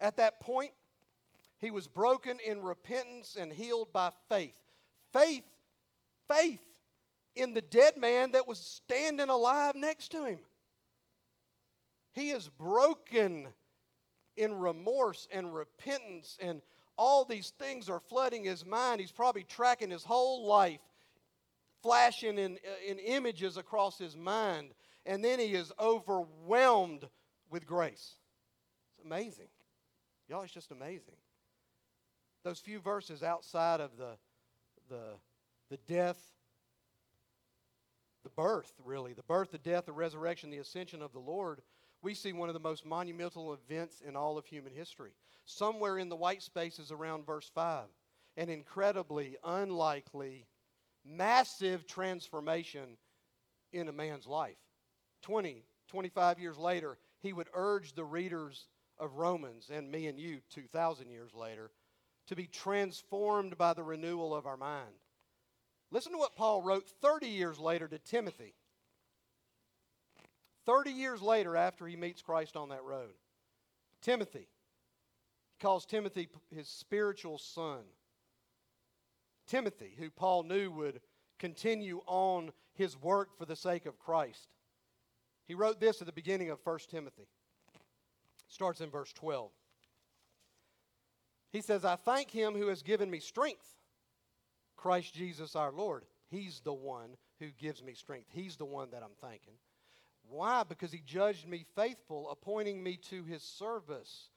At 0.00 0.16
that 0.16 0.40
point, 0.40 0.72
he 1.58 1.70
was 1.70 1.86
broken 1.86 2.38
in 2.44 2.62
repentance 2.62 3.36
and 3.38 3.52
healed 3.52 3.92
by 3.92 4.10
faith. 4.28 4.58
Faith, 5.12 5.44
faith 6.28 6.60
in 7.34 7.54
the 7.54 7.62
dead 7.62 7.96
man 7.96 8.32
that 8.32 8.48
was 8.48 8.58
standing 8.58 9.28
alive 9.28 9.74
next 9.74 10.10
to 10.12 10.24
him. 10.24 10.38
He 12.16 12.30
is 12.30 12.48
broken 12.48 13.46
in 14.36 14.58
remorse 14.58 15.28
and 15.32 15.54
repentance, 15.54 16.36
and 16.40 16.60
all 16.98 17.24
these 17.24 17.50
things 17.58 17.88
are 17.88 18.00
flooding 18.00 18.42
his 18.42 18.66
mind. 18.66 19.00
He's 19.00 19.12
probably 19.12 19.44
tracking 19.44 19.90
his 19.90 20.02
whole 20.02 20.44
life, 20.46 20.80
flashing 21.80 22.38
in, 22.38 22.58
uh, 22.66 22.90
in 22.90 22.98
images 22.98 23.56
across 23.56 23.96
his 23.96 24.16
mind 24.16 24.74
and 25.06 25.24
then 25.24 25.38
he 25.38 25.54
is 25.54 25.72
overwhelmed 25.80 27.08
with 27.48 27.64
grace. 27.64 28.16
It's 28.98 29.06
amazing. 29.06 29.46
Y'all, 30.28 30.42
it's 30.42 30.52
just 30.52 30.72
amazing. 30.72 31.14
Those 32.42 32.58
few 32.58 32.80
verses 32.80 33.22
outside 33.22 33.80
of 33.80 33.96
the, 33.96 34.16
the, 34.90 35.02
the 35.70 35.76
death, 35.88 36.18
the 38.24 38.30
birth, 38.30 38.72
really, 38.84 39.12
the 39.12 39.22
birth, 39.22 39.52
the 39.52 39.58
death, 39.58 39.86
the 39.86 39.92
resurrection, 39.92 40.50
the 40.50 40.58
ascension 40.58 41.02
of 41.02 41.12
the 41.12 41.20
Lord, 41.20 41.62
we 42.06 42.14
see 42.14 42.32
one 42.32 42.48
of 42.48 42.52
the 42.52 42.60
most 42.60 42.86
monumental 42.86 43.52
events 43.52 44.00
in 44.06 44.14
all 44.14 44.38
of 44.38 44.46
human 44.46 44.72
history. 44.72 45.10
Somewhere 45.44 45.98
in 45.98 46.08
the 46.08 46.14
white 46.14 46.40
spaces 46.40 46.92
around 46.92 47.26
verse 47.26 47.50
5, 47.52 47.86
an 48.36 48.48
incredibly 48.48 49.36
unlikely, 49.42 50.46
massive 51.04 51.84
transformation 51.84 52.96
in 53.72 53.88
a 53.88 53.92
man's 53.92 54.28
life. 54.28 54.54
20, 55.22 55.64
25 55.88 56.38
years 56.38 56.56
later, 56.56 56.96
he 57.18 57.32
would 57.32 57.48
urge 57.52 57.92
the 57.92 58.04
readers 58.04 58.68
of 59.00 59.16
Romans 59.16 59.68
and 59.68 59.90
me 59.90 60.06
and 60.06 60.16
you 60.16 60.38
2,000 60.54 61.10
years 61.10 61.34
later 61.34 61.72
to 62.28 62.36
be 62.36 62.46
transformed 62.46 63.58
by 63.58 63.74
the 63.74 63.82
renewal 63.82 64.32
of 64.32 64.46
our 64.46 64.56
mind. 64.56 64.94
Listen 65.90 66.12
to 66.12 66.18
what 66.18 66.36
Paul 66.36 66.62
wrote 66.62 66.88
30 67.02 67.26
years 67.26 67.58
later 67.58 67.88
to 67.88 67.98
Timothy. 67.98 68.54
30 70.66 70.90
years 70.90 71.22
later, 71.22 71.56
after 71.56 71.86
he 71.86 71.96
meets 71.96 72.20
Christ 72.20 72.56
on 72.56 72.68
that 72.70 72.84
road, 72.84 73.14
Timothy, 74.02 74.48
he 75.52 75.62
calls 75.62 75.86
Timothy 75.86 76.28
his 76.54 76.68
spiritual 76.68 77.38
son. 77.38 77.80
Timothy, 79.46 79.94
who 79.96 80.10
Paul 80.10 80.42
knew 80.42 80.70
would 80.72 81.00
continue 81.38 82.02
on 82.06 82.50
his 82.74 83.00
work 83.00 83.36
for 83.38 83.44
the 83.44 83.56
sake 83.56 83.86
of 83.86 83.98
Christ. 83.98 84.48
He 85.46 85.54
wrote 85.54 85.80
this 85.80 86.00
at 86.00 86.06
the 86.06 86.12
beginning 86.12 86.50
of 86.50 86.58
1 86.64 86.78
Timothy. 86.90 87.28
It 87.74 87.80
starts 88.48 88.80
in 88.80 88.90
verse 88.90 89.12
12. 89.12 89.50
He 91.52 91.60
says, 91.60 91.84
I 91.84 91.96
thank 91.96 92.30
him 92.30 92.54
who 92.54 92.66
has 92.66 92.82
given 92.82 93.10
me 93.10 93.20
strength, 93.20 93.76
Christ 94.76 95.14
Jesus 95.14 95.54
our 95.54 95.72
Lord. 95.72 96.04
He's 96.28 96.60
the 96.60 96.72
one 96.72 97.16
who 97.38 97.50
gives 97.58 97.82
me 97.82 97.94
strength. 97.94 98.28
He's 98.32 98.56
the 98.56 98.64
one 98.64 98.90
that 98.90 99.02
I'm 99.02 99.14
thanking. 99.20 99.54
Why? 100.28 100.62
Because 100.64 100.92
he 100.92 101.02
judged 101.04 101.46
me 101.46 101.64
faithful, 101.74 102.30
appointing 102.30 102.82
me 102.82 102.98
to 103.10 103.24
his 103.24 103.42
service. 103.42 104.30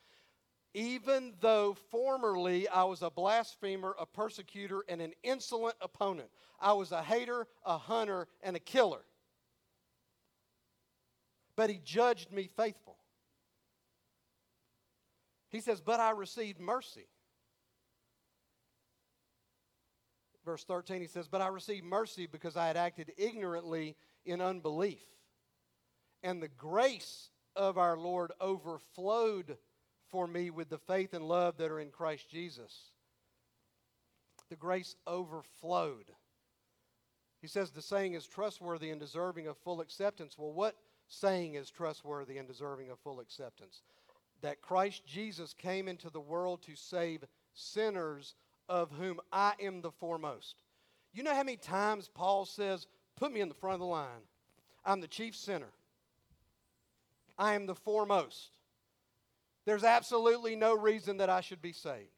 Even 0.73 1.33
though 1.41 1.75
formerly 1.89 2.67
I 2.67 2.83
was 2.83 3.01
a 3.01 3.09
blasphemer, 3.09 3.95
a 3.99 4.05
persecutor, 4.05 4.83
and 4.87 5.01
an 5.01 5.13
insolent 5.23 5.75
opponent, 5.81 6.29
I 6.59 6.73
was 6.73 6.91
a 6.91 7.01
hater, 7.01 7.47
a 7.65 7.77
hunter, 7.77 8.27
and 8.43 8.55
a 8.55 8.59
killer. 8.59 9.01
But 11.55 11.69
he 11.69 11.79
judged 11.83 12.31
me 12.31 12.49
faithful. 12.55 12.97
He 15.49 15.59
says, 15.59 15.81
But 15.81 15.99
I 15.99 16.11
received 16.11 16.59
mercy. 16.59 17.07
Verse 20.45 20.63
13, 20.63 21.01
he 21.01 21.07
says, 21.07 21.27
But 21.27 21.41
I 21.41 21.47
received 21.47 21.85
mercy 21.85 22.27
because 22.27 22.55
I 22.55 22.67
had 22.67 22.77
acted 22.77 23.11
ignorantly 23.17 23.95
in 24.25 24.39
unbelief. 24.39 25.03
And 26.23 26.41
the 26.41 26.49
grace 26.49 27.29
of 27.55 27.77
our 27.77 27.97
Lord 27.97 28.31
overflowed 28.41 29.57
for 30.09 30.27
me 30.27 30.49
with 30.49 30.69
the 30.69 30.77
faith 30.77 31.13
and 31.13 31.27
love 31.27 31.57
that 31.57 31.71
are 31.71 31.79
in 31.79 31.91
Christ 31.91 32.29
Jesus. 32.29 32.91
The 34.49 34.55
grace 34.55 34.95
overflowed. 35.07 36.11
He 37.41 37.47
says 37.47 37.71
the 37.71 37.81
saying 37.81 38.13
is 38.13 38.27
trustworthy 38.27 38.89
and 38.89 38.99
deserving 38.99 39.47
of 39.47 39.57
full 39.57 39.81
acceptance. 39.81 40.37
Well, 40.37 40.51
what 40.51 40.75
saying 41.07 41.55
is 41.55 41.69
trustworthy 41.69 42.37
and 42.37 42.47
deserving 42.47 42.89
of 42.89 42.99
full 42.99 43.19
acceptance? 43.19 43.81
That 44.41 44.61
Christ 44.61 45.05
Jesus 45.05 45.53
came 45.53 45.87
into 45.87 46.09
the 46.09 46.19
world 46.19 46.61
to 46.63 46.75
save 46.75 47.23
sinners, 47.53 48.35
of 48.67 48.91
whom 48.91 49.19
I 49.31 49.53
am 49.61 49.81
the 49.81 49.91
foremost. 49.91 50.55
You 51.13 51.23
know 51.23 51.33
how 51.33 51.43
many 51.43 51.57
times 51.57 52.09
Paul 52.13 52.45
says, 52.45 52.87
Put 53.15 53.33
me 53.33 53.41
in 53.41 53.49
the 53.49 53.55
front 53.55 53.75
of 53.75 53.79
the 53.79 53.85
line? 53.85 54.21
I'm 54.85 55.01
the 55.01 55.07
chief 55.07 55.35
sinner. 55.35 55.71
I 57.39 57.55
am 57.55 57.65
the 57.65 57.73
foremost. 57.73 58.57
There's 59.65 59.85
absolutely 59.85 60.55
no 60.55 60.75
reason 60.75 61.17
that 61.17 61.29
I 61.29 61.41
should 61.41 61.61
be 61.61 61.71
saved. 61.71 62.11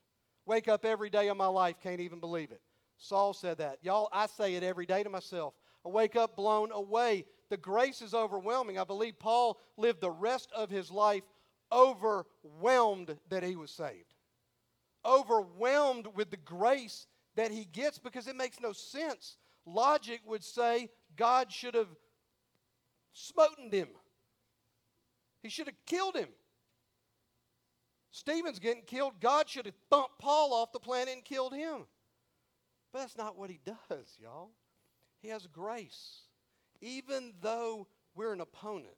Wake 0.46 0.68
up 0.68 0.84
every 0.84 1.12
day 1.12 1.28
of 1.28 1.38
my 1.38 1.48
life, 1.48 1.76
can't 1.82 2.02
even 2.02 2.20
believe 2.20 2.52
it. 2.52 2.62
Saul 2.98 3.34
said 3.34 3.60
that. 3.60 3.78
Y'all, 3.84 4.10
I 4.12 4.26
say 4.28 4.56
it 4.56 4.64
every 4.64 4.86
day 4.86 5.04
to 5.04 5.10
myself. 5.10 5.54
I 5.86 5.90
wake 5.90 6.16
up 6.16 6.36
blown 6.36 6.72
away. 6.72 7.26
The 7.50 7.58
grace 7.58 8.02
is 8.02 8.14
overwhelming. 8.14 8.80
I 8.80 8.84
believe 8.84 9.20
Paul 9.20 9.60
lived 9.78 10.02
the 10.02 10.12
rest 10.12 10.50
of 10.56 10.70
his 10.70 10.92
life 10.92 11.24
overwhelmed 11.72 13.18
that 13.30 13.44
he 13.44 13.56
was 13.56 13.72
saved. 13.72 14.14
Overwhelmed 15.06 16.08
with 16.16 16.32
the 16.32 16.38
grace 16.38 17.08
that 17.36 17.52
he 17.52 17.66
gets 17.66 17.98
because 17.98 18.28
it 18.28 18.36
makes 18.36 18.60
no 18.60 18.74
sense. 18.74 19.38
Logic 19.66 20.20
would 20.26 20.44
say 20.44 20.90
God 21.16 21.52
should 21.52 21.76
have 21.76 21.90
smoten 23.14 23.72
him. 23.72 23.88
He 25.42 25.50
should 25.50 25.68
have 25.68 25.86
killed 25.86 26.16
him. 26.16 26.30
Stephen's 28.12 28.60
getting 28.60 28.84
killed. 28.84 29.14
God 29.20 29.50
should 29.50 29.66
have 29.66 29.76
thumped 29.90 30.20
Paul 30.20 30.54
off 30.54 30.72
the 30.72 30.80
planet 30.80 31.14
and 31.14 31.24
killed 31.24 31.54
him. 31.54 31.86
But 32.92 33.00
that's 33.00 33.18
not 33.18 33.38
what 33.38 33.50
he 33.50 33.60
does, 33.66 34.18
y'all. 34.22 34.50
He 35.22 35.30
has 35.30 35.48
grace. 35.48 36.22
Even 36.82 37.34
though 37.42 37.88
we're 38.16 38.34
an 38.34 38.42
opponent, 38.42 38.96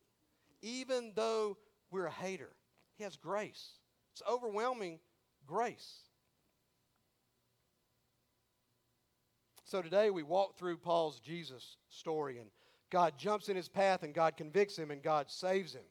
even 0.61 1.11
though 1.15 1.57
we're 1.91 2.07
a 2.07 2.11
hater, 2.11 2.49
he 2.95 3.03
has 3.03 3.15
grace. 3.15 3.73
It's 4.13 4.23
overwhelming 4.29 4.99
grace. 5.45 5.99
So 9.63 9.81
today 9.81 10.09
we 10.09 10.23
walk 10.23 10.57
through 10.57 10.77
Paul's 10.77 11.19
Jesus 11.19 11.77
story, 11.89 12.39
and 12.39 12.49
God 12.89 13.17
jumps 13.17 13.49
in 13.49 13.55
his 13.55 13.67
path, 13.67 14.03
and 14.03 14.13
God 14.13 14.37
convicts 14.37 14.77
him, 14.77 14.91
and 14.91 15.01
God 15.01 15.29
saves 15.29 15.73
him. 15.73 15.83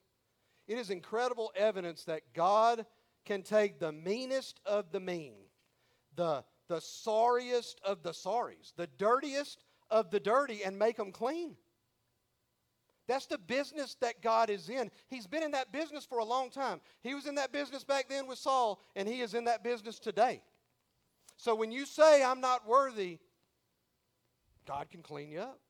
It 0.72 0.78
is 0.78 0.88
incredible 0.88 1.52
evidence 1.54 2.04
that 2.04 2.22
God 2.32 2.86
can 3.26 3.42
take 3.42 3.78
the 3.78 3.92
meanest 3.92 4.58
of 4.64 4.90
the 4.90 5.00
mean, 5.00 5.34
the, 6.16 6.44
the 6.66 6.80
sorriest 6.80 7.78
of 7.84 8.02
the 8.02 8.12
sorries, 8.12 8.72
the 8.74 8.86
dirtiest 8.96 9.64
of 9.90 10.10
the 10.10 10.18
dirty, 10.18 10.64
and 10.64 10.78
make 10.78 10.96
them 10.96 11.12
clean. 11.12 11.56
That's 13.06 13.26
the 13.26 13.36
business 13.36 13.98
that 14.00 14.22
God 14.22 14.48
is 14.48 14.70
in. 14.70 14.90
He's 15.10 15.26
been 15.26 15.42
in 15.42 15.50
that 15.50 15.72
business 15.72 16.06
for 16.06 16.20
a 16.20 16.24
long 16.24 16.48
time. 16.48 16.80
He 17.02 17.14
was 17.14 17.26
in 17.26 17.34
that 17.34 17.52
business 17.52 17.84
back 17.84 18.08
then 18.08 18.26
with 18.26 18.38
Saul, 18.38 18.82
and 18.96 19.06
he 19.06 19.20
is 19.20 19.34
in 19.34 19.44
that 19.44 19.62
business 19.62 19.98
today. 19.98 20.40
So 21.36 21.54
when 21.54 21.70
you 21.70 21.84
say, 21.84 22.24
I'm 22.24 22.40
not 22.40 22.66
worthy, 22.66 23.18
God 24.66 24.88
can 24.90 25.02
clean 25.02 25.32
you 25.32 25.40
up. 25.40 25.60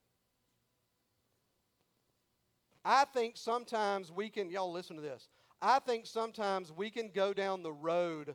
I 2.85 3.05
think 3.05 3.37
sometimes 3.37 4.11
we 4.11 4.29
can, 4.29 4.51
y'all 4.51 4.73
listen 4.73 4.97
to 4.97 5.03
this. 5.03 5.29
I 5.61 5.79
think 5.79 6.07
sometimes 6.07 6.73
we 6.73 6.91
can 6.91 7.11
go 7.15 7.33
down 7.33 7.63
the 7.63 7.73
road 7.73 8.35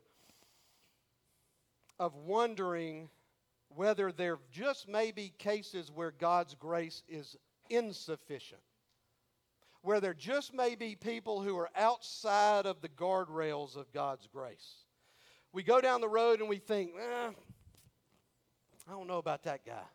of 1.99 2.15
wondering 2.15 3.09
whether 3.75 4.11
there 4.11 4.39
just 4.51 4.87
may 4.87 5.11
be 5.11 5.33
cases 5.37 5.91
where 5.91 6.11
God's 6.11 6.55
grace 6.55 7.03
is 7.09 7.35
insufficient. 7.69 8.61
Where 9.81 9.99
there 9.99 10.13
just 10.13 10.53
may 10.53 10.75
be 10.75 10.95
people 10.95 11.41
who 11.41 11.57
are 11.57 11.69
outside 11.75 12.65
of 12.65 12.81
the 12.81 12.89
guardrails 12.89 13.75
of 13.75 13.91
God's 13.91 14.27
grace. 14.27 14.85
We 15.51 15.63
go 15.63 15.81
down 15.81 16.01
the 16.01 16.09
road 16.09 16.39
and 16.39 16.49
we 16.49 16.57
think, 16.57 16.91
eh, 16.97 17.29
I 18.87 18.91
don't 18.91 19.07
know 19.07 19.17
about 19.17 19.43
that 19.43 19.65
guy. 19.65 19.85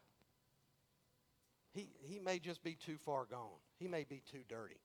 He, 1.73 1.89
he 2.03 2.19
may 2.19 2.39
just 2.39 2.63
be 2.63 2.75
too 2.75 2.99
far 2.99 3.25
gone. 3.25 3.49
He 3.83 3.89
may 3.89 4.05
be 4.05 4.23
too 4.31 4.45
dirty. 4.49 4.81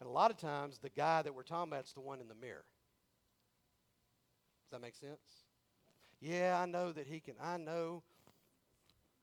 And 0.00 0.08
a 0.08 0.12
lot 0.12 0.32
of 0.32 0.36
times, 0.36 0.78
the 0.78 0.90
guy 0.90 1.22
that 1.22 1.32
we're 1.32 1.44
talking 1.44 1.72
about 1.72 1.84
is 1.84 1.92
the 1.92 2.00
one 2.00 2.20
in 2.20 2.26
the 2.26 2.34
mirror. 2.34 2.64
Does 4.64 4.72
that 4.72 4.82
make 4.82 4.96
sense? 4.96 5.44
Yeah, 6.20 6.58
I 6.60 6.66
know 6.66 6.90
that 6.90 7.06
he 7.06 7.20
can. 7.20 7.34
I 7.40 7.58
know. 7.58 8.02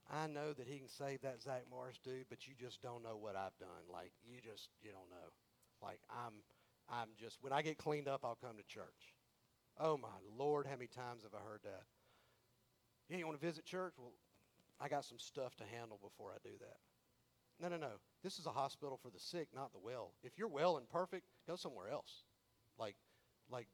I 0.10 0.28
know 0.28 0.54
that 0.54 0.66
he 0.66 0.78
can 0.78 0.88
save 0.88 1.22
that 1.24 1.42
Zach 1.42 1.64
Morris 1.70 2.00
dude, 2.02 2.28
but 2.30 2.48
you 2.48 2.54
just 2.58 2.82
don't 2.82 3.04
know 3.04 3.18
what 3.20 3.36
I've 3.36 3.58
done. 3.60 3.92
Like 3.92 4.14
you 4.26 4.40
just 4.40 4.70
you 4.82 4.92
don't 4.92 5.10
know. 5.10 5.28
Like 5.84 6.00
I'm 6.10 6.34
I'm 6.90 7.10
just 7.20 7.40
when 7.42 7.52
I 7.52 7.62
get 7.62 7.78
cleaned 7.78 8.08
up, 8.08 8.22
I'll 8.24 8.38
come 8.42 8.56
to 8.56 8.64
church. 8.74 9.14
Oh 9.78 9.98
my 9.98 10.08
Lord, 10.38 10.66
how 10.66 10.76
many 10.76 10.88
times 10.88 11.24
have 11.24 11.34
I 11.34 11.44
heard 11.46 11.60
that? 11.66 11.84
You 13.10 13.26
want 13.26 13.40
to 13.40 13.46
visit 13.46 13.66
church? 13.66 13.94
Well, 13.98 14.14
I 14.80 14.88
got 14.88 15.04
some 15.04 15.20
stuff 15.20 15.56
to 15.58 15.66
handle 15.66 16.00
before 16.02 16.32
I 16.32 16.38
do 16.42 16.56
that. 16.62 16.78
No, 17.60 17.68
no, 17.68 17.78
no. 17.78 17.96
This 18.24 18.40
is 18.40 18.46
a 18.46 18.52
hospital 18.52 19.00
for 19.02 19.10
the 19.10 19.20
sick, 19.20 19.48
not 19.54 19.72
the 19.72 19.80
well. 19.80 20.12
If 20.24 20.38
you're 20.38 20.48
well 20.48 20.78
and 20.78 20.90
perfect, 20.90 21.26
go 21.48 21.56
somewhere 21.56 21.90
else. 21.90 22.24
Like, 22.78 22.96
like 23.50 23.68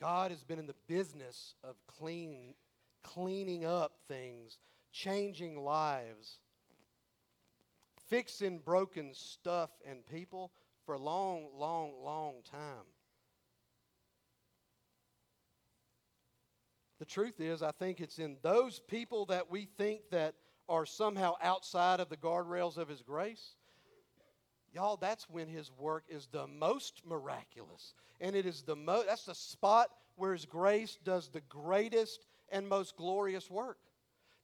God 0.00 0.30
has 0.30 0.44
been 0.44 0.58
in 0.58 0.66
the 0.66 0.74
business 0.86 1.54
of 1.64 1.76
clean, 1.86 2.54
cleaning 3.02 3.64
up 3.64 3.92
things, 4.08 4.58
changing 4.92 5.62
lives, 5.62 6.38
fixing 8.08 8.58
broken 8.58 9.14
stuff 9.14 9.70
and 9.88 10.04
people 10.06 10.50
for 10.84 10.94
a 10.94 10.98
long, 10.98 11.48
long, 11.54 11.92
long 12.02 12.36
time. 12.50 12.86
The 16.98 17.04
truth 17.04 17.40
is, 17.40 17.62
I 17.62 17.70
think 17.70 18.00
it's 18.00 18.18
in 18.18 18.38
those 18.42 18.80
people 18.80 19.26
that 19.26 19.50
we 19.50 19.68
think 19.76 20.10
that 20.10 20.34
are 20.68 20.86
somehow 20.86 21.34
outside 21.42 22.00
of 22.00 22.08
the 22.08 22.16
guardrails 22.16 22.76
of 22.76 22.88
His 22.88 23.02
grace, 23.02 23.54
y'all, 24.74 24.96
that's 24.96 25.28
when 25.30 25.48
His 25.48 25.70
work 25.78 26.04
is 26.08 26.28
the 26.30 26.46
most 26.46 27.02
miraculous. 27.06 27.94
And 28.20 28.34
it 28.34 28.46
is 28.46 28.62
the 28.62 28.76
most, 28.76 29.06
that's 29.06 29.24
the 29.24 29.34
spot 29.34 29.88
where 30.16 30.32
His 30.32 30.44
grace 30.44 30.98
does 31.04 31.28
the 31.28 31.42
greatest 31.48 32.26
and 32.50 32.68
most 32.68 32.96
glorious 32.96 33.50
work. 33.50 33.78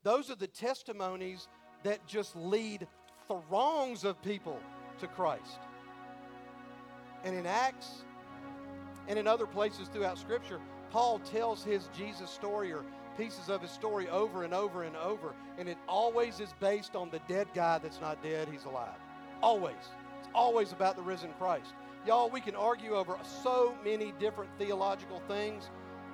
Those 0.03 0.31
are 0.31 0.37
the 0.37 0.47
testimonies 0.47 1.49
that 1.83 2.07
just 2.07 2.37
lead 2.37 2.87
throngs 3.27 4.05
of 4.05 4.21
people 4.23 4.59
to 5.01 5.07
Christ. 5.07 5.59
And 7.25 7.35
in 7.35 7.47
Acts 7.47 8.05
and 9.09 9.19
in 9.19 9.27
other 9.27 9.47
places 9.47 9.89
throughout 9.89 10.19
Scripture, 10.19 10.61
Paul 10.91 11.19
tells 11.21 11.65
his 11.65 11.89
Jesus 11.97 12.31
story 12.31 12.73
or 12.73 12.85
pieces 13.17 13.49
of 13.49 13.63
his 13.63 13.71
story 13.71 14.09
over 14.09 14.45
and 14.45 14.55
over 14.55 14.83
and 14.83 14.97
over, 14.97 15.35
and 15.59 15.69
it 15.69 15.79
always 15.89 16.41
is 16.41 16.55
based 16.61 16.97
on 16.97 17.11
the 17.11 17.21
dead 17.29 17.49
guy 17.55 17.79
that's 17.79 18.01
not 18.01 18.23
dead, 18.23 18.49
he's 18.51 18.65
alive. 18.65 18.99
Always. 19.43 19.75
It's 20.21 20.29
always 20.35 20.73
about 20.73 20.97
the 20.97 21.03
risen 21.03 21.31
Christ. 21.39 21.73
Y'all, 22.07 22.29
we 22.29 22.41
can 22.41 22.55
argue 22.55 22.95
over 22.95 23.17
so 23.43 23.75
many 23.83 24.13
different 24.19 24.51
theological 24.59 25.23
things. 25.27 25.71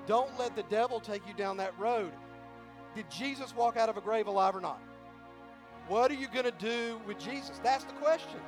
Don't 0.07 0.37
let 0.39 0.55
the 0.55 0.63
devil 0.63 0.99
take 0.99 1.27
you 1.27 1.33
down 1.33 1.57
that 1.57 1.77
road. 1.77 2.11
Did 2.95 3.09
Jesus 3.09 3.55
walk 3.55 3.77
out 3.77 3.89
of 3.89 3.97
a 3.97 4.01
grave 4.01 4.27
alive 4.27 4.55
or 4.55 4.61
not? 4.61 4.81
What 5.87 6.11
are 6.11 6.15
you 6.15 6.27
going 6.27 6.45
to 6.45 6.51
do 6.51 6.99
with 7.05 7.19
Jesus? 7.19 7.59
That's 7.63 7.83
the 7.83 7.93
question. 7.93 8.39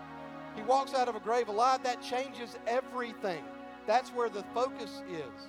He 0.55 0.61
walks 0.61 0.93
out 0.93 1.07
of 1.07 1.15
a 1.15 1.19
grave 1.19 1.47
alive. 1.47 1.83
That 1.83 2.01
changes 2.01 2.57
everything. 2.67 3.43
That's 3.87 4.09
where 4.11 4.29
the 4.29 4.43
focus 4.53 5.01
is. 5.09 5.47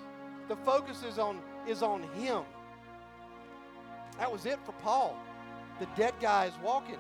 The 0.49 0.57
focus 0.57 1.05
is 1.05 1.19
on, 1.19 1.41
is 1.67 1.83
on 1.83 2.03
Him. 2.15 2.43
That 4.19 4.31
was 4.31 4.47
it 4.47 4.59
for 4.65 4.73
Paul. 4.73 5.19
The 5.81 5.87
dead 5.97 6.15
guy 6.21 6.47
is 6.47 6.55
walking. 6.63 6.99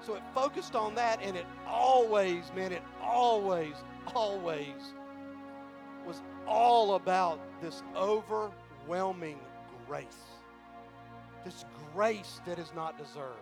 So 0.00 0.14
it 0.14 0.22
focused 0.34 0.74
on 0.74 0.94
that, 0.96 1.20
and 1.22 1.36
it 1.36 1.46
always, 1.66 2.50
man, 2.54 2.72
it 2.72 2.82
always, 3.00 3.74
always 4.14 4.94
was 6.06 6.20
all 6.46 6.94
about 6.96 7.38
this 7.60 7.82
overwhelming 7.96 9.38
grace. 9.86 10.06
This 11.44 11.64
grace 11.94 12.40
that 12.46 12.58
is 12.58 12.72
not 12.74 12.98
deserved. 12.98 13.38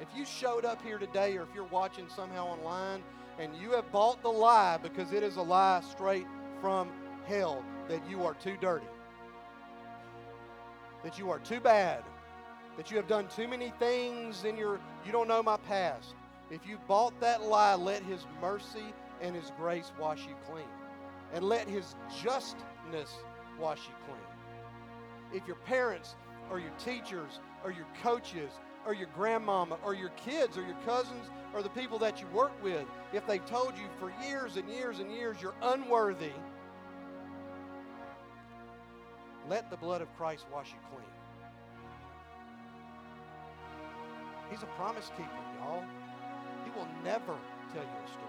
If 0.00 0.08
you 0.16 0.24
showed 0.24 0.64
up 0.64 0.82
here 0.82 0.96
today, 0.98 1.36
or 1.36 1.42
if 1.42 1.48
you're 1.54 1.64
watching 1.64 2.08
somehow 2.08 2.46
online, 2.46 3.02
and 3.38 3.54
you 3.56 3.72
have 3.72 3.90
bought 3.92 4.22
the 4.22 4.30
lie 4.30 4.78
because 4.82 5.12
it 5.12 5.22
is 5.22 5.36
a 5.36 5.42
lie 5.42 5.82
straight 5.82 6.26
from 6.60 6.88
hell 7.26 7.62
that 7.88 8.00
you 8.08 8.24
are 8.24 8.34
too 8.34 8.56
dirty, 8.60 8.86
that 11.04 11.18
you 11.18 11.30
are 11.30 11.38
too 11.38 11.60
bad, 11.60 12.02
that 12.76 12.90
you 12.90 12.96
have 12.96 13.06
done 13.06 13.28
too 13.28 13.48
many 13.48 13.72
things 13.78 14.44
in 14.44 14.56
your, 14.56 14.80
you 15.04 15.12
don't 15.12 15.28
know 15.28 15.42
my 15.42 15.56
past. 15.56 16.14
If 16.50 16.66
you 16.66 16.78
bought 16.88 17.18
that 17.20 17.42
lie, 17.42 17.74
let 17.74 18.02
His 18.02 18.26
mercy 18.40 18.94
and 19.20 19.34
His 19.34 19.52
grace 19.56 19.92
wash 19.98 20.26
you 20.26 20.34
clean. 20.50 20.64
And 21.32 21.44
let 21.44 21.68
His 21.68 21.94
justness 22.22 23.14
wash 23.58 23.80
you 23.86 23.94
clean. 24.06 25.40
If 25.40 25.46
your 25.46 25.56
parents 25.56 26.16
or 26.50 26.58
your 26.58 26.72
teachers 26.78 27.38
or 27.64 27.70
your 27.70 27.86
coaches 28.02 28.50
or 28.86 28.94
your 28.94 29.08
grandmama 29.14 29.78
or 29.84 29.94
your 29.94 30.08
kids 30.10 30.56
or 30.56 30.62
your 30.62 30.76
cousins 30.84 31.26
or 31.54 31.62
the 31.62 31.68
people 31.70 31.98
that 31.98 32.20
you 32.20 32.26
work 32.28 32.52
with, 32.62 32.84
if 33.12 33.26
they've 33.26 33.44
told 33.46 33.74
you 33.76 33.84
for 33.98 34.12
years 34.26 34.56
and 34.56 34.68
years 34.68 34.98
and 34.98 35.12
years 35.12 35.36
you're 35.40 35.54
unworthy, 35.62 36.32
let 39.50 39.68
the 39.68 39.76
blood 39.76 40.00
of 40.00 40.16
Christ 40.16 40.46
wash 40.52 40.68
you 40.68 40.78
clean. 40.90 41.04
He's 44.48 44.62
a 44.62 44.66
promise 44.78 45.10
keeper, 45.16 45.28
y'all. 45.58 45.82
He 46.64 46.70
will 46.70 46.86
never 47.02 47.34
tell 47.74 47.82
you 47.82 47.98
a 48.04 48.08
story. 48.08 48.26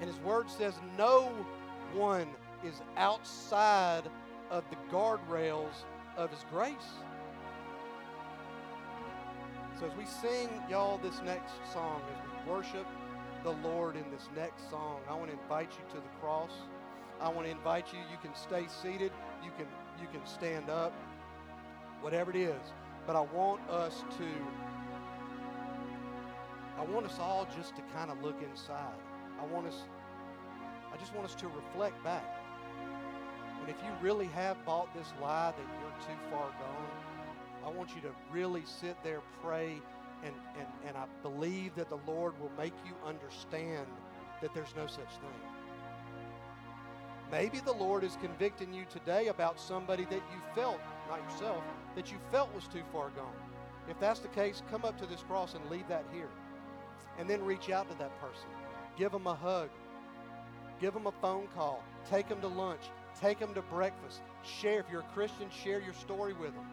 And 0.00 0.08
his 0.08 0.18
word 0.20 0.48
says 0.48 0.74
no 0.96 1.32
one 1.92 2.28
is 2.64 2.80
outside 2.96 4.04
of 4.50 4.62
the 4.70 4.76
guardrails 4.96 5.84
of 6.16 6.30
his 6.30 6.44
grace. 6.52 6.74
So 9.80 9.86
as 9.86 9.96
we 9.98 10.04
sing, 10.04 10.48
y'all, 10.70 10.98
this 10.98 11.20
next 11.24 11.54
song, 11.72 12.02
as 12.08 12.46
we 12.46 12.52
worship 12.52 12.86
the 13.42 13.50
Lord 13.68 13.96
in 13.96 14.04
this 14.12 14.28
next 14.36 14.70
song, 14.70 15.00
I 15.08 15.14
want 15.14 15.26
to 15.26 15.38
invite 15.42 15.72
you 15.72 15.84
to 15.90 15.96
the 15.96 16.20
cross. 16.20 16.52
I 17.22 17.28
want 17.28 17.46
to 17.46 17.52
invite 17.52 17.92
you. 17.92 18.00
You 18.10 18.18
can 18.20 18.34
stay 18.34 18.66
seated. 18.82 19.12
You 19.44 19.50
can 19.56 19.66
you 20.00 20.08
can 20.12 20.26
stand 20.26 20.68
up. 20.68 20.92
Whatever 22.00 22.30
it 22.30 22.36
is. 22.36 22.72
But 23.06 23.16
I 23.16 23.20
want 23.20 23.60
us 23.68 24.04
to, 24.18 24.24
I 26.78 26.84
want 26.84 27.06
us 27.06 27.18
all 27.18 27.48
just 27.56 27.74
to 27.76 27.82
kind 27.94 28.10
of 28.10 28.22
look 28.22 28.36
inside. 28.42 28.94
I 29.40 29.46
want 29.46 29.66
us, 29.66 29.82
I 30.92 30.96
just 30.98 31.12
want 31.14 31.26
us 31.26 31.34
to 31.36 31.48
reflect 31.48 32.02
back. 32.04 32.24
And 33.60 33.68
if 33.68 33.76
you 33.82 33.90
really 34.00 34.26
have 34.26 34.64
bought 34.64 34.92
this 34.94 35.12
lie 35.20 35.52
that 35.56 35.66
you're 35.80 36.08
too 36.08 36.20
far 36.30 36.48
gone, 36.60 37.66
I 37.66 37.76
want 37.76 37.94
you 37.94 38.00
to 38.02 38.10
really 38.32 38.62
sit 38.64 38.96
there, 39.02 39.20
pray, 39.42 39.80
and, 40.24 40.34
and, 40.58 40.66
and 40.86 40.96
I 40.96 41.06
believe 41.22 41.74
that 41.76 41.88
the 41.88 41.98
Lord 42.06 42.38
will 42.40 42.50
make 42.56 42.74
you 42.86 42.94
understand 43.06 43.86
that 44.40 44.54
there's 44.54 44.74
no 44.76 44.86
such 44.86 45.10
thing. 45.10 45.51
Maybe 47.32 47.60
the 47.60 47.72
Lord 47.72 48.04
is 48.04 48.18
convicting 48.20 48.74
you 48.74 48.84
today 48.90 49.28
about 49.28 49.58
somebody 49.58 50.04
that 50.04 50.12
you 50.12 50.42
felt 50.54 50.78
not 51.08 51.18
yourself, 51.24 51.64
that 51.96 52.12
you 52.12 52.18
felt 52.30 52.54
was 52.54 52.68
too 52.68 52.82
far 52.92 53.08
gone. 53.10 53.32
If 53.88 53.98
that's 53.98 54.20
the 54.20 54.28
case, 54.28 54.62
come 54.70 54.84
up 54.84 54.98
to 54.98 55.06
this 55.06 55.22
cross 55.22 55.54
and 55.54 55.70
leave 55.70 55.88
that 55.88 56.04
here. 56.12 56.28
And 57.18 57.28
then 57.28 57.42
reach 57.42 57.70
out 57.70 57.90
to 57.90 57.98
that 57.98 58.20
person. 58.20 58.48
Give 58.98 59.10
them 59.10 59.26
a 59.26 59.34
hug. 59.34 59.70
Give 60.78 60.92
them 60.92 61.06
a 61.06 61.12
phone 61.12 61.48
call. 61.54 61.82
Take 62.10 62.28
them 62.28 62.40
to 62.42 62.48
lunch. 62.48 62.82
Take 63.18 63.38
them 63.38 63.54
to 63.54 63.62
breakfast. 63.62 64.20
Share. 64.42 64.80
If 64.80 64.86
you're 64.90 65.00
a 65.00 65.14
Christian, 65.14 65.48
share 65.50 65.80
your 65.80 65.94
story 65.94 66.34
with 66.34 66.54
them. 66.54 66.66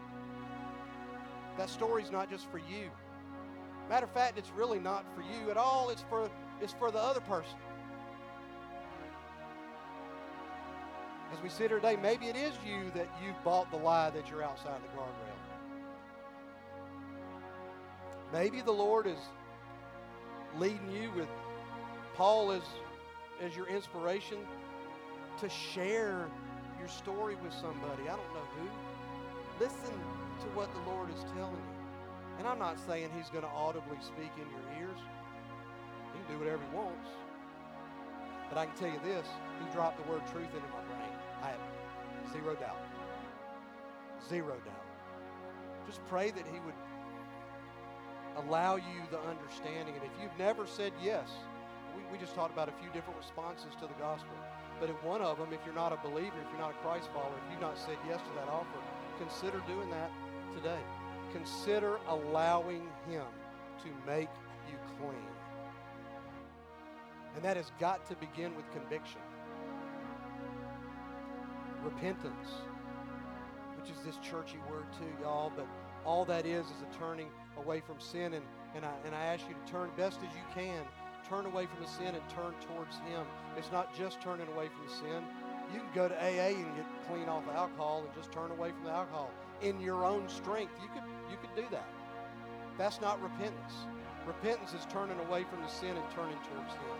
That 1.56 1.70
story's 1.70 2.10
not 2.10 2.30
just 2.30 2.50
for 2.50 2.58
you. 2.58 2.90
Matter 3.88 4.06
of 4.06 4.12
fact, 4.12 4.38
it's 4.38 4.50
really 4.50 4.78
not 4.78 5.04
for 5.14 5.22
you 5.22 5.50
at 5.50 5.56
all. 5.56 5.88
It's 5.88 6.04
for, 6.08 6.30
it's 6.60 6.74
for 6.74 6.90
the 6.90 6.98
other 6.98 7.20
person. 7.20 7.56
As 11.32 11.40
we 11.42 11.48
sit 11.48 11.70
here 11.70 11.78
today, 11.78 11.96
maybe 11.96 12.26
it 12.26 12.36
is 12.36 12.52
you 12.66 12.90
that 12.94 13.08
you've 13.24 13.42
bought 13.44 13.70
the 13.70 13.76
lie 13.76 14.10
that 14.10 14.28
you're 14.28 14.42
outside 14.42 14.80
the 14.82 14.98
guardrail. 14.98 15.30
Maybe 18.32 18.60
the 18.60 18.72
Lord 18.72 19.06
is 19.06 19.18
leading 20.58 20.90
you 20.90 21.10
with 21.16 21.28
Paul 22.16 22.50
as, 22.52 22.62
as 23.40 23.56
your 23.56 23.68
inspiration 23.68 24.38
to 25.40 25.48
share 25.48 26.28
your 26.78 26.88
story 26.88 27.36
with 27.42 27.52
somebody. 27.52 28.02
I 28.02 28.16
don't 28.16 28.34
know 28.34 28.48
who. 28.58 29.64
Listen 29.64 29.98
to 30.40 30.46
what 30.56 30.72
the 30.72 30.90
Lord 30.90 31.10
is 31.10 31.22
telling 31.34 31.54
you. 31.54 31.80
And 32.38 32.48
I'm 32.48 32.58
not 32.58 32.78
saying 32.86 33.10
he's 33.16 33.30
going 33.30 33.44
to 33.44 33.50
audibly 33.50 33.98
speak 34.00 34.32
in 34.34 34.48
your 34.50 34.80
ears. 34.80 34.98
He 36.12 36.18
can 36.18 36.34
do 36.34 36.38
whatever 36.38 36.62
he 36.70 36.76
wants. 36.76 37.08
But 38.48 38.58
I 38.58 38.66
can 38.66 38.74
tell 38.76 38.88
you 38.88 39.00
this, 39.04 39.26
he 39.62 39.72
dropped 39.72 40.02
the 40.02 40.10
word 40.10 40.22
truth 40.32 40.48
into 40.48 40.68
my 40.74 40.89
zero 42.32 42.54
doubt. 42.54 42.78
Zero 44.28 44.56
doubt. 44.64 44.86
Just 45.86 46.00
pray 46.08 46.30
that 46.30 46.44
He 46.46 46.60
would 46.60 46.74
allow 48.46 48.76
you 48.76 49.00
the 49.10 49.20
understanding. 49.20 49.94
And 49.94 50.04
if 50.04 50.10
you've 50.22 50.38
never 50.38 50.66
said 50.66 50.92
yes, 51.02 51.28
we, 51.96 52.02
we 52.12 52.18
just 52.18 52.34
talked 52.34 52.52
about 52.52 52.68
a 52.68 52.76
few 52.80 52.90
different 52.92 53.18
responses 53.18 53.74
to 53.80 53.86
the 53.86 53.98
gospel. 53.98 54.34
But 54.78 54.88
in 54.88 54.96
one 55.02 55.20
of 55.20 55.38
them, 55.38 55.52
if 55.52 55.60
you're 55.64 55.74
not 55.74 55.92
a 55.92 55.96
believer, 55.96 56.36
if 56.40 56.48
you're 56.50 56.60
not 56.60 56.70
a 56.70 56.80
Christ 56.84 57.08
follower, 57.12 57.36
if 57.44 57.52
you've 57.52 57.60
not 57.60 57.78
said 57.78 57.96
yes 58.08 58.20
to 58.22 58.32
that 58.36 58.48
offer, 58.48 58.78
consider 59.18 59.60
doing 59.66 59.90
that 59.90 60.10
today. 60.54 60.80
Consider 61.32 61.98
allowing 62.08 62.88
Him 63.08 63.26
to 63.82 63.88
make 64.06 64.30
you 64.68 64.76
clean. 64.98 65.30
And 67.34 67.44
that 67.44 67.56
has 67.56 67.70
got 67.78 68.08
to 68.08 68.16
begin 68.16 68.56
with 68.56 68.70
conviction 68.72 69.20
repentance, 71.84 72.48
which 73.80 73.90
is 73.90 74.02
this 74.04 74.16
churchy 74.18 74.58
word 74.70 74.84
too, 74.98 75.10
y'all. 75.22 75.52
But 75.54 75.66
all 76.04 76.24
that 76.26 76.46
is 76.46 76.66
is 76.66 76.82
a 76.82 76.98
turning 76.98 77.28
away 77.56 77.80
from 77.80 77.98
sin. 78.00 78.34
And, 78.34 78.44
and, 78.74 78.84
I, 78.84 78.92
and 79.04 79.14
I 79.14 79.24
ask 79.24 79.44
you 79.48 79.54
to 79.54 79.72
turn 79.72 79.90
best 79.96 80.18
as 80.18 80.34
you 80.34 80.44
can. 80.54 80.82
Turn 81.28 81.46
away 81.46 81.66
from 81.66 81.84
the 81.84 81.90
sin 81.90 82.14
and 82.14 82.28
turn 82.28 82.54
towards 82.66 82.96
Him. 83.08 83.24
It's 83.56 83.70
not 83.70 83.96
just 83.96 84.20
turning 84.20 84.48
away 84.48 84.68
from 84.68 84.86
the 84.86 84.94
sin. 84.94 85.24
You 85.72 85.80
can 85.80 85.90
go 85.94 86.08
to 86.08 86.14
AA 86.14 86.56
and 86.56 86.76
get 86.76 86.86
clean 87.08 87.28
off 87.28 87.44
alcohol 87.54 88.02
and 88.04 88.14
just 88.14 88.32
turn 88.32 88.50
away 88.50 88.70
from 88.70 88.84
the 88.84 88.90
alcohol 88.90 89.30
in 89.62 89.80
your 89.80 90.04
own 90.04 90.28
strength. 90.28 90.72
You 90.82 90.88
could, 90.88 91.08
you 91.30 91.36
could 91.40 91.54
do 91.54 91.68
that. 91.70 91.86
That's 92.78 93.00
not 93.00 93.22
repentance. 93.22 93.74
Repentance 94.26 94.72
is 94.74 94.86
turning 94.90 95.18
away 95.20 95.44
from 95.44 95.62
the 95.62 95.68
sin 95.68 95.96
and 95.96 96.04
turning 96.14 96.38
towards 96.52 96.72
Him. 96.72 96.98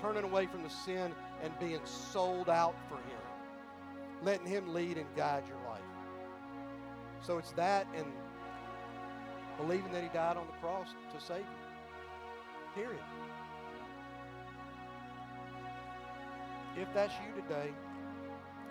Turning 0.00 0.24
away 0.24 0.46
from 0.46 0.62
the 0.62 0.70
sin 0.70 1.12
and 1.42 1.52
being 1.58 1.80
sold 1.84 2.48
out 2.48 2.74
for 2.88 2.96
Him 2.96 3.25
letting 4.22 4.46
Him 4.46 4.72
lead 4.72 4.96
and 4.96 5.06
guide 5.16 5.44
your 5.48 5.58
life. 5.68 5.80
So 7.22 7.38
it's 7.38 7.52
that 7.52 7.86
and 7.96 8.06
believing 9.56 9.92
that 9.92 10.02
He 10.02 10.08
died 10.08 10.36
on 10.36 10.46
the 10.46 10.58
cross 10.60 10.88
to 11.12 11.24
save 11.24 11.40
you. 11.40 12.82
Period. 12.82 13.02
If 16.76 16.92
that's 16.92 17.14
you 17.14 17.42
today, 17.42 17.70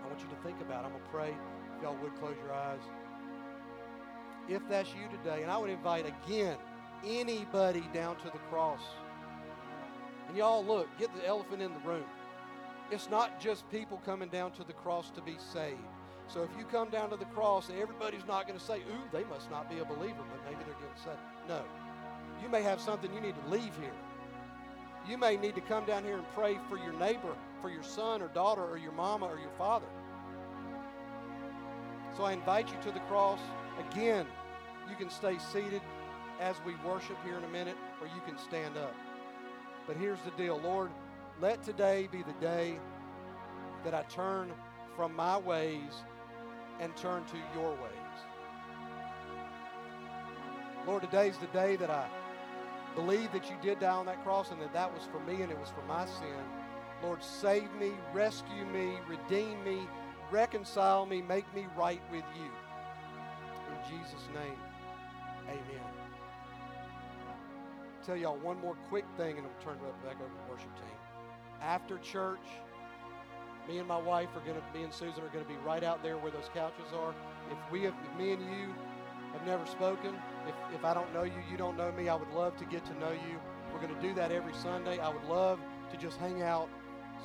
I 0.03 0.07
want 0.07 0.19
you 0.19 0.27
to 0.27 0.43
think 0.43 0.61
about 0.61 0.83
it. 0.83 0.87
I'm 0.87 0.91
going 0.91 1.03
to 1.03 1.09
pray. 1.09 1.35
If 1.75 1.83
y'all 1.83 1.97
would 2.01 2.15
close 2.19 2.35
your 2.43 2.53
eyes. 2.53 2.79
If 4.47 4.61
that's 4.69 4.89
you 4.89 5.09
today, 5.17 5.41
and 5.41 5.51
I 5.51 5.57
would 5.57 5.71
invite 5.71 6.05
again 6.05 6.55
anybody 7.03 7.83
down 7.93 8.15
to 8.17 8.25
the 8.25 8.37
cross. 8.49 8.81
And 10.27 10.37
y'all 10.37 10.63
look, 10.63 10.87
get 10.99 11.15
the 11.15 11.25
elephant 11.27 11.63
in 11.63 11.73
the 11.73 11.79
room 11.79 12.05
it's 12.91 13.09
not 13.09 13.39
just 13.39 13.69
people 13.71 14.01
coming 14.05 14.29
down 14.29 14.51
to 14.53 14.63
the 14.63 14.73
cross 14.73 15.09
to 15.11 15.21
be 15.21 15.37
saved. 15.53 15.79
So 16.27 16.43
if 16.43 16.49
you 16.57 16.65
come 16.65 16.89
down 16.89 17.09
to 17.11 17.17
the 17.17 17.25
cross, 17.25 17.69
everybody's 17.69 18.25
not 18.27 18.47
going 18.47 18.57
to 18.57 18.65
say, 18.65 18.77
ooh, 18.79 19.09
they 19.11 19.23
must 19.25 19.49
not 19.51 19.69
be 19.69 19.79
a 19.79 19.85
believer, 19.85 20.23
but 20.31 20.43
maybe 20.45 20.63
they're 20.65 20.75
getting 20.75 21.03
saved. 21.03 21.19
No. 21.47 21.61
You 22.41 22.49
may 22.49 22.63
have 22.63 22.81
something 22.81 23.13
you 23.13 23.21
need 23.21 23.35
to 23.35 23.49
leave 23.49 23.75
here. 23.79 23.93
You 25.07 25.17
may 25.17 25.37
need 25.37 25.55
to 25.55 25.61
come 25.61 25.85
down 25.85 26.03
here 26.03 26.17
and 26.17 26.25
pray 26.33 26.57
for 26.67 26.77
your 26.77 26.93
neighbor, 26.93 27.35
for 27.61 27.69
your 27.69 27.83
son 27.83 28.21
or 28.21 28.27
daughter 28.29 28.63
or 28.63 28.77
your 28.77 28.91
mama 28.91 29.27
or 29.27 29.37
your 29.39 29.51
father. 29.57 29.85
So 32.17 32.23
I 32.23 32.33
invite 32.33 32.69
you 32.69 32.77
to 32.83 32.91
the 32.91 33.01
cross. 33.01 33.39
Again, 33.91 34.25
you 34.89 34.95
can 34.95 35.09
stay 35.09 35.37
seated. 35.37 35.81
as 36.39 36.55
we 36.65 36.75
worship 36.85 37.17
here 37.23 37.37
in 37.37 37.43
a 37.43 37.49
minute, 37.49 37.77
or 38.01 38.07
you 38.07 38.21
can 38.25 38.37
stand 38.37 38.77
up. 38.77 38.93
But 39.87 39.97
here's 39.97 40.19
the 40.21 40.31
deal 40.31 40.59
Lord, 40.59 40.91
let 41.41 41.63
today 41.63 42.07
be 42.11 42.23
the 42.23 42.33
day 42.33 42.79
that 43.83 43.93
I 43.93 44.03
turn 44.03 44.51
from 44.95 45.15
my 45.15 45.37
ways 45.37 46.03
and 46.79 46.95
turn 46.95 47.23
to 47.25 47.37
your 47.53 47.71
ways. 47.71 47.91
Lord, 50.87 51.03
today's 51.03 51.37
the 51.37 51.47
day 51.47 51.75
that 51.77 51.89
I 51.89 52.07
believe 52.95 53.31
that 53.33 53.49
you 53.49 53.55
did 53.61 53.79
die 53.79 53.91
on 53.91 54.05
that 54.05 54.23
cross 54.23 54.51
and 54.51 54.61
that 54.61 54.73
that 54.73 54.93
was 54.93 55.03
for 55.11 55.19
me 55.19 55.41
and 55.41 55.51
it 55.51 55.59
was 55.59 55.69
for 55.69 55.83
my 55.87 56.05
sin. 56.05 56.43
Lord, 57.03 57.21
save 57.21 57.73
me, 57.75 57.91
rescue 58.13 58.65
me, 58.65 58.97
redeem 59.07 59.61
me, 59.63 59.87
reconcile 60.31 61.05
me, 61.05 61.21
make 61.21 61.53
me 61.53 61.67
right 61.77 62.01
with 62.11 62.23
you. 62.37 62.49
In 63.71 63.99
Jesus' 63.99 64.27
name, 64.33 64.57
amen. 65.47 65.83
Tell 68.05 68.15
y'all 68.15 68.37
one 68.37 68.59
more 68.61 68.75
quick 68.87 69.05
thing 69.17 69.37
and 69.37 69.45
I'll 69.45 69.63
turn 69.63 69.75
it 69.75 70.03
back 70.05 70.15
over 70.15 70.29
to 70.29 70.35
the 70.45 70.51
worship 70.51 70.73
team. 70.75 71.04
After 71.61 71.97
church, 71.99 72.45
me 73.67 73.79
and 73.79 73.87
my 73.87 73.97
wife 73.97 74.29
are 74.35 74.41
going 74.41 74.55
to, 74.55 74.77
me 74.77 74.83
and 74.83 74.93
Susan 74.93 75.23
are 75.23 75.29
going 75.29 75.43
to 75.43 75.49
be 75.49 75.57
right 75.65 75.83
out 75.83 76.03
there 76.03 76.17
where 76.17 76.31
those 76.31 76.49
couches 76.53 76.93
are. 76.93 77.13
If 77.51 77.57
we 77.71 77.83
have, 77.83 77.93
if 78.03 78.19
me 78.19 78.33
and 78.33 78.41
you 78.41 78.73
have 79.33 79.45
never 79.45 79.65
spoken, 79.65 80.15
if, 80.47 80.55
if 80.75 80.85
I 80.85 80.93
don't 80.93 81.11
know 81.13 81.23
you, 81.23 81.41
you 81.51 81.57
don't 81.57 81.77
know 81.77 81.91
me, 81.91 82.09
I 82.09 82.15
would 82.15 82.31
love 82.31 82.55
to 82.57 82.65
get 82.65 82.85
to 82.85 82.93
know 82.99 83.11
you. 83.11 83.39
We're 83.73 83.81
going 83.81 83.95
to 83.95 84.01
do 84.01 84.13
that 84.15 84.31
every 84.31 84.53
Sunday. 84.53 84.99
I 84.99 85.09
would 85.09 85.23
love 85.25 85.59
to 85.91 85.97
just 85.97 86.17
hang 86.17 86.41
out, 86.41 86.69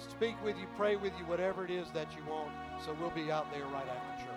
speak 0.09 0.43
with 0.43 0.57
you, 0.59 0.67
pray 0.77 0.97
with 0.97 1.13
you, 1.19 1.25
whatever 1.27 1.65
it 1.65 1.71
is 1.71 1.91
that 1.93 2.09
you 2.17 2.23
want. 2.31 2.51
So 2.85 2.97
we'll 3.01 3.11
be 3.11 3.31
out 3.31 3.53
there 3.53 3.65
right 3.67 3.87
after 3.87 4.25
church. 4.25 4.30